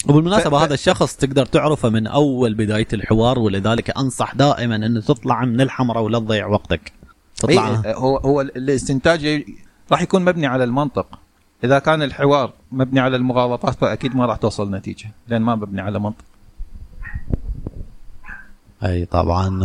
وبالمناسبة 0.10 0.58
ف- 0.60 0.62
هذا 0.62 0.74
الشخص 0.74 1.16
تقدر 1.16 1.46
تعرفه 1.46 1.90
من 1.90 2.08
أول 2.08 2.54
بداية 2.54 2.88
الحوار 2.94 3.40
ولذلك 3.40 3.98
أنصح 3.98 4.36
دائما 4.36 4.76
أن 4.76 5.02
تطلع 5.04 5.46
من 5.46 5.62
الحمراء 5.62 6.04
ولا 6.04 6.20
تضيع 6.20 6.48
وقتك. 6.48 6.92
تطلع. 7.36 7.82
إيه، 7.86 7.96
هو 7.96 8.18
هو 8.18 8.42
الاستنتاج 8.42 9.44
راح 9.92 10.02
يكون 10.02 10.26
مبني 10.26 10.48
على 10.48 10.64
المنطق. 10.64 11.20
إذا 11.64 11.80
كان 11.80 12.02
الحوار 12.04 12.54
مبني 12.72 13.00
على 13.00 13.16
المغالطات 13.16 13.76
فأكيد 13.76 14.16
ما 14.16 14.26
راح 14.26 14.38
توصل 14.38 14.72
نتيجة 14.76 15.12
لأن 15.28 15.42
ما 15.42 15.56
مبني 15.56 15.82
على 15.82 16.00
منطق. 16.00 16.26
أي 18.84 19.06
طبعا 19.06 19.64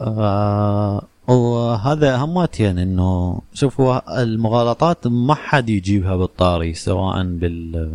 آه 0.00 1.02
وهذا 1.28 2.16
هماتين 2.16 2.78
إنه 2.78 3.40
شوفوا 3.54 4.22
المغالطات 4.22 5.06
ما 5.06 5.34
حد 5.34 5.68
يجيبها 5.68 6.16
بالطاري 6.16 6.74
سواء 6.74 7.22
بال 7.22 7.90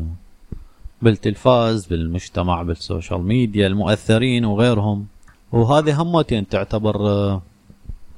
بالتلفاز 1.02 1.86
بالمجتمع 1.86 2.64
بالسوشيال 2.64 3.22
ميديا 3.22 3.68
المؤثرين 3.68 4.46
وغيرهم 4.46 5.06
وهذه 5.52 6.02
هماتين 6.02 6.48
تعتبر 6.48 6.96
آه، 6.96 7.42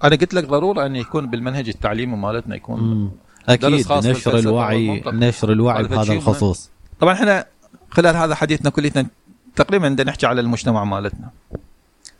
أنا 0.04 0.16
قلت 0.16 0.34
لك 0.34 0.46
ضروره 0.46 0.86
أن 0.86 0.96
يكون 0.96 1.30
بالمنهج 1.30 1.70
التعليمي 1.70 2.18
مالتنا 2.18 2.56
يكون. 2.56 3.12
أكيد 3.50 3.92
نشر 3.92 4.38
الوعي. 4.38 5.04
نشر 5.08 5.52
الوعي 5.52 5.84
هذا 5.84 5.88
بهذا 5.88 6.14
الخصوص 6.14 6.70
طبعا 7.00 7.14
إحنا 7.14 7.46
خلال 7.90 8.16
هذا 8.16 8.36
حديثنا 8.36 8.70
كليتنا 8.70 9.08
تقريبا 9.56 9.90
بدنا 9.90 10.10
نحكي 10.10 10.26
على 10.26 10.42
المجتمع 10.42 10.84
مالتنا 10.84 11.30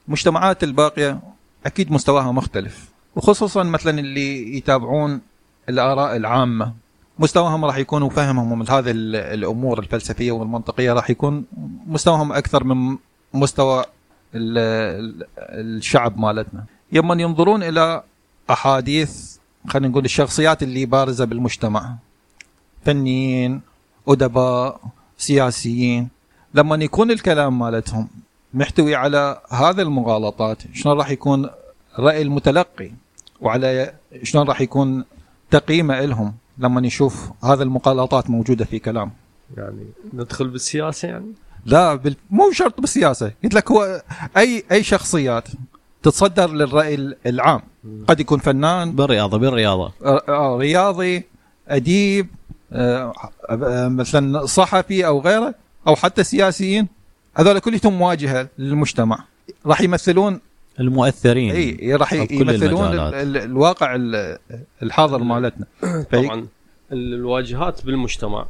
المجتمعات 0.08 0.64
الباقية 0.64 1.20
أكيد 1.66 1.92
مستواها 1.92 2.32
مختلف 2.32 2.90
وخصوصا 3.16 3.64
مثلا 3.64 4.00
اللي 4.00 4.58
يتابعون 4.58 5.22
الآراء 5.70 6.16
العامة. 6.16 6.74
مستواهم 7.20 7.66
راح 7.66 7.78
يكون 7.78 8.02
وفهمهم 8.04 8.60
من 8.60 8.70
هذه 8.70 8.92
ال- 8.92 9.16
الأمور 9.16 9.80
الفلسفية 9.80 10.32
والمنطقية 10.32 10.94
راح 10.94 11.10
يكون 11.10 11.46
مستواهم 11.88 12.34
أكثر 12.34 12.64
من 12.64 12.98
مستوى 13.34 13.86
ال- 14.36 14.58
ال- 14.58 15.28
الشعب 15.78 16.18
مالتنا. 16.20 16.64
يوم 16.92 17.20
ينظرون 17.20 17.64
إلى 17.64 18.04
أحاديث 18.50 19.38
خلينا 19.68 19.88
نقول 19.88 20.06
الشخصيات 20.06 20.64
اللي 20.64 20.86
بارزة 20.86 21.26
بالمجتمع. 21.26 21.96
فنيين 22.86 23.62
أدباء 24.08 24.82
سياسيين. 25.18 26.10
لما 26.54 26.76
يكون 26.76 27.12
الكلام 27.12 27.60
مالتهم 27.60 28.08
محتوي 28.54 28.96
على 28.96 29.42
هذه 29.50 29.82
المغالطات 29.82 30.58
شلون 30.74 30.98
راح 30.98 31.10
يكون 31.10 31.50
رأي 32.00 32.22
المتلقي؟ 32.22 32.92
وعلى 33.42 33.94
شلون 34.24 34.48
راح 34.48 34.62
يكون 34.62 35.06
تقييمه 35.52 36.02
لهم 36.02 36.34
لما 36.58 36.88
يشوف 36.88 37.32
هذه 37.44 37.62
المغالطات 37.62 38.30
موجودة 38.30 38.66
في 38.66 38.80
كلام. 38.80 39.12
يعني 39.58 39.86
ندخل 40.14 40.48
بالسياسة 40.48 41.08
يعني؟ 41.08 41.32
لا 41.66 41.96
بال... 41.96 42.16
مو 42.30 42.52
شرط 42.52 42.82
بالسياسة. 42.82 43.32
قلت 43.44 43.54
لك 43.54 43.72
هو 43.72 44.02
أي 44.38 44.64
أي 44.72 44.84
شخصيات 44.84 45.48
تتصدر 46.04 46.50
للرأي 46.50 47.16
العام. 47.26 47.62
قد 48.08 48.20
يكون 48.20 48.40
فنان. 48.40 48.92
بالرياضة 48.92 49.38
بالرياضة. 49.38 49.92
آه، 50.06 50.58
رياضي 50.58 51.24
أديب 51.68 52.28
آه، 52.74 53.14
مثلا 53.88 54.46
صحفي 54.46 55.08
أو 55.08 55.20
غيره 55.20 55.56
أو 55.88 55.96
حتى 55.96 56.24
سياسيين. 56.24 56.88
هذول 57.36 57.60
كلهم 57.60 57.94
مواجهة 57.94 58.50
للمجتمع. 58.58 59.24
راح 59.66 59.82
يمثلون 59.82 60.40
المؤثرين 60.80 61.52
إي 61.56 61.96
راح 61.96 62.14
يمثلون 62.14 62.86
الواقع 63.38 63.96
ال- 63.96 64.38
الحاضر 64.84 65.18
مالتنا. 65.24 65.66
طبعا 66.12 66.48
ال- 66.92 67.14
الواجهات 67.14 67.86
بالمجتمع 67.86 68.46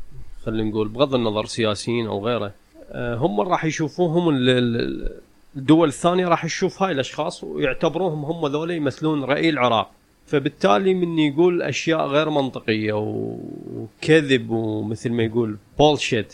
خلينا 0.46 0.70
نقول 0.70 0.88
بغض 0.88 1.16
النظر 1.16 1.46
سياسيين 1.46 2.06
أو 2.08 2.26
غيره 2.28 2.52
آه، 2.92 3.16
هم 3.16 3.42
راح 3.42 3.66
يشوفوهم 3.66 4.30
ال- 4.30 4.50
ال- 4.50 5.12
الدول 5.56 5.88
الثانية 5.88 6.28
راح 6.28 6.46
تشوف 6.46 6.84
هاي 6.84 6.92
الأشخاص 6.92 7.44
ويعتبروهم 7.44 8.26
هم 8.26 8.48
ذولا 8.52 8.74
يمثلون 8.74 9.24
رأي 9.24 9.50
العراق. 9.50 9.92
فبالتالي 10.28 10.94
من 10.94 11.20
يقول 11.20 11.62
أشياء 11.62 12.08
غير 12.08 12.30
منطقية 12.30 12.94
وكذب 12.94 14.50
ومثل 14.50 15.12
ما 15.12 15.24
يقول 15.24 15.58
بولشيت 15.80 16.34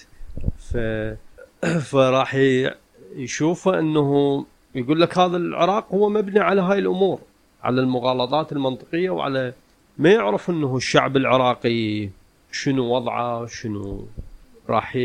ف 0.59 0.77
فراح 1.91 2.35
يشوفه 3.15 3.79
أنه 3.79 4.45
يقول 4.75 5.01
لك 5.01 5.17
هذا 5.17 5.37
العراق 5.37 5.91
هو 5.91 6.09
مبني 6.09 6.39
على 6.39 6.61
هاي 6.61 6.79
الأمور 6.79 7.19
على 7.63 7.81
المغالطات 7.81 8.51
المنطقية 8.51 9.09
وعلى 9.09 9.53
ما 9.97 10.11
يعرف 10.11 10.49
أنه 10.49 10.77
الشعب 10.77 11.17
العراقي 11.17 12.09
شنو 12.51 12.95
وضعه 12.95 13.45
شنو 13.45 14.07
راح 14.69 14.97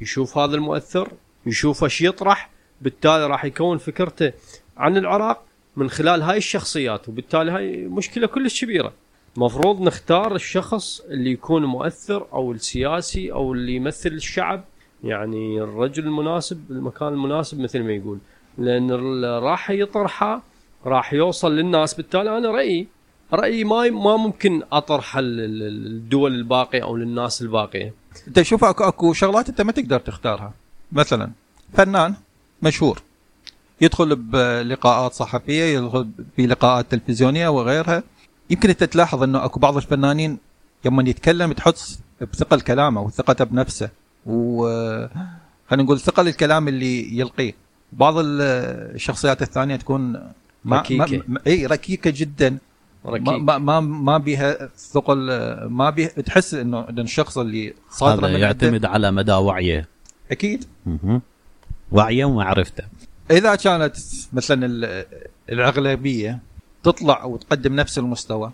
يشوف 0.00 0.38
هذا 0.38 0.54
المؤثر 0.54 1.12
يشوف 1.46 1.84
إيش 1.84 2.00
يطرح 2.00 2.50
بالتالي 2.80 3.26
راح 3.26 3.44
يكون 3.44 3.78
فكرته 3.78 4.32
عن 4.76 4.96
العراق 4.96 5.42
من 5.76 5.90
خلال 5.90 6.22
هاي 6.22 6.36
الشخصيات 6.36 7.08
وبالتالي 7.08 7.50
هاي 7.50 7.76
مشكلة 7.76 8.26
كلش 8.26 8.64
كبيرة. 8.64 8.92
المفروض 9.36 9.80
نختار 9.80 10.34
الشخص 10.34 11.00
اللي 11.00 11.30
يكون 11.30 11.64
مؤثر 11.64 12.26
أو 12.32 12.52
السياسي 12.52 13.32
أو 13.32 13.52
اللي 13.52 13.74
يمثل 13.74 14.08
الشعب 14.08 14.64
يعني 15.04 15.60
الرجل 15.60 16.04
المناسب 16.04 16.56
بالمكان 16.68 17.08
المناسب 17.08 17.60
مثل 17.60 17.82
ما 17.82 17.92
يقول. 17.92 18.18
لأن 18.58 18.90
راح 19.24 19.70
يطرحه 19.70 20.42
راح 20.86 21.12
يوصل 21.12 21.56
للناس. 21.56 21.94
بالتالي 21.94 22.38
أنا 22.38 22.50
رأيي 22.50 22.86
رأيي 23.32 23.64
ما 23.64 23.90
ما 23.90 24.16
ممكن 24.16 24.62
اطرحه 24.72 25.20
لل- 25.20 25.58
لل- 25.58 25.84
للدول 25.84 26.34
الباقية 26.34 26.82
أو 26.82 26.96
للناس 26.96 27.42
الباقية. 27.42 27.94
انت 28.28 28.42
شوف 28.42 28.64
اكو 28.64 28.84
أكو 28.84 29.12
شغلات 29.12 29.48
أنت 29.48 29.60
ما 29.60 29.72
تقدر 29.72 30.00
تختارها. 30.00 30.52
مثلا 30.92 31.30
فنان 31.74 32.14
مشهور. 32.62 33.02
يدخل 33.80 34.16
بلقاءات 34.16 35.12
صحفية 35.12 35.64
يدخل 35.64 36.08
بلقاءات 36.38 36.86
تلفزيونية 36.90 37.48
وغيرها. 37.48 38.02
يمكن 38.50 38.68
أنت 38.68 38.84
تلاحظ 38.84 39.22
إنه 39.22 39.44
أكو 39.44 39.60
بعض 39.60 39.76
الفنانين 39.76 40.38
لما 40.84 41.02
يتكلم 41.08 41.52
تحس 41.52 42.00
بثقل 42.20 42.60
كلامه 42.60 43.00
وثقته 43.00 43.44
بنفسه. 43.44 43.90
و 44.26 44.66
خلينا 45.68 45.82
نقول 45.84 46.00
ثقل 46.00 46.28
الكلام 46.28 46.68
اللي 46.68 47.18
يلقيه. 47.18 47.54
بعض 47.92 48.18
ال- 48.18 48.40
الشخصيات 48.94 49.42
الثانية 49.42 49.76
تكون 49.76 50.12
ما 50.64 50.80
ركيكة. 50.80 51.22
ما 51.28 51.40
اي 51.46 51.66
ركيكة 51.66 52.12
جدا. 52.16 52.58
ركيك 53.06 53.28
ما 53.28 53.58
ما 53.58 53.80
ما, 53.80 54.18
بيها 54.18 54.68
ثقل 54.76 55.16
ما 55.64 55.90
بيها 55.90 56.08
تحس 56.08 56.54
إنه 56.54 56.86
الشخص 56.88 57.38
اللي 57.38 57.74
صادره 57.90 58.26
هذا 58.28 58.38
يعتمد 58.38 58.84
على 58.84 59.10
مدى 59.10 59.32
وعيه. 59.32 59.88
أكيد. 60.30 60.64
وعيه 61.92 62.24
ومعرفته. 62.24 62.84
إذا 63.30 63.54
كانت 63.54 63.96
مثلا 64.32 64.66
ال- 64.66 65.04
الأغلبية 65.52 66.38
تطلع 66.82 67.24
وتقدم 67.24 67.76
نفس 67.76 67.98
المستوى 67.98 68.52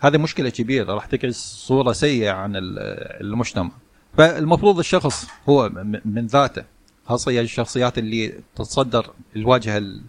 هذه 0.00 0.16
مشكلة 0.18 0.48
كبيرة 0.50 0.94
راح 0.94 1.06
تعكس 1.06 1.36
صورة 1.66 1.92
سيئة 1.92 2.30
عن 2.30 2.56
ال- 2.56 2.78
المجتمع. 3.20 3.70
فالمفروض 4.16 4.78
الشخص 4.78 5.26
هو 5.48 5.70
من 6.04 6.26
ذاته 6.26 6.64
خاصة 7.06 7.40
الشخصيات 7.40 7.98
اللي 7.98 8.32
تتصدر 8.56 9.06
الواجهة 9.36 9.78
ال- 9.78 10.00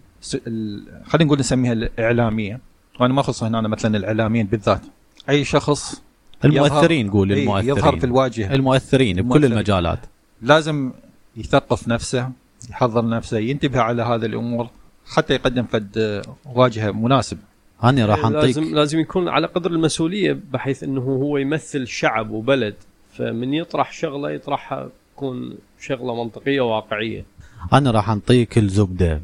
ال- 0.46 1.02
خلينا 1.06 1.24
نقول 1.26 1.38
نسميها 1.38 1.72
الإعلامية. 1.72 2.60
وأنا 3.00 3.14
ما 3.14 3.20
أخص 3.20 3.42
هنا 3.42 3.68
مثلا 3.68 3.96
الإعلاميين 3.96 4.46
بالذات. 4.46 4.80
أي 5.28 5.44
شخص 5.44 6.02
المؤثرين 6.44 7.10
إيه، 7.10 7.22
المؤثرين 7.42 7.68
يظهر 7.68 7.96
في 7.98 8.06
الواجهة. 8.06 8.54
المؤثرين 8.54 9.16
بكل 9.16 9.22
المؤثرين. 9.24 9.52
المجالات. 9.52 9.98
لازم 10.42 10.92
يثقف 11.36 11.88
نفسه 11.88 12.30
يحضر 12.70 13.08
نفسه 13.08 13.38
ينتبه 13.38 13.80
على 13.80 14.02
هذه 14.02 14.26
الأمور 14.26 14.68
حتى 15.06 15.34
يقدم 15.34 15.64
فد 15.64 16.22
واجهة 16.54 16.90
مناسب 16.90 17.38
هاني 17.80 18.04
راح 18.04 18.26
لازم 18.26 18.60
أنطيك. 18.62 18.74
لازم 18.74 18.98
يكون 19.00 19.28
على 19.28 19.46
قدر 19.46 19.70
المسؤولية 19.70 20.38
بحيث 20.52 20.82
إنه 20.82 21.00
هو 21.00 21.36
يمثل 21.38 21.86
شعب 21.86 22.30
وبلد. 22.30 22.74
فمن 23.18 23.54
يطرح 23.54 23.92
شغلة 23.92 24.30
يطرحها 24.30 24.88
تكون 25.14 25.54
شغلة 25.80 26.24
منطقية 26.24 26.60
وواقعيه 26.60 27.24
أنا 27.72 27.90
راح 27.90 28.10
أنطيك 28.10 28.58
الزبدة. 28.58 29.20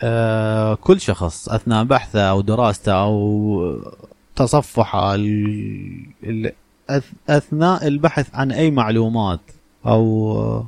آه 0.00 0.74
كل 0.74 1.00
شخص 1.00 1.48
أثناء 1.48 1.84
بحثه 1.84 2.20
أو 2.20 2.40
دراسته 2.40 2.92
أو 2.92 3.80
تصفحه 4.36 5.16
أثناء 7.28 7.86
البحث 7.86 8.34
عن 8.34 8.52
أي 8.52 8.70
معلومات 8.70 9.40
أو 9.86 10.64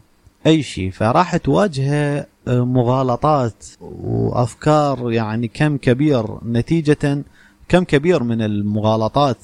أي 0.46 0.62
شيء 0.62 0.90
فراح 0.90 1.36
تواجهه 1.36 2.26
آه، 2.48 2.64
مغالطات 2.64 3.64
وأفكار 3.80 5.12
يعني 5.12 5.48
كم 5.48 5.76
كبير 5.76 6.26
نتيجة 6.44 7.24
كم 7.68 7.84
كبير 7.84 8.22
من 8.22 8.42
المغالطات. 8.42 9.36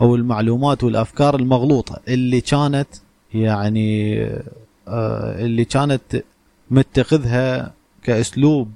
أو 0.00 0.14
المعلومات 0.14 0.84
والأفكار 0.84 1.36
المغلوطة. 1.36 2.00
اللي 2.08 2.40
كانت 2.40 2.88
يعني 3.34 4.22
آه، 4.88 5.44
اللي 5.44 5.64
كانت 5.64 6.22
متخذها 6.70 7.72
كأسلوب 8.02 8.68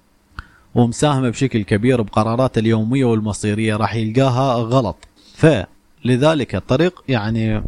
ومساهمه 0.75 1.31
بشكل 1.31 1.63
كبير 1.63 2.03
بقراراته 2.03 2.59
اليومية 2.59 3.05
والمصيرية 3.05 3.77
راح 3.77 3.95
يلقاها 3.95 4.55
غلط. 4.55 4.97
فلذلك 5.35 6.55
الطريق 6.55 7.05
يعني 7.09 7.63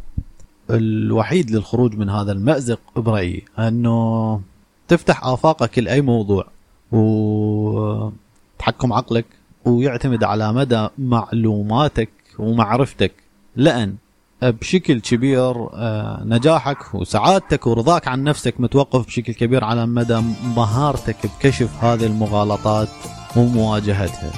الوحيد 0.70 1.51
للخروج 1.51 1.94
من 1.94 2.11
هذا 2.11 2.32
المأزق 2.32 2.80
برأيي 2.96 3.42
أنه 3.59 4.40
تفتح 4.88 5.24
آفاقك 5.24 5.78
لأي 5.78 6.01
موضوع 6.01 6.46
وتحكم 6.92 8.12
عقلك 8.92 9.26
ويعتمد 9.64 10.24
على 10.24 10.53
مدى 10.53 10.88
معلوماتك 10.99 12.11
ومعرفتك. 12.38 13.12
لأن 13.59 13.95
بشكل 14.43 15.01
كبير 15.01 15.69
آه، 15.75 16.23
نجاحك 16.25 16.95
وسعادتك 16.95 17.67
ورضاك 17.67 18.09
عن 18.09 18.25
نفسك 18.25 18.55
متوقف 18.59 19.07
بشكل 19.07 19.33
كبير 19.33 19.65
على 19.65 19.87
مدى 19.87 20.23
مهارتك 20.57 21.17
بكشف 21.27 21.85
هذه 21.85 22.07
المغالطات 22.07 22.89
ومواجهتها. 23.37 24.33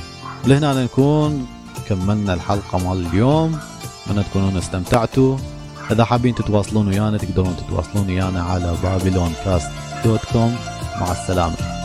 لهنا 0.46 0.84
نكون 0.84 1.46
كملنا 1.88 2.34
الحلقة 2.34 2.78
مال 2.78 3.06
اليوم. 3.06 3.58
أتمنى 4.06 4.24
تكونون 4.24 4.56
استمتعتوا. 4.56 5.36
إذا 5.90 6.04
حابين 6.04 6.34
تتواصلون 6.34 6.88
ويانا 6.88 7.18
تقدرون 7.18 7.56
تتواصلون 7.56 8.06
ويانا 8.06 8.42
على 8.42 8.74
بابلون 8.82 9.32
كاست 9.44 9.70
دوت 10.04 10.24
كوم 10.32 10.56
مع 11.00 11.12
السلامة. 11.12 11.79